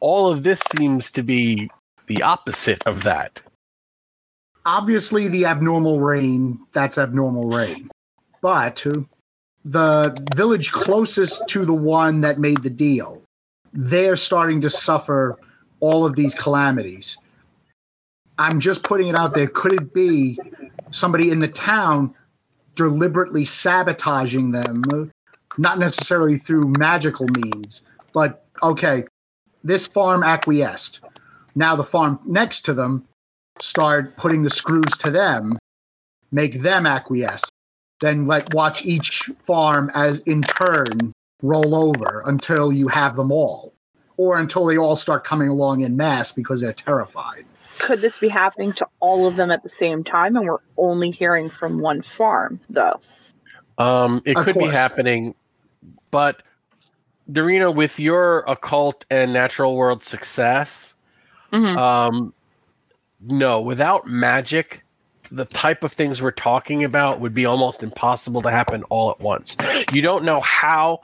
All 0.00 0.28
of 0.30 0.42
this 0.44 0.60
seems 0.76 1.10
to 1.12 1.22
be 1.22 1.70
the 2.06 2.22
opposite 2.22 2.82
of 2.86 3.02
that. 3.04 3.40
obviously 4.64 5.28
the 5.28 5.44
abnormal 5.46 6.00
rain 6.00 6.58
that's 6.72 6.98
abnormal 6.98 7.48
rain 7.50 7.90
but 8.40 8.84
the 9.64 10.16
village 10.34 10.72
closest 10.72 11.46
to 11.48 11.64
the 11.64 11.74
one 11.74 12.20
that 12.22 12.38
made 12.38 12.62
the 12.62 12.70
deal. 12.70 13.22
They're 13.72 14.16
starting 14.16 14.60
to 14.62 14.70
suffer 14.70 15.38
all 15.80 16.04
of 16.04 16.16
these 16.16 16.34
calamities. 16.34 17.16
I'm 18.38 18.60
just 18.60 18.82
putting 18.82 19.08
it 19.08 19.18
out 19.18 19.34
there. 19.34 19.46
Could 19.46 19.74
it 19.74 19.94
be 19.94 20.38
somebody 20.90 21.30
in 21.30 21.38
the 21.38 21.48
town 21.48 22.14
deliberately 22.74 23.44
sabotaging 23.44 24.50
them 24.50 25.10
not 25.58 25.78
necessarily 25.78 26.38
through 26.38 26.72
magical 26.78 27.26
means 27.28 27.82
but 28.14 28.46
okay 28.62 29.04
this 29.64 29.86
farm 29.86 30.22
acquiesced. 30.22 31.00
Now 31.54 31.76
the 31.76 31.84
farm 31.84 32.18
next 32.26 32.62
to 32.62 32.74
them 32.74 33.06
start 33.60 34.16
putting 34.16 34.42
the 34.42 34.50
screws 34.50 34.96
to 34.98 35.10
them, 35.10 35.58
make 36.30 36.60
them 36.60 36.86
acquiesce, 36.86 37.44
then 38.02 38.26
let 38.26 38.52
watch 38.52 38.84
each 38.84 39.30
farm 39.44 39.90
as 39.94 40.18
in 40.20 40.42
turn 40.42 41.14
roll 41.40 41.74
over 41.74 42.22
until 42.26 42.72
you 42.72 42.88
have 42.88 43.16
them 43.16 43.32
all, 43.32 43.72
or 44.16 44.38
until 44.38 44.66
they 44.66 44.76
all 44.76 44.96
start 44.96 45.24
coming 45.24 45.48
along 45.48 45.80
in 45.80 45.96
mass 45.96 46.30
because 46.32 46.60
they're 46.60 46.72
terrified. 46.72 47.44
Could 47.78 48.00
this 48.02 48.18
be 48.18 48.28
happening 48.28 48.72
to 48.74 48.86
all 49.00 49.26
of 49.26 49.36
them 49.36 49.50
at 49.50 49.62
the 49.62 49.68
same 49.68 50.04
time 50.04 50.36
and 50.36 50.44
we're 50.46 50.58
only 50.76 51.10
hearing 51.10 51.48
from 51.48 51.78
one 51.80 52.02
farm 52.02 52.60
though? 52.68 53.00
Um, 53.78 54.20
it 54.24 54.36
Of 54.36 54.44
could 54.44 54.58
be 54.58 54.66
happening, 54.66 55.34
but 56.10 56.42
Dorina, 57.30 57.74
with 57.74 57.98
your 57.98 58.40
occult 58.40 59.04
and 59.10 59.32
natural 59.32 59.76
world 59.76 60.02
success, 60.02 60.94
Mhm. 61.52 61.76
um, 61.76 62.34
no, 63.20 63.60
without 63.62 64.06
magic, 64.06 64.81
the 65.32 65.46
type 65.46 65.82
of 65.82 65.92
things 65.92 66.20
we're 66.20 66.30
talking 66.30 66.84
about 66.84 67.18
would 67.20 67.32
be 67.32 67.46
almost 67.46 67.82
impossible 67.82 68.42
to 68.42 68.50
happen 68.50 68.82
all 68.84 69.10
at 69.10 69.18
once. 69.20 69.56
You 69.92 70.02
don't 70.02 70.24
know 70.24 70.40
how, 70.40 71.00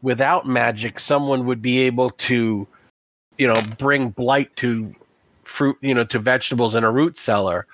without 0.00 0.46
magic, 0.46 0.98
someone 0.98 1.44
would 1.44 1.60
be 1.60 1.80
able 1.80 2.10
to, 2.10 2.66
you 3.36 3.46
know, 3.46 3.60
bring 3.78 4.10
blight 4.10 4.56
to 4.56 4.94
fruit, 5.44 5.76
you 5.82 5.94
know, 5.94 6.04
to 6.04 6.18
vegetables 6.18 6.74
in 6.74 6.84
a 6.84 6.90
root 6.90 7.18
cellar, 7.18 7.66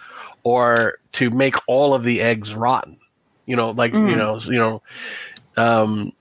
or 0.42 0.98
to 1.12 1.30
make 1.30 1.54
all 1.68 1.94
of 1.94 2.02
the 2.02 2.20
eggs 2.20 2.52
rotten. 2.54 2.98
You 3.46 3.54
know, 3.54 3.70
like 3.70 3.92
you 3.92 3.98
Mm. 3.98 4.16
know, 4.16 4.40
you 4.40 4.58
know, 4.58 4.82
um, 5.56 6.12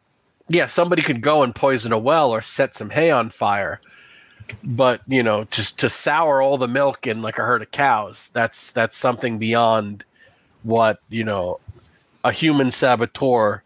yeah, 0.48 0.68
somebody 0.68 1.02
could 1.02 1.22
go 1.22 1.42
and 1.42 1.56
poison 1.56 1.92
a 1.92 1.98
well 1.98 2.32
or 2.32 2.42
set 2.42 2.76
some 2.76 2.92
hay 2.92 3.10
on 3.10 3.32
fire 3.32 3.80
but 4.64 5.02
you 5.08 5.24
know 5.24 5.44
just 5.46 5.80
to 5.80 5.90
sour 5.90 6.42
all 6.42 6.58
the 6.58 6.68
milk 6.68 7.08
in 7.08 7.22
like 7.22 7.38
a 7.38 7.42
herd 7.42 7.62
of 7.62 7.72
cows 7.72 8.30
that's 8.34 8.72
that's 8.72 8.96
something 8.96 9.38
beyond 9.38 10.04
what 10.64 11.00
you 11.10 11.24
know 11.24 11.60
a 12.24 12.32
human 12.32 12.72
saboteur 12.72 13.64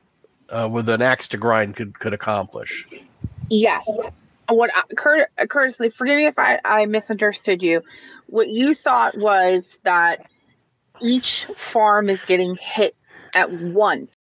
uh, 0.50 0.68
with 0.72 0.88
an 0.90 1.02
axe 1.02 1.28
to 1.28 1.38
grind 1.38 1.76
could 1.76 1.98
could 2.00 2.14
accomplish 2.14 2.88
Yes. 3.50 3.88
What 4.48 4.72
I, 4.74 4.82
Curt, 4.96 5.30
Curtis, 5.50 5.96
forgive 5.96 6.18
me 6.18 6.28
if 6.28 6.38
I, 6.38 6.60
I 6.64 6.86
misunderstood 6.86 7.64
you. 7.64 7.82
What 8.28 8.48
you 8.48 8.74
thought 8.74 9.18
was 9.18 9.66
that 9.84 10.28
each 11.02 11.46
farm 11.58 12.10
is 12.10 12.22
getting 12.24 12.56
hit 12.56 12.96
at 13.34 13.52
once, 13.52 14.14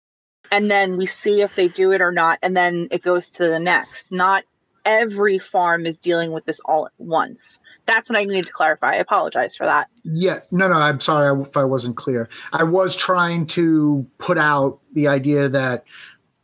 and 0.51 0.69
then 0.69 0.97
we 0.97 1.05
see 1.05 1.41
if 1.41 1.55
they 1.55 1.67
do 1.67 1.91
it 1.91 2.01
or 2.01 2.11
not, 2.11 2.39
and 2.41 2.55
then 2.55 2.87
it 2.91 3.01
goes 3.01 3.29
to 3.31 3.47
the 3.47 3.59
next. 3.59 4.11
Not 4.11 4.43
every 4.85 5.39
farm 5.39 5.85
is 5.85 5.97
dealing 5.97 6.31
with 6.31 6.45
this 6.45 6.59
all 6.65 6.85
at 6.85 6.91
once. 6.97 7.59
That's 7.85 8.09
what 8.09 8.17
I 8.17 8.23
needed 8.23 8.45
to 8.45 8.51
clarify. 8.51 8.93
I 8.93 8.95
apologize 8.95 9.55
for 9.55 9.65
that. 9.65 9.87
Yeah, 10.03 10.39
no, 10.51 10.67
no, 10.67 10.75
I'm 10.75 10.99
sorry 10.99 11.41
if 11.41 11.57
I 11.57 11.63
wasn't 11.63 11.97
clear. 11.97 12.29
I 12.53 12.63
was 12.63 12.95
trying 12.95 13.47
to 13.47 14.05
put 14.17 14.37
out 14.37 14.79
the 14.93 15.07
idea 15.07 15.49
that 15.49 15.85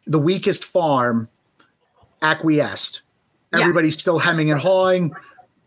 the 0.08 0.20
weakest 0.20 0.66
farm 0.66 1.30
acquiesced. 2.22 3.02
Yeah. 3.54 3.62
Everybody's 3.62 3.98
still 3.98 4.20
hemming 4.20 4.52
and 4.52 4.60
hawing. 4.60 5.14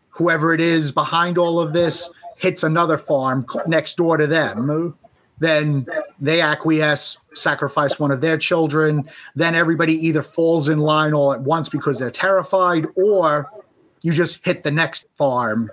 Whoever 0.09 0.53
it 0.53 0.61
is 0.61 0.91
behind 0.91 1.37
all 1.37 1.59
of 1.59 1.73
this 1.73 2.09
hits 2.37 2.63
another 2.63 2.97
farm 2.97 3.45
next 3.67 3.97
door 3.97 4.17
to 4.17 4.27
them. 4.27 4.95
Then 5.39 5.85
they 6.19 6.41
acquiesce, 6.41 7.17
sacrifice 7.33 7.99
one 7.99 8.11
of 8.11 8.21
their 8.21 8.37
children. 8.37 9.09
Then 9.35 9.55
everybody 9.55 9.93
either 9.93 10.23
falls 10.23 10.69
in 10.69 10.79
line 10.79 11.13
all 11.13 11.33
at 11.33 11.41
once 11.41 11.69
because 11.69 11.99
they're 11.99 12.11
terrified, 12.11 12.85
or 12.95 13.51
you 14.01 14.13
just 14.13 14.43
hit 14.45 14.63
the 14.63 14.71
next 14.71 15.07
farm 15.17 15.69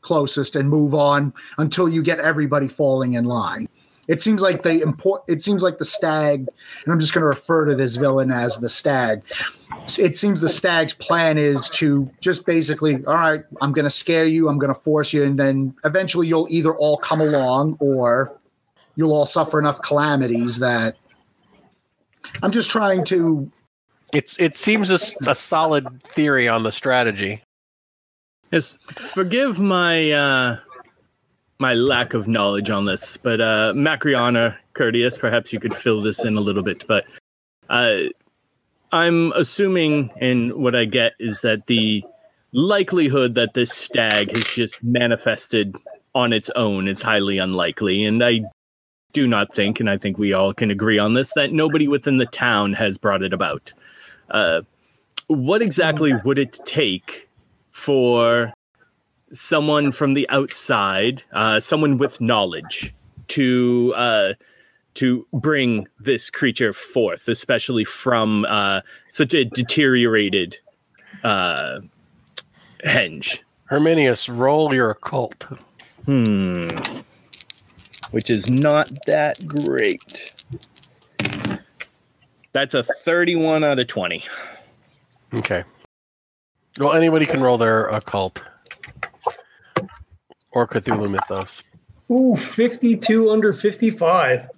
closest 0.00 0.56
and 0.56 0.68
move 0.68 0.94
on 0.94 1.32
until 1.58 1.88
you 1.88 2.02
get 2.02 2.18
everybody 2.18 2.68
falling 2.68 3.14
in 3.14 3.24
line. 3.24 3.68
It 4.08 4.20
seems 4.20 4.42
like 4.42 4.64
the 4.64 4.80
import. 4.80 5.22
It 5.28 5.40
seems 5.40 5.62
like 5.62 5.78
the 5.78 5.84
stag, 5.84 6.48
and 6.84 6.92
I'm 6.92 6.98
just 6.98 7.14
going 7.14 7.22
to 7.22 7.28
refer 7.28 7.66
to 7.66 7.76
this 7.76 7.94
villain 7.94 8.32
as 8.32 8.56
the 8.56 8.68
stag. 8.68 9.22
It 10.00 10.16
seems 10.16 10.40
the 10.40 10.48
stag's 10.48 10.94
plan 10.94 11.38
is 11.38 11.68
to 11.74 12.10
just 12.20 12.44
basically, 12.44 13.04
all 13.06 13.14
right, 13.14 13.44
I'm 13.60 13.72
going 13.72 13.84
to 13.84 13.90
scare 13.90 14.24
you, 14.24 14.48
I'm 14.48 14.58
going 14.58 14.74
to 14.74 14.80
force 14.80 15.12
you, 15.12 15.22
and 15.22 15.38
then 15.38 15.76
eventually 15.84 16.26
you'll 16.26 16.48
either 16.50 16.74
all 16.74 16.96
come 16.96 17.20
along 17.20 17.76
or 17.78 18.36
you'll 19.00 19.14
all 19.14 19.26
suffer 19.26 19.58
enough 19.58 19.80
calamities 19.82 20.58
that 20.58 20.96
I'm 22.42 22.52
just 22.52 22.70
trying 22.70 23.04
to. 23.06 23.50
it's 24.12 24.38
it 24.38 24.56
seems 24.56 24.90
a 24.90 25.34
solid 25.34 26.02
theory 26.04 26.46
on 26.48 26.62
the 26.62 26.70
strategy 26.70 27.42
Yes, 28.50 28.76
forgive 28.90 29.60
my 29.60 30.10
uh, 30.10 30.58
my 31.60 31.74
lack 31.74 32.14
of 32.14 32.26
knowledge 32.26 32.68
on 32.68 32.84
this, 32.84 33.16
but 33.16 33.40
uh, 33.40 33.72
Macriana, 33.76 34.56
Courteous, 34.74 35.16
perhaps 35.16 35.52
you 35.52 35.60
could 35.60 35.74
fill 35.74 36.02
this 36.02 36.24
in 36.24 36.36
a 36.36 36.40
little 36.40 36.64
bit. 36.64 36.84
But 36.88 37.04
uh, 37.68 37.98
I'm 38.90 39.30
assuming, 39.32 40.10
and 40.20 40.52
what 40.54 40.74
I 40.74 40.84
get 40.84 41.12
is 41.20 41.42
that 41.42 41.68
the 41.68 42.02
likelihood 42.50 43.36
that 43.36 43.54
this 43.54 43.70
stag 43.70 44.34
has 44.34 44.44
just 44.44 44.82
manifested 44.82 45.76
on 46.16 46.32
its 46.32 46.50
own 46.56 46.88
is 46.88 47.00
highly 47.00 47.38
unlikely, 47.38 48.04
and 48.04 48.24
I 48.24 48.40
do 49.12 49.26
not 49.26 49.54
think, 49.54 49.80
and 49.80 49.90
I 49.90 49.96
think 49.96 50.18
we 50.18 50.32
all 50.32 50.52
can 50.52 50.70
agree 50.70 50.98
on 50.98 51.14
this, 51.14 51.32
that 51.34 51.52
nobody 51.52 51.88
within 51.88 52.18
the 52.18 52.26
town 52.26 52.72
has 52.74 52.98
brought 52.98 53.22
it 53.22 53.32
about. 53.32 53.72
Uh, 54.30 54.62
what 55.26 55.62
exactly 55.62 56.14
would 56.24 56.38
it 56.38 56.58
take 56.64 57.28
for 57.70 58.52
someone 59.32 59.92
from 59.92 60.14
the 60.14 60.28
outside, 60.28 61.22
uh, 61.32 61.60
someone 61.60 61.98
with 61.98 62.20
knowledge, 62.20 62.94
to 63.28 63.94
uh, 63.96 64.32
to 64.94 65.26
bring 65.32 65.86
this 66.00 66.30
creature 66.30 66.72
forth, 66.72 67.28
especially 67.28 67.84
from 67.84 68.44
uh, 68.48 68.80
such 69.10 69.34
a 69.34 69.44
deteriorated 69.44 70.58
uh, 71.22 71.80
henge. 72.84 73.40
herminius 73.66 74.28
roll 74.28 74.74
your 74.74 74.90
occult 74.90 75.46
Hmm. 76.06 76.68
Which 78.10 78.30
is 78.30 78.50
not 78.50 78.90
that 79.06 79.46
great. 79.46 80.32
That's 82.52 82.74
a 82.74 82.82
31 82.82 83.62
out 83.64 83.78
of 83.78 83.86
20. 83.86 84.24
okay 85.34 85.62
well 86.78 86.92
anybody 86.92 87.24
can 87.26 87.40
roll 87.40 87.56
their 87.58 87.86
occult 87.88 88.42
or 90.52 90.66
cthulhu 90.66 91.08
mythos 91.10 91.62
Ooh, 92.10 92.34
52 92.34 93.30
under 93.30 93.52
55. 93.52 94.48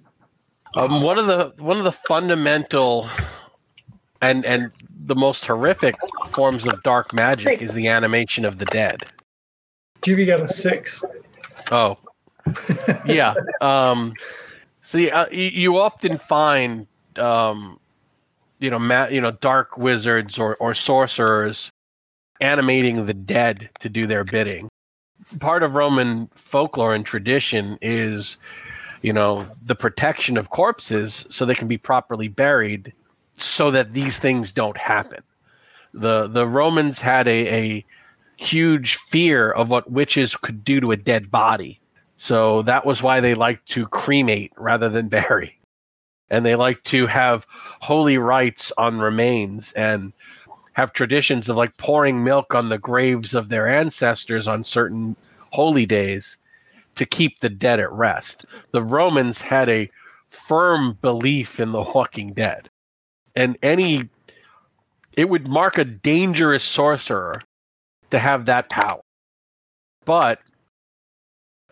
Um, 0.75 1.03
one 1.03 1.19
of 1.19 1.27
the 1.27 1.53
one 1.59 1.77
of 1.77 1.83
the 1.83 1.91
fundamental 1.91 3.07
and 4.21 4.43
and 4.43 4.71
the 5.05 5.13
most 5.13 5.45
horrific 5.45 5.93
forms 6.29 6.65
of 6.65 6.81
dark 6.81 7.13
magic 7.13 7.45
Six. 7.45 7.61
is 7.69 7.73
the 7.75 7.87
animation 7.89 8.43
of 8.43 8.57
the 8.57 8.65
dead. 8.65 9.03
Jimmy 10.01 10.25
got 10.25 10.39
a 10.39 10.47
six. 10.47 11.03
Oh, 11.71 11.95
yeah. 13.05 13.33
Um, 13.61 14.13
see, 14.81 15.09
uh, 15.09 15.27
you, 15.31 15.77
often 15.77 16.17
find, 16.17 16.87
um, 17.17 17.79
you 18.59 18.69
know, 18.69 18.79
ma- 18.79 19.07
you 19.07 19.21
know, 19.21 19.31
dark 19.31 19.77
wizards 19.77 20.37
or 20.39 20.55
or 20.57 20.73
sorcerers 20.73 21.69
animating 22.41 23.05
the 23.05 23.13
dead 23.13 23.69
to 23.79 23.89
do 23.89 24.05
their 24.05 24.23
bidding. 24.23 24.67
part 25.39 25.63
of 25.63 25.75
Roman 25.75 26.27
folklore 26.35 26.93
and 26.93 27.05
tradition 27.05 27.77
is, 27.81 28.37
you 29.01 29.13
know, 29.13 29.47
the 29.65 29.75
protection 29.75 30.37
of 30.37 30.49
corpses 30.49 31.25
so 31.29 31.45
they 31.45 31.55
can 31.55 31.67
be 31.67 31.77
properly 31.77 32.27
buried, 32.27 32.93
so 33.37 33.71
that 33.71 33.93
these 33.93 34.17
things 34.17 34.51
don't 34.51 34.77
happen. 34.77 35.23
the 35.93 36.27
The 36.27 36.47
Romans 36.47 36.99
had 36.99 37.27
a, 37.27 37.47
a 37.47 37.85
huge 38.37 38.95
fear 38.95 39.51
of 39.51 39.69
what 39.69 39.91
witches 39.91 40.35
could 40.35 40.63
do 40.63 40.81
to 40.81 40.91
a 40.91 40.97
dead 40.97 41.31
body, 41.31 41.79
so 42.23 42.61
that 42.61 42.85
was 42.85 43.03
why 43.03 43.19
they 43.19 43.35
liked 43.35 43.67
to 43.71 43.85
cremate 43.85 44.53
rather 44.55 44.87
than 44.87 45.09
bury, 45.09 45.59
and 46.29 46.45
they 46.45 46.55
like 46.55 46.81
to 46.85 47.05
have 47.05 47.45
holy 47.81 48.17
rites 48.17 48.71
on 48.77 48.99
remains 48.99 49.73
and 49.73 50.13
have 50.71 50.93
traditions 50.93 51.49
of 51.49 51.57
like 51.57 51.75
pouring 51.75 52.23
milk 52.23 52.55
on 52.55 52.69
the 52.69 52.77
graves 52.77 53.35
of 53.35 53.49
their 53.49 53.67
ancestors 53.67 54.47
on 54.47 54.63
certain 54.63 55.17
holy 55.51 55.85
days 55.85 56.37
to 56.95 57.05
keep 57.05 57.41
the 57.41 57.49
dead 57.49 57.81
at 57.81 57.91
rest. 57.91 58.45
The 58.71 58.81
Romans 58.81 59.41
had 59.41 59.67
a 59.67 59.91
firm 60.29 60.97
belief 61.01 61.59
in 61.59 61.73
the 61.73 61.81
walking 61.81 62.31
dead. 62.31 62.69
And 63.35 63.57
any 63.61 64.07
it 65.17 65.27
would 65.27 65.49
mark 65.49 65.77
a 65.77 65.83
dangerous 65.83 66.63
sorcerer 66.63 67.41
to 68.11 68.17
have 68.17 68.45
that 68.45 68.69
power. 68.69 69.01
But 70.05 70.39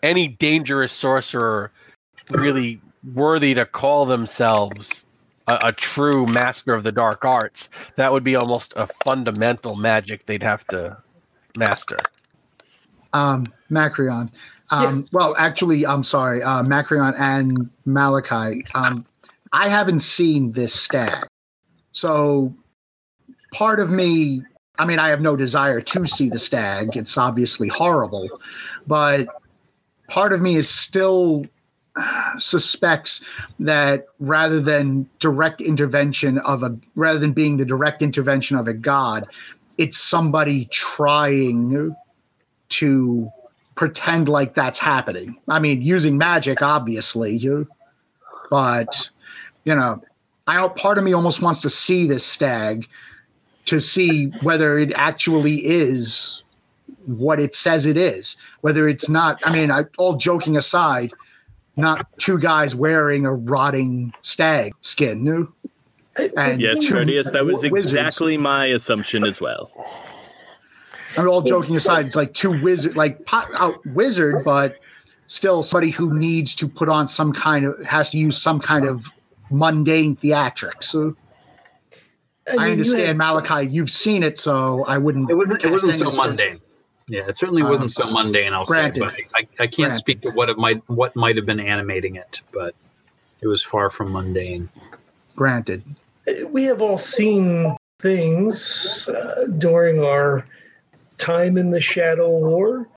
any 0.04 0.28
dangerous 0.28 0.92
sorcerer 0.92 1.72
really 2.30 2.82
worthy 3.14 3.54
to 3.54 3.66
call 3.66 4.06
themselves 4.06 5.06
a, 5.48 5.60
a, 5.64 5.72
true 5.74 6.26
master 6.26 6.74
of 6.74 6.84
the 6.84 6.92
dark 6.92 7.26
arts, 7.26 7.70
that 7.96 8.12
would 8.12 8.24
be 8.24 8.36
almost 8.36 8.74
a 8.76 8.88
fundamental 9.04 9.76
magic 9.76 10.26
they'd 10.26 10.44
have 10.44 10.66
to 10.68 10.98
master. 11.58 11.98
Um, 13.14 13.46
Macrion. 13.70 14.30
Um, 14.70 14.96
yes. 14.96 15.04
Well, 15.12 15.36
actually, 15.38 15.86
I'm 15.86 16.04
sorry, 16.04 16.42
uh, 16.44 16.64
Macrion 16.64 17.14
and 17.20 17.70
Malachi. 17.86 18.64
Um, 18.74 19.06
I 19.52 19.68
haven't 19.68 20.00
seen 20.00 20.54
this 20.54 20.74
stag. 20.74 21.26
So 21.92 22.54
part 23.54 23.80
of 23.80 23.90
me, 23.90 24.44
I 24.80 24.86
mean, 24.86 24.98
I 25.00 25.10
have 25.10 25.20
no 25.20 25.36
desire 25.36 25.82
to 25.82 26.08
see 26.08 26.30
the 26.30 26.40
stag. 26.40 26.96
It's 26.96 27.18
obviously 27.18 27.68
horrible. 27.68 28.30
But 28.88 29.28
part 30.12 30.34
of 30.34 30.42
me 30.42 30.58
is 30.58 30.70
still 30.70 31.46
suspects 32.38 33.22
that 33.60 34.08
rather 34.20 34.60
than 34.60 35.08
direct 35.20 35.62
intervention 35.62 36.38
of 36.40 36.64
a 36.64 36.78
rather 36.96 37.18
than 37.18 37.32
being 37.32 37.58
the 37.58 37.66
direct 37.66 38.02
intervention 38.02 38.58
of 38.58 38.68
a 38.68 38.74
god 38.74 39.26
it's 39.78 39.98
somebody 39.98 40.66
trying 40.66 41.96
to 42.70 43.32
pretend 43.76 44.30
like 44.30 44.54
that's 44.54 44.78
happening. 44.78 45.36
I 45.48 45.60
mean 45.60 45.82
using 45.82 46.18
magic 46.18 46.62
obviously 46.62 47.38
but 48.50 49.10
you 49.64 49.76
know 49.76 50.02
i 50.46 50.68
part 50.70 50.98
of 50.98 51.04
me 51.06 51.14
almost 51.14 51.42
wants 51.42 51.62
to 51.62 51.70
see 51.70 52.06
this 52.06 52.26
stag 52.26 52.86
to 53.66 53.80
see 53.80 54.28
whether 54.44 54.78
it 54.78 54.92
actually 54.96 55.66
is 55.66 56.44
what 57.06 57.40
it 57.40 57.56
says 57.56 57.86
it 57.86 57.98
is 57.98 58.38
whether 58.62 58.88
it's 58.88 59.10
not 59.10 59.42
i 59.46 59.52
mean 59.52 59.72
I, 59.72 59.84
all 59.98 60.18
joking 60.18 60.56
aside 60.58 61.12
not 61.76 62.08
two 62.20 62.38
guys 62.38 62.76
wearing 62.76 63.26
a 63.26 63.34
rotting 63.34 64.14
stag 64.22 64.74
skin. 64.82 65.24
No? 65.24 65.52
And 66.16 66.62
yes, 66.62 66.88
Courteous, 66.90 67.32
that 67.32 67.46
was 67.46 67.64
wizards. 67.64 67.94
exactly 67.94 68.38
my 68.38 68.68
assumption 68.68 69.24
as 69.24 69.40
well. 69.40 69.72
I'm 71.18 71.28
all 71.28 71.42
joking 71.42 71.76
aside. 71.76 72.08
It's 72.08 72.16
like 72.16 72.34
two 72.34 72.62
wizard, 72.62 72.96
like 72.96 73.22
uh, 73.32 73.74
wizard, 73.88 74.44
but 74.44 74.76
still 75.28 75.64
somebody 75.64 75.90
who 75.90 76.14
needs 76.18 76.54
to 76.56 76.68
put 76.68 76.90
on 76.90 77.08
some 77.08 77.34
kind 77.34 77.66
of 77.66 77.82
has 77.84 78.10
to 78.12 78.18
use 78.18 78.42
some 78.42 78.60
kind 78.60 78.86
of 78.86 79.08
mundane 79.50 80.16
theatrics. 80.18 80.84
So, 80.86 81.16
I, 82.48 82.52
mean, 82.52 82.60
I 82.60 82.72
understand, 82.72 83.02
you 83.02 83.08
had, 83.08 83.18
Malachi. 83.18 83.68
You've 83.68 83.90
seen 83.90 84.24
it, 84.24 84.38
so 84.38 84.86
I 84.86 84.98
wouldn't. 84.98 85.30
It 85.30 85.36
wasn't. 85.36 85.64
It 85.64 85.72
wasn't 85.72 85.94
so 85.94 86.12
mundane. 86.12 86.62
Yeah, 87.12 87.28
it 87.28 87.36
certainly 87.36 87.62
wasn't 87.62 87.88
um, 87.88 87.90
so 87.90 88.10
mundane. 88.10 88.54
I'll 88.54 88.64
granted. 88.64 89.02
say, 89.02 89.06
but 89.06 89.14
I, 89.36 89.64
I 89.64 89.68
can't 89.68 89.76
granted. 89.76 89.96
speak 89.96 90.22
to 90.22 90.30
what 90.30 90.48
it 90.50 90.58
might 90.58 90.82
what 90.88 91.14
might 91.14 91.36
have 91.36 91.46
been 91.46 91.60
animating 91.60 92.16
it, 92.16 92.42
but 92.54 92.74
it 93.42 93.48
was 93.48 93.62
far 93.62 93.90
from 93.90 94.14
mundane. 94.14 94.70
Granted, 95.36 95.84
we 96.48 96.64
have 96.64 96.82
all 96.82 96.98
seen 96.98 97.76
things 98.00 99.10
uh, 99.10 99.46
during 99.58 100.02
our 100.02 100.46
time 101.18 101.58
in 101.58 101.70
the 101.70 101.82
Shadow 101.82 102.30
War. 102.30 102.88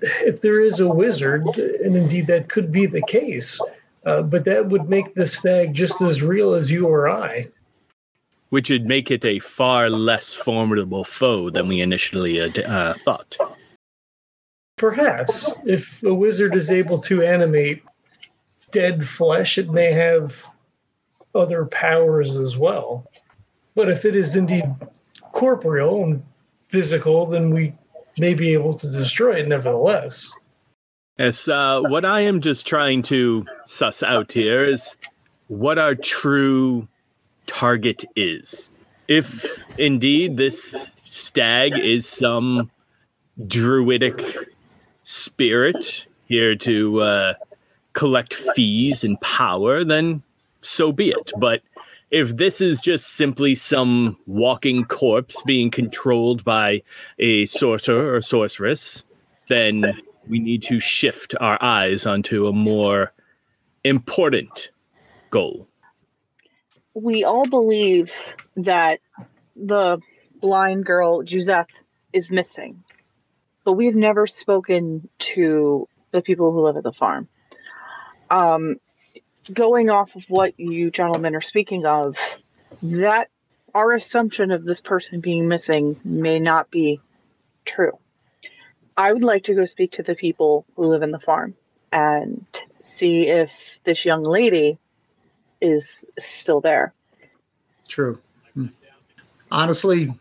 If 0.00 0.40
there 0.40 0.60
is 0.60 0.80
a 0.80 0.88
wizard, 0.88 1.46
and 1.46 1.94
indeed 1.94 2.26
that 2.26 2.48
could 2.48 2.72
be 2.72 2.86
the 2.86 3.02
case, 3.02 3.60
uh, 4.06 4.22
but 4.22 4.44
that 4.46 4.66
would 4.66 4.88
make 4.88 5.14
the 5.14 5.24
stag 5.24 5.72
just 5.72 6.02
as 6.02 6.20
real 6.20 6.52
as 6.52 6.72
you 6.72 6.88
or 6.88 7.08
I 7.08 7.46
which 8.56 8.70
would 8.70 8.86
make 8.86 9.10
it 9.10 9.22
a 9.22 9.38
far 9.38 9.90
less 9.90 10.32
formidable 10.32 11.04
foe 11.04 11.50
than 11.50 11.68
we 11.68 11.82
initially 11.82 12.40
uh, 12.40 12.48
uh, 12.62 12.94
thought. 13.04 13.36
Perhaps, 14.78 15.54
if 15.66 16.02
a 16.02 16.14
wizard 16.14 16.56
is 16.56 16.70
able 16.70 16.96
to 16.96 17.20
animate 17.20 17.82
dead 18.70 19.06
flesh, 19.06 19.58
it 19.58 19.68
may 19.68 19.92
have 19.92 20.42
other 21.34 21.66
powers 21.66 22.38
as 22.38 22.56
well. 22.56 23.06
But 23.74 23.90
if 23.90 24.06
it 24.06 24.16
is 24.16 24.36
indeed 24.36 24.64
corporeal 25.32 26.04
and 26.04 26.24
physical, 26.68 27.26
then 27.26 27.50
we 27.50 27.74
may 28.16 28.32
be 28.32 28.54
able 28.54 28.72
to 28.72 28.90
destroy 28.90 29.34
it 29.34 29.48
nevertheless. 29.48 30.32
Yes, 31.18 31.46
uh, 31.46 31.82
what 31.82 32.06
I 32.06 32.20
am 32.20 32.40
just 32.40 32.66
trying 32.66 33.02
to 33.02 33.44
suss 33.66 34.02
out 34.02 34.32
here 34.32 34.64
is 34.64 34.96
what 35.48 35.78
our 35.78 35.94
true 35.94 36.88
target 37.46 38.04
is. 38.14 38.70
If 39.08 39.64
indeed 39.78 40.36
this 40.36 40.92
stag 41.04 41.78
is 41.78 42.06
some 42.06 42.70
druidic 43.46 44.22
spirit 45.04 46.06
here 46.26 46.56
to 46.56 47.00
uh, 47.00 47.34
collect 47.92 48.34
fees 48.34 49.04
and 49.04 49.20
power, 49.20 49.84
then 49.84 50.22
so 50.60 50.92
be 50.92 51.10
it. 51.10 51.32
But 51.38 51.62
if 52.10 52.36
this 52.36 52.60
is 52.60 52.78
just 52.80 53.14
simply 53.14 53.54
some 53.54 54.16
walking 54.26 54.84
corpse 54.84 55.42
being 55.44 55.70
controlled 55.70 56.44
by 56.44 56.82
a 57.18 57.46
sorcerer 57.46 58.14
or 58.14 58.20
sorceress, 58.20 59.04
then 59.48 60.00
we 60.28 60.38
need 60.38 60.62
to 60.64 60.80
shift 60.80 61.34
our 61.40 61.58
eyes 61.62 62.06
onto 62.06 62.46
a 62.46 62.52
more 62.52 63.12
important 63.84 64.70
goal 65.30 65.68
we 66.96 67.24
all 67.24 67.46
believe 67.46 68.10
that 68.56 69.00
the 69.54 69.98
blind 70.40 70.86
girl 70.86 71.22
Joseph 71.22 71.66
is 72.12 72.30
missing, 72.30 72.84
but 73.64 73.74
we've 73.74 73.94
never 73.94 74.26
spoken 74.26 75.08
to 75.18 75.88
the 76.12 76.22
people 76.22 76.52
who 76.52 76.62
live 76.62 76.78
at 76.78 76.82
the 76.82 76.92
farm. 76.92 77.28
Um, 78.30 78.76
going 79.52 79.90
off 79.90 80.16
of 80.16 80.24
what 80.28 80.58
you 80.58 80.90
gentlemen 80.90 81.36
are 81.36 81.42
speaking 81.42 81.84
of, 81.84 82.16
that 82.82 83.28
our 83.74 83.92
assumption 83.92 84.50
of 84.50 84.64
this 84.64 84.80
person 84.80 85.20
being 85.20 85.48
missing 85.48 86.00
may 86.02 86.38
not 86.38 86.70
be 86.70 87.00
true. 87.66 87.98
I 88.96 89.12
would 89.12 89.24
like 89.24 89.44
to 89.44 89.54
go 89.54 89.66
speak 89.66 89.92
to 89.92 90.02
the 90.02 90.14
people 90.14 90.64
who 90.74 90.86
live 90.86 91.02
in 91.02 91.10
the 91.10 91.20
farm 91.20 91.56
and 91.92 92.46
see 92.80 93.28
if 93.28 93.52
this 93.84 94.06
young 94.06 94.22
lady 94.22 94.78
is 95.60 96.04
still 96.18 96.60
there. 96.60 96.92
True. 97.88 98.18
Hmm. 98.54 98.66
Honestly, 99.50 100.12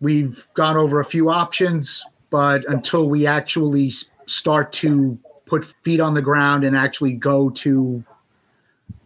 we've 0.00 0.46
gone 0.54 0.76
over 0.76 1.00
a 1.00 1.04
few 1.04 1.30
options, 1.30 2.04
but 2.30 2.64
until 2.68 3.08
we 3.08 3.26
actually 3.26 3.92
start 4.26 4.72
to 4.72 5.18
put 5.46 5.64
feet 5.82 6.00
on 6.00 6.14
the 6.14 6.22
ground 6.22 6.64
and 6.64 6.76
actually 6.76 7.14
go 7.14 7.50
to 7.50 8.02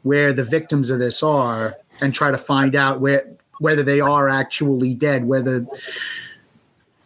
where 0.03 0.32
the 0.32 0.44
victims 0.44 0.90
of 0.90 0.99
this 0.99 1.22
are 1.22 1.74
and 2.01 2.14
try 2.14 2.30
to 2.30 2.38
find 2.38 2.74
out 2.74 3.01
where 3.01 3.26
whether 3.59 3.82
they 3.82 4.01
are 4.01 4.28
actually 4.28 4.94
dead, 4.94 5.24
whether 5.24 5.66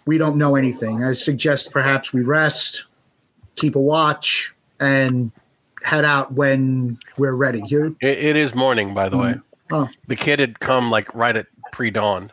we 0.06 0.18
don't 0.18 0.36
know 0.36 0.56
anything. 0.56 1.04
I 1.04 1.12
suggest 1.12 1.70
perhaps 1.70 2.12
we 2.12 2.22
rest, 2.22 2.86
keep 3.54 3.76
a 3.76 3.80
watch, 3.80 4.54
and 4.80 5.30
head 5.82 6.04
out 6.04 6.32
when 6.32 6.98
we're 7.16 7.36
ready. 7.36 7.60
Here, 7.60 7.86
it, 8.00 8.18
it 8.18 8.36
is 8.36 8.54
morning, 8.54 8.94
by 8.94 9.08
the 9.08 9.16
mm-hmm. 9.16 9.38
way. 9.38 9.40
Oh. 9.72 9.88
The 10.08 10.16
kid 10.16 10.40
had 10.40 10.60
come 10.60 10.90
like 10.90 11.14
right 11.14 11.36
at 11.36 11.46
pre 11.72 11.90
dawn. 11.90 12.32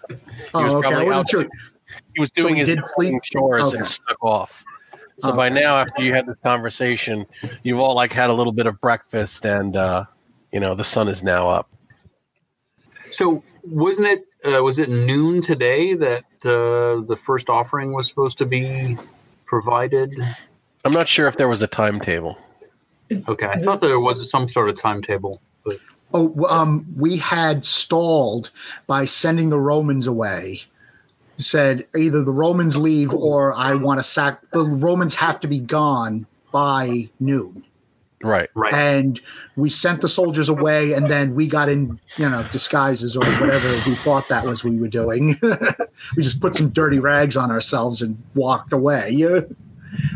Oh, 0.54 0.78
okay. 0.78 0.94
I 0.94 1.04
wasn't 1.04 1.30
sure. 1.30 1.48
He 2.14 2.20
was 2.20 2.32
doing 2.32 2.56
so 2.56 2.66
he 2.66 2.72
his 2.76 3.20
chores 3.24 3.68
okay. 3.68 3.78
and 3.78 3.88
stuck 3.88 4.22
off. 4.22 4.64
So 5.20 5.30
okay. 5.30 5.38
by 5.38 5.50
now, 5.50 5.78
after 5.78 6.04
you 6.04 6.14
had 6.14 6.28
this 6.28 6.36
conversation, 6.44 7.26
you've 7.64 7.80
all 7.80 7.96
like 7.96 8.14
had 8.14 8.30
a 8.30 8.34
little 8.34 8.54
bit 8.54 8.68
of 8.68 8.80
breakfast, 8.82 9.46
and 9.46 9.76
uh, 9.76 10.06
you 10.52 10.60
know 10.60 10.76
the 10.76 10.84
sun 10.84 11.08
is 11.08 11.24
now 11.24 11.50
up. 11.50 11.70
So 13.10 13.44
wasn't 13.64 14.08
it 14.08 14.26
uh, 14.46 14.64
was 14.64 14.80
it 14.80 14.90
noon 14.90 15.42
today 15.42 15.94
that 15.96 16.24
uh, 16.44 17.02
the 17.08 17.20
first 17.26 17.50
offering 17.50 17.94
was 17.94 18.08
supposed 18.08 18.38
to 18.40 18.46
be 18.46 18.98
provided. 19.46 20.14
I'm 20.86 20.92
not 20.94 21.08
sure 21.08 21.28
if 21.28 21.38
there 21.38 21.48
was 21.48 21.62
a 21.62 21.68
timetable. 21.68 22.38
Okay, 23.28 23.48
I 23.48 23.62
thought 23.62 23.82
there 23.82 24.00
was 24.00 24.30
some 24.30 24.48
sort 24.48 24.70
of 24.70 24.76
timetable. 24.76 25.42
But 25.64 25.80
Oh, 26.14 26.46
um, 26.46 26.86
we 26.96 27.18
had 27.18 27.66
stalled 27.66 28.52
by 28.86 29.06
sending 29.06 29.50
the 29.50 29.60
Romans 29.60 30.08
away. 30.08 30.62
Said 31.40 31.86
either 31.96 32.24
the 32.24 32.34
Romans 32.34 32.76
leave 32.78 33.14
or 33.14 33.54
I 33.54 33.76
want 33.76 34.00
to 34.00 34.04
sack. 34.04 34.42
The 34.52 34.66
Romans 34.66 35.14
have 35.16 35.40
to 35.42 35.48
be 35.48 35.60
gone 35.60 36.26
by 36.52 37.10
noon. 37.20 37.64
Right. 38.24 38.50
right, 38.56 38.74
And 38.74 39.22
we 39.58 39.70
sent 39.70 40.02
the 40.02 40.10
soldiers 40.10 40.50
away, 40.50 40.94
and 40.94 41.06
then 41.06 41.36
we 41.36 41.48
got 41.48 41.70
in, 41.70 42.00
you 42.18 42.28
know, 42.28 42.44
disguises 42.52 43.16
or 43.16 43.24
whatever 43.24 43.70
we 43.88 43.94
thought 43.94 44.28
that 44.30 44.44
was 44.44 44.64
we 44.64 44.76
were 44.78 44.88
doing. 44.88 45.40
we 46.18 46.24
just 46.24 46.42
put 46.42 46.56
some 46.56 46.70
dirty 46.70 46.98
rags 46.98 47.38
on 47.38 47.52
ourselves 47.52 48.02
and 48.02 48.18
walked 48.34 48.74
away. 48.74 49.24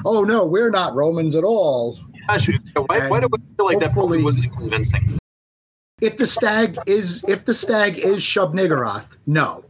Oh 0.06 0.24
no, 0.24 0.46
we're 0.46 0.70
not 0.70 0.96
Romans 0.96 1.36
at 1.36 1.44
all. 1.44 1.98
Actually, 2.30 2.60
why, 2.88 3.08
why 3.08 3.20
do 3.20 3.28
we 3.32 3.40
feel 3.58 3.66
like 3.66 3.80
that 3.80 3.94
probably 3.94 4.24
wasn't 4.24 4.52
convincing? 4.54 5.18
if 6.02 6.18
the 6.18 6.26
stag 6.26 6.78
is 6.88 7.24
if 7.28 7.46
the 7.46 7.54
stag 7.54 8.00
is 8.00 8.18
Shub-Niggurath, 8.22 9.18
no. 9.28 9.64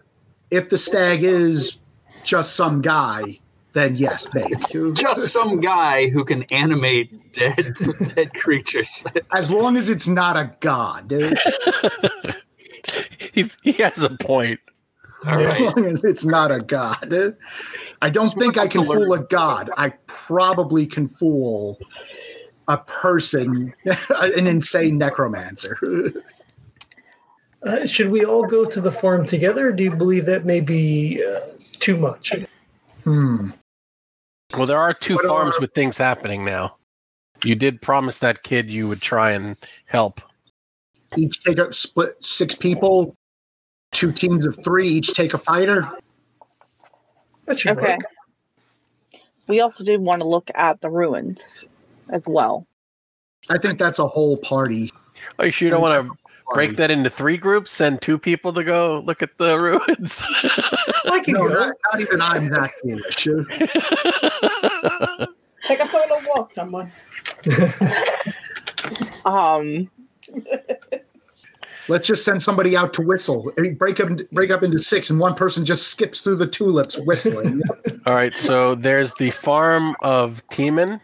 If 0.49 0.70
the 0.70 0.78
stag 0.78 1.24
is 1.24 1.78
just 2.24 2.56
some 2.56 2.82
guy, 2.82 3.39
then 3.74 3.95
yes, 3.95 4.28
maybe. 4.34 4.56
Just 4.93 5.32
some 5.32 5.60
guy 5.62 6.10
who 6.10 6.26
can 6.26 6.43
animate 6.43 7.34
dead 7.34 7.74
dead 8.16 8.34
creatures. 8.34 9.04
As 9.34 9.52
long 9.52 9.78
as 9.78 9.89
it's 9.89 10.08
not 10.08 10.38
a 10.38 10.56
god. 10.62 11.08
dude. 11.10 11.38
He's, 13.34 13.56
he 13.64 13.74
has 13.74 14.02
a 14.02 14.10
point. 14.10 14.60
All 15.26 15.39
As 15.39 15.47
right. 15.47 15.62
long 15.62 15.86
as 15.86 16.04
it's 16.04 16.26
not 16.26 16.52
a 16.52 16.60
god. 16.60 17.14
I 18.02 18.10
don't 18.10 18.26
Just 18.26 18.38
think 18.39 18.58
I 18.58 18.68
can 18.68 18.86
fool 18.86 19.14
a 19.14 19.24
god. 19.24 19.70
I 19.78 19.89
probably 20.08 20.88
can 20.88 21.08
fool 21.08 21.80
a 22.68 22.78
person, 22.78 23.74
an 24.09 24.47
insane 24.47 24.97
necromancer. 24.97 25.78
Uh, 27.66 27.86
should 27.86 28.09
we 28.09 28.26
all 28.26 28.43
go 28.45 28.66
to 28.66 28.82
the 28.82 28.91
farm 28.91 29.26
together? 29.26 29.72
Do 29.72 29.84
you 29.84 29.95
believe 29.95 30.26
that 30.26 30.45
may 30.45 30.62
be 30.62 31.24
uh, 31.24 31.41
too 31.80 31.97
much? 31.97 32.34
Hmm. 33.03 33.51
Well, 34.57 34.66
there 34.66 34.80
are 34.80 34.93
two 34.93 35.16
What 35.16 35.26
farms 35.26 35.55
are- 35.57 35.62
with 35.62 35.74
things 35.74 35.97
happening 35.97 36.43
now. 36.43 36.78
You 37.43 37.55
did 37.55 37.82
promise 37.82 38.20
that 38.20 38.43
kid 38.43 38.70
you 38.70 38.88
would 38.88 39.01
try 39.01 39.32
and 39.32 39.57
help. 39.86 40.22
Each 41.16 41.41
take 41.43 41.57
a 41.57 41.74
split 41.74 42.16
six 42.22 42.53
people, 42.53 43.16
two 43.91 44.12
teams 44.12 44.45
of 44.45 44.64
three, 44.64 44.88
each 44.88 45.14
take 45.14 45.34
a 45.34 45.39
fighter. 45.39 45.89
That 47.45 47.59
should 47.59 47.78
Okay. 47.78 47.93
work. 47.93 49.22
We 49.47 49.62
also 49.62 49.84
did 49.84 49.99
want 50.01 50.22
to 50.22 50.28
look 50.28 50.51
at 50.53 50.82
the 50.82 50.89
ruins 50.89 51.66
as 52.12 52.24
well. 52.28 52.68
I 53.49 53.57
think 53.57 53.80
that's 53.80 53.99
a 53.99 54.07
whole 54.07 54.38
party. 54.38 54.91
Oh, 55.39 55.45
you 55.45 55.51
sure 55.51 55.66
you 55.68 55.72
don't 55.72 55.82
want 55.82 56.07
to 56.07 56.14
break 56.53 56.76
that 56.78 56.91
into 56.91 57.09
three 57.09 57.38
groups? 57.38 57.72
Send 57.72 58.01
two 58.01 58.18
people 58.20 58.53
to 58.53 58.64
go 58.64 58.99
look 59.05 59.22
at 59.22 59.38
the 59.38 59.57
ruins. 59.59 60.24
I 61.05 61.22
can 61.24 61.34
No, 61.36 61.47
go. 61.47 61.53
not, 61.53 61.74
not 61.91 62.01
even 62.01 62.22
I'm 62.22 62.49
that 62.49 62.72
foolish. 62.82 63.28
Take 65.66 65.80
a 65.82 65.88
solo 65.88 66.18
walk, 66.36 66.51
someone. 66.51 66.91
Um, 69.26 69.89
Let's 71.88 72.07
just 72.07 72.26
send 72.26 72.41
somebody 72.41 72.76
out 72.76 72.93
to 72.93 73.01
whistle. 73.03 73.51
I 73.57 73.62
mean, 73.62 73.76
break 73.76 73.99
up, 73.99 74.09
break 74.32 74.49
up 74.49 74.64
into 74.64 74.80
six, 74.80 75.12
and 75.12 75.20
one 75.20 75.36
person 75.36 75.66
just 75.66 75.88
skips 75.88 76.22
through 76.24 76.38
the 76.38 76.47
tulips 76.47 76.97
whistling. 76.99 77.62
All 78.07 78.16
right, 78.16 78.36
so 78.36 78.74
there's 78.76 79.14
the 79.16 79.30
farm 79.32 79.95
of 80.01 80.41
Teeman 80.49 80.99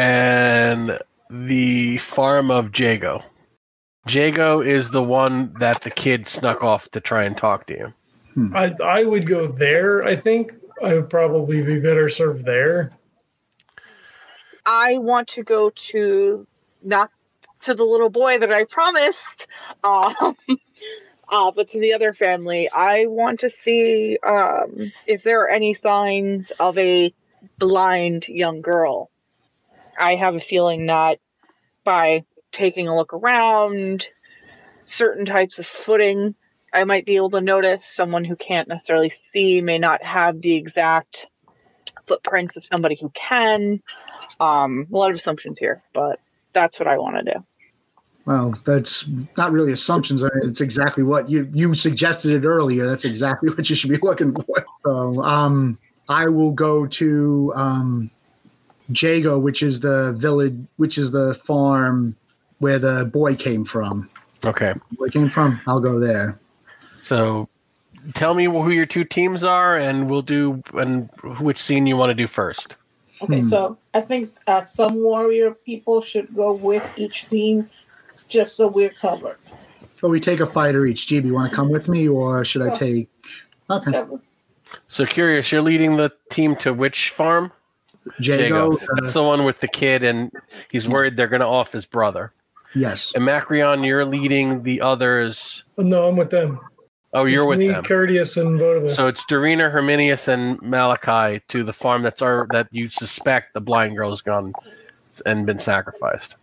and 0.00 0.98
the 1.28 1.98
farm 1.98 2.50
of 2.50 2.76
Jago. 2.76 3.22
Jago 4.08 4.62
is 4.62 4.90
the 4.90 5.02
one 5.02 5.52
that 5.60 5.82
the 5.82 5.90
kid 5.90 6.26
snuck 6.26 6.64
off 6.64 6.90
to 6.92 7.00
try 7.00 7.24
and 7.24 7.36
talk 7.36 7.66
to 7.66 7.74
you. 7.74 7.92
I 8.54 8.74
I 8.82 9.04
would 9.04 9.26
go 9.26 9.46
there. 9.46 10.02
I 10.02 10.16
think 10.16 10.54
I 10.82 10.94
would 10.94 11.10
probably 11.10 11.60
be 11.60 11.78
better 11.80 12.08
served 12.08 12.46
there. 12.46 12.92
I 14.64 14.96
want 14.98 15.28
to 15.28 15.42
go 15.42 15.68
to 15.68 16.46
not 16.82 17.10
to 17.62 17.74
the 17.74 17.84
little 17.84 18.08
boy 18.08 18.38
that 18.38 18.50
I 18.50 18.64
promised, 18.64 19.48
um, 19.84 20.36
uh, 21.28 21.50
but 21.50 21.68
to 21.68 21.78
the 21.78 21.92
other 21.92 22.14
family. 22.14 22.70
I 22.70 23.04
want 23.04 23.40
to 23.40 23.50
see 23.50 24.18
um, 24.26 24.92
if 25.06 25.24
there 25.24 25.42
are 25.42 25.50
any 25.50 25.74
signs 25.74 26.52
of 26.52 26.78
a 26.78 27.12
blind 27.58 28.28
young 28.28 28.62
girl. 28.62 29.09
I 30.00 30.16
have 30.16 30.34
a 30.34 30.40
feeling 30.40 30.86
that 30.86 31.18
by 31.84 32.24
taking 32.52 32.88
a 32.88 32.96
look 32.96 33.12
around, 33.12 34.08
certain 34.84 35.24
types 35.24 35.58
of 35.58 35.66
footing, 35.66 36.34
I 36.72 36.84
might 36.84 37.06
be 37.06 37.16
able 37.16 37.30
to 37.30 37.40
notice 37.40 37.84
someone 37.84 38.24
who 38.24 38.36
can't 38.36 38.68
necessarily 38.68 39.12
see 39.32 39.60
may 39.60 39.78
not 39.78 40.02
have 40.02 40.40
the 40.40 40.54
exact 40.54 41.26
footprints 42.06 42.56
of 42.56 42.64
somebody 42.64 42.96
who 43.00 43.10
can. 43.10 43.82
Um, 44.38 44.86
a 44.92 44.96
lot 44.96 45.10
of 45.10 45.16
assumptions 45.16 45.58
here, 45.58 45.82
but 45.92 46.18
that's 46.52 46.78
what 46.78 46.88
I 46.88 46.98
want 46.98 47.16
to 47.16 47.32
do. 47.34 47.44
well, 48.24 48.54
that's 48.64 49.08
not 49.36 49.52
really 49.52 49.72
assumptions. 49.72 50.22
It's 50.22 50.60
exactly 50.60 51.02
what 51.02 51.28
you 51.28 51.48
you 51.52 51.74
suggested 51.74 52.34
it 52.34 52.46
earlier. 52.46 52.86
That's 52.86 53.04
exactly 53.04 53.50
what 53.54 53.68
you 53.68 53.76
should 53.76 53.90
be 53.90 53.98
looking 53.98 54.32
for. 54.32 54.66
So, 54.84 55.22
um, 55.22 55.78
I 56.08 56.26
will 56.26 56.52
go 56.52 56.86
to 56.86 57.52
um, 57.54 58.10
Jago, 58.94 59.38
which 59.38 59.62
is 59.62 59.80
the 59.80 60.12
village, 60.12 60.56
which 60.76 60.98
is 60.98 61.10
the 61.10 61.34
farm 61.34 62.16
where 62.58 62.78
the 62.78 63.04
boy 63.06 63.34
came 63.34 63.64
from. 63.64 64.08
Okay, 64.44 64.74
Boy 64.92 65.08
came 65.08 65.28
from. 65.28 65.60
I'll 65.66 65.80
go 65.80 65.98
there. 66.00 66.38
so 66.98 67.48
tell 68.14 68.32
me 68.34 68.44
who 68.46 68.70
your 68.70 68.86
two 68.86 69.04
teams 69.04 69.44
are, 69.44 69.76
and 69.76 70.08
we'll 70.08 70.22
do 70.22 70.62
and 70.74 71.08
which 71.40 71.58
scene 71.58 71.86
you 71.86 71.96
want 71.96 72.10
to 72.10 72.14
do 72.14 72.26
first. 72.26 72.76
Okay, 73.22 73.36
Hmm. 73.36 73.42
so 73.42 73.76
I 73.92 74.00
think 74.00 74.28
uh, 74.46 74.64
some 74.64 75.02
warrior 75.02 75.50
people 75.52 76.00
should 76.00 76.34
go 76.34 76.52
with 76.52 76.90
each 76.96 77.28
team 77.28 77.68
just 78.28 78.56
so 78.56 78.66
we're 78.66 78.88
covered. 78.90 79.36
So 80.00 80.08
we 80.08 80.18
take 80.20 80.40
a 80.40 80.46
fighter 80.46 80.86
each. 80.86 81.06
GB, 81.06 81.26
you 81.26 81.34
want 81.34 81.50
to 81.50 81.54
come 81.56 81.68
with 81.68 81.86
me, 81.88 82.08
or 82.08 82.42
should 82.44 82.62
I 82.62 82.74
take? 82.74 83.10
Okay, 83.68 83.92
Covered. 83.92 84.20
So 84.88 85.04
Courteous, 85.04 85.52
you're 85.52 85.60
leading 85.62 85.96
the 85.98 86.10
team 86.30 86.56
to 86.56 86.72
which 86.72 87.10
farm? 87.10 87.52
Jago. 88.20 88.76
That's 88.96 89.14
Uh, 89.16 89.20
the 89.20 89.22
one 89.26 89.44
with 89.44 89.60
the 89.60 89.68
kid, 89.68 90.02
and 90.02 90.30
he's 90.70 90.88
worried 90.88 91.16
they're 91.16 91.28
going 91.28 91.40
to 91.40 91.46
off 91.46 91.72
his 91.72 91.84
brother. 91.84 92.32
yes. 92.74 93.12
And 93.14 93.24
Macrion, 93.24 93.84
you're 93.86 94.04
leading 94.04 94.62
the 94.62 94.80
others. 94.80 95.64
No, 95.76 96.08
I'm 96.08 96.16
with 96.16 96.30
them. 96.30 96.60
Oh, 97.12 97.24
you're 97.24 97.40
It's 97.42 97.48
with 97.48 97.58
me, 97.58 97.68
them. 97.68 97.82
Courteous, 97.84 98.36
and 98.36 98.58
Votivus. 98.60 98.90
So 98.94 99.08
it's 99.08 99.24
Darina, 99.26 99.70
Herminius, 99.70 100.28
and 100.28 100.62
Malachi 100.62 101.42
to 101.48 101.64
the 101.64 101.72
farm 101.72 102.02
that's 102.02 102.22
our, 102.22 102.46
that 102.52 102.68
you 102.70 102.88
suspect 102.88 103.52
the 103.54 103.60
blind 103.60 103.96
girl's 103.96 104.22
gone 104.22 104.52
and 105.26 105.44
been 105.44 105.58
sacrificed. 105.58 106.36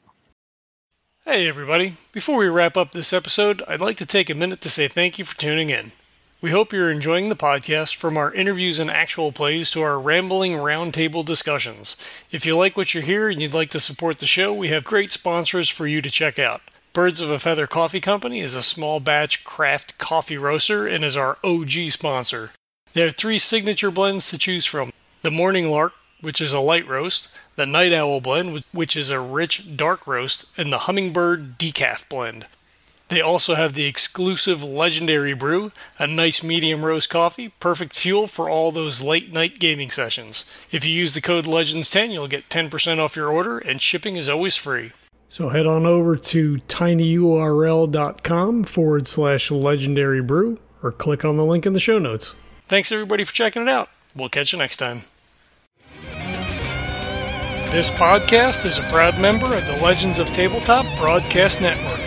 Hey, 1.24 1.48
everybody. 1.48 1.94
Before 2.14 2.38
we 2.38 2.48
wrap 2.48 2.76
up 2.78 2.92
this 2.92 3.14
episode, 3.14 3.62
I'd 3.68 3.80
like 3.82 3.96
to 3.98 4.06
take 4.06 4.30
a 4.30 4.34
minute 4.36 4.60
to 4.62 4.70
say 4.70 4.88
thank 4.90 5.18
you 5.18 5.24
for 5.26 5.38
tuning 5.38 5.70
in. 5.70 5.94
We 6.40 6.52
hope 6.52 6.72
you're 6.72 6.92
enjoying 6.92 7.30
the 7.30 7.36
podcast 7.36 7.96
from 7.96 8.16
our 8.16 8.32
interviews 8.32 8.78
and 8.78 8.92
actual 8.92 9.32
plays 9.32 9.72
to 9.72 9.82
our 9.82 10.00
rambling 10.00 10.52
roundtable 10.52 11.26
discussions. 11.26 11.98
If 12.30 12.46
you 12.46 12.56
like 12.56 12.78
what 12.78 12.94
you 12.94 13.02
hear 13.02 13.28
and 13.28 13.42
you'd 13.42 13.56
like 13.56 13.72
to 13.72 13.80
support 13.80 14.20
the 14.20 14.28
show, 14.28 14.54
we 14.54 14.68
have 14.68 14.84
great 14.84 15.12
sponsors 15.12 15.68
for 15.68 15.88
you 15.88 16.00
to 16.00 16.12
check 16.12 16.38
out. 16.38 16.62
Birds 16.94 17.22
of 17.22 17.32
a 17.32 17.40
Feather 17.40 17.66
Coffee 17.66 18.00
Company 18.00 18.40
is 18.40 18.54
a 18.54 18.62
small 18.62 19.00
batch 19.00 19.44
craft 19.44 19.98
coffee 19.98 20.38
roaster 20.38 20.86
and 20.86 21.04
is 21.04 21.18
our 21.18 21.40
OG 21.44 21.90
sponsor. 21.90 22.52
They 22.94 23.02
have 23.02 23.16
three 23.16 23.40
signature 23.40 23.90
blends 23.90 24.30
to 24.30 24.38
choose 24.38 24.68
from 24.68 24.94
the 25.24 25.32
Morning 25.32 25.72
Lark, 25.72 25.94
which 26.22 26.40
is 26.40 26.54
a 26.54 26.60
light 26.60 26.88
roast, 26.88 27.30
the 27.56 27.66
Night 27.66 27.94
Owl 27.94 28.22
blend, 28.22 28.64
which 28.72 28.96
is 28.96 29.10
a 29.10 29.20
rich 29.20 29.76
dark 29.76 30.06
roast, 30.06 30.46
and 30.56 30.72
the 30.72 30.80
Hummingbird 30.80 31.58
Decaf 31.58 32.08
blend. 32.08 32.46
They 33.10 33.22
also 33.22 33.56
have 33.56 33.74
the 33.74 33.86
exclusive 33.86 34.62
Legendary 34.64 35.34
Brew, 35.34 35.72
a 35.98 36.08
nice 36.08 36.44
medium 36.44 36.84
roast 36.84 37.10
coffee, 37.10 37.50
perfect 37.60 37.96
fuel 37.96 38.28
for 38.28 38.50
all 38.50 38.72
those 38.72 39.02
late 39.02 39.32
night 39.32 39.60
gaming 39.60 39.90
sessions. 39.90 40.46
If 40.72 40.86
you 40.86 40.92
use 40.92 41.14
the 41.14 41.22
code 41.22 41.46
LEGENDS10, 41.46 42.12
you'll 42.12 42.28
get 42.28 42.50
10% 42.50 43.00
off 43.00 43.16
your 43.16 43.30
order, 43.30 43.60
and 43.60 43.82
shipping 43.82 44.18
is 44.18 44.28
always 44.28 44.58
free. 44.58 44.92
So 45.30 45.50
head 45.50 45.66
on 45.66 45.86
over 45.86 46.16
to 46.18 46.58
tinyurl.com 46.68 48.64
forward 48.64 49.08
slash 49.08 49.52
legendary 49.52 50.22
brew 50.22 50.60
or 50.84 50.92
click 50.92 51.24
on 51.24 51.38
the 51.38 51.46
link 51.46 51.66
in 51.66 51.74
the 51.74 51.80
show 51.80 52.00
notes. 52.00 52.36
Thanks 52.68 52.92
everybody 52.92 53.24
for 53.24 53.34
checking 53.34 53.62
it 53.62 53.70
out. 53.70 53.90
We'll 54.16 54.30
catch 54.30 54.52
you 54.52 54.60
next 54.60 54.78
time. 54.78 55.02
This 57.72 57.90
podcast 57.90 58.66
is 58.66 58.80
a 58.80 58.84
proud 58.84 59.20
member 59.20 59.54
of 59.54 59.66
the 59.66 59.78
Legends 59.78 60.20
of 60.20 60.28
Tabletop 60.28 60.86
Broadcast 60.98 61.62
Network. 61.62 62.07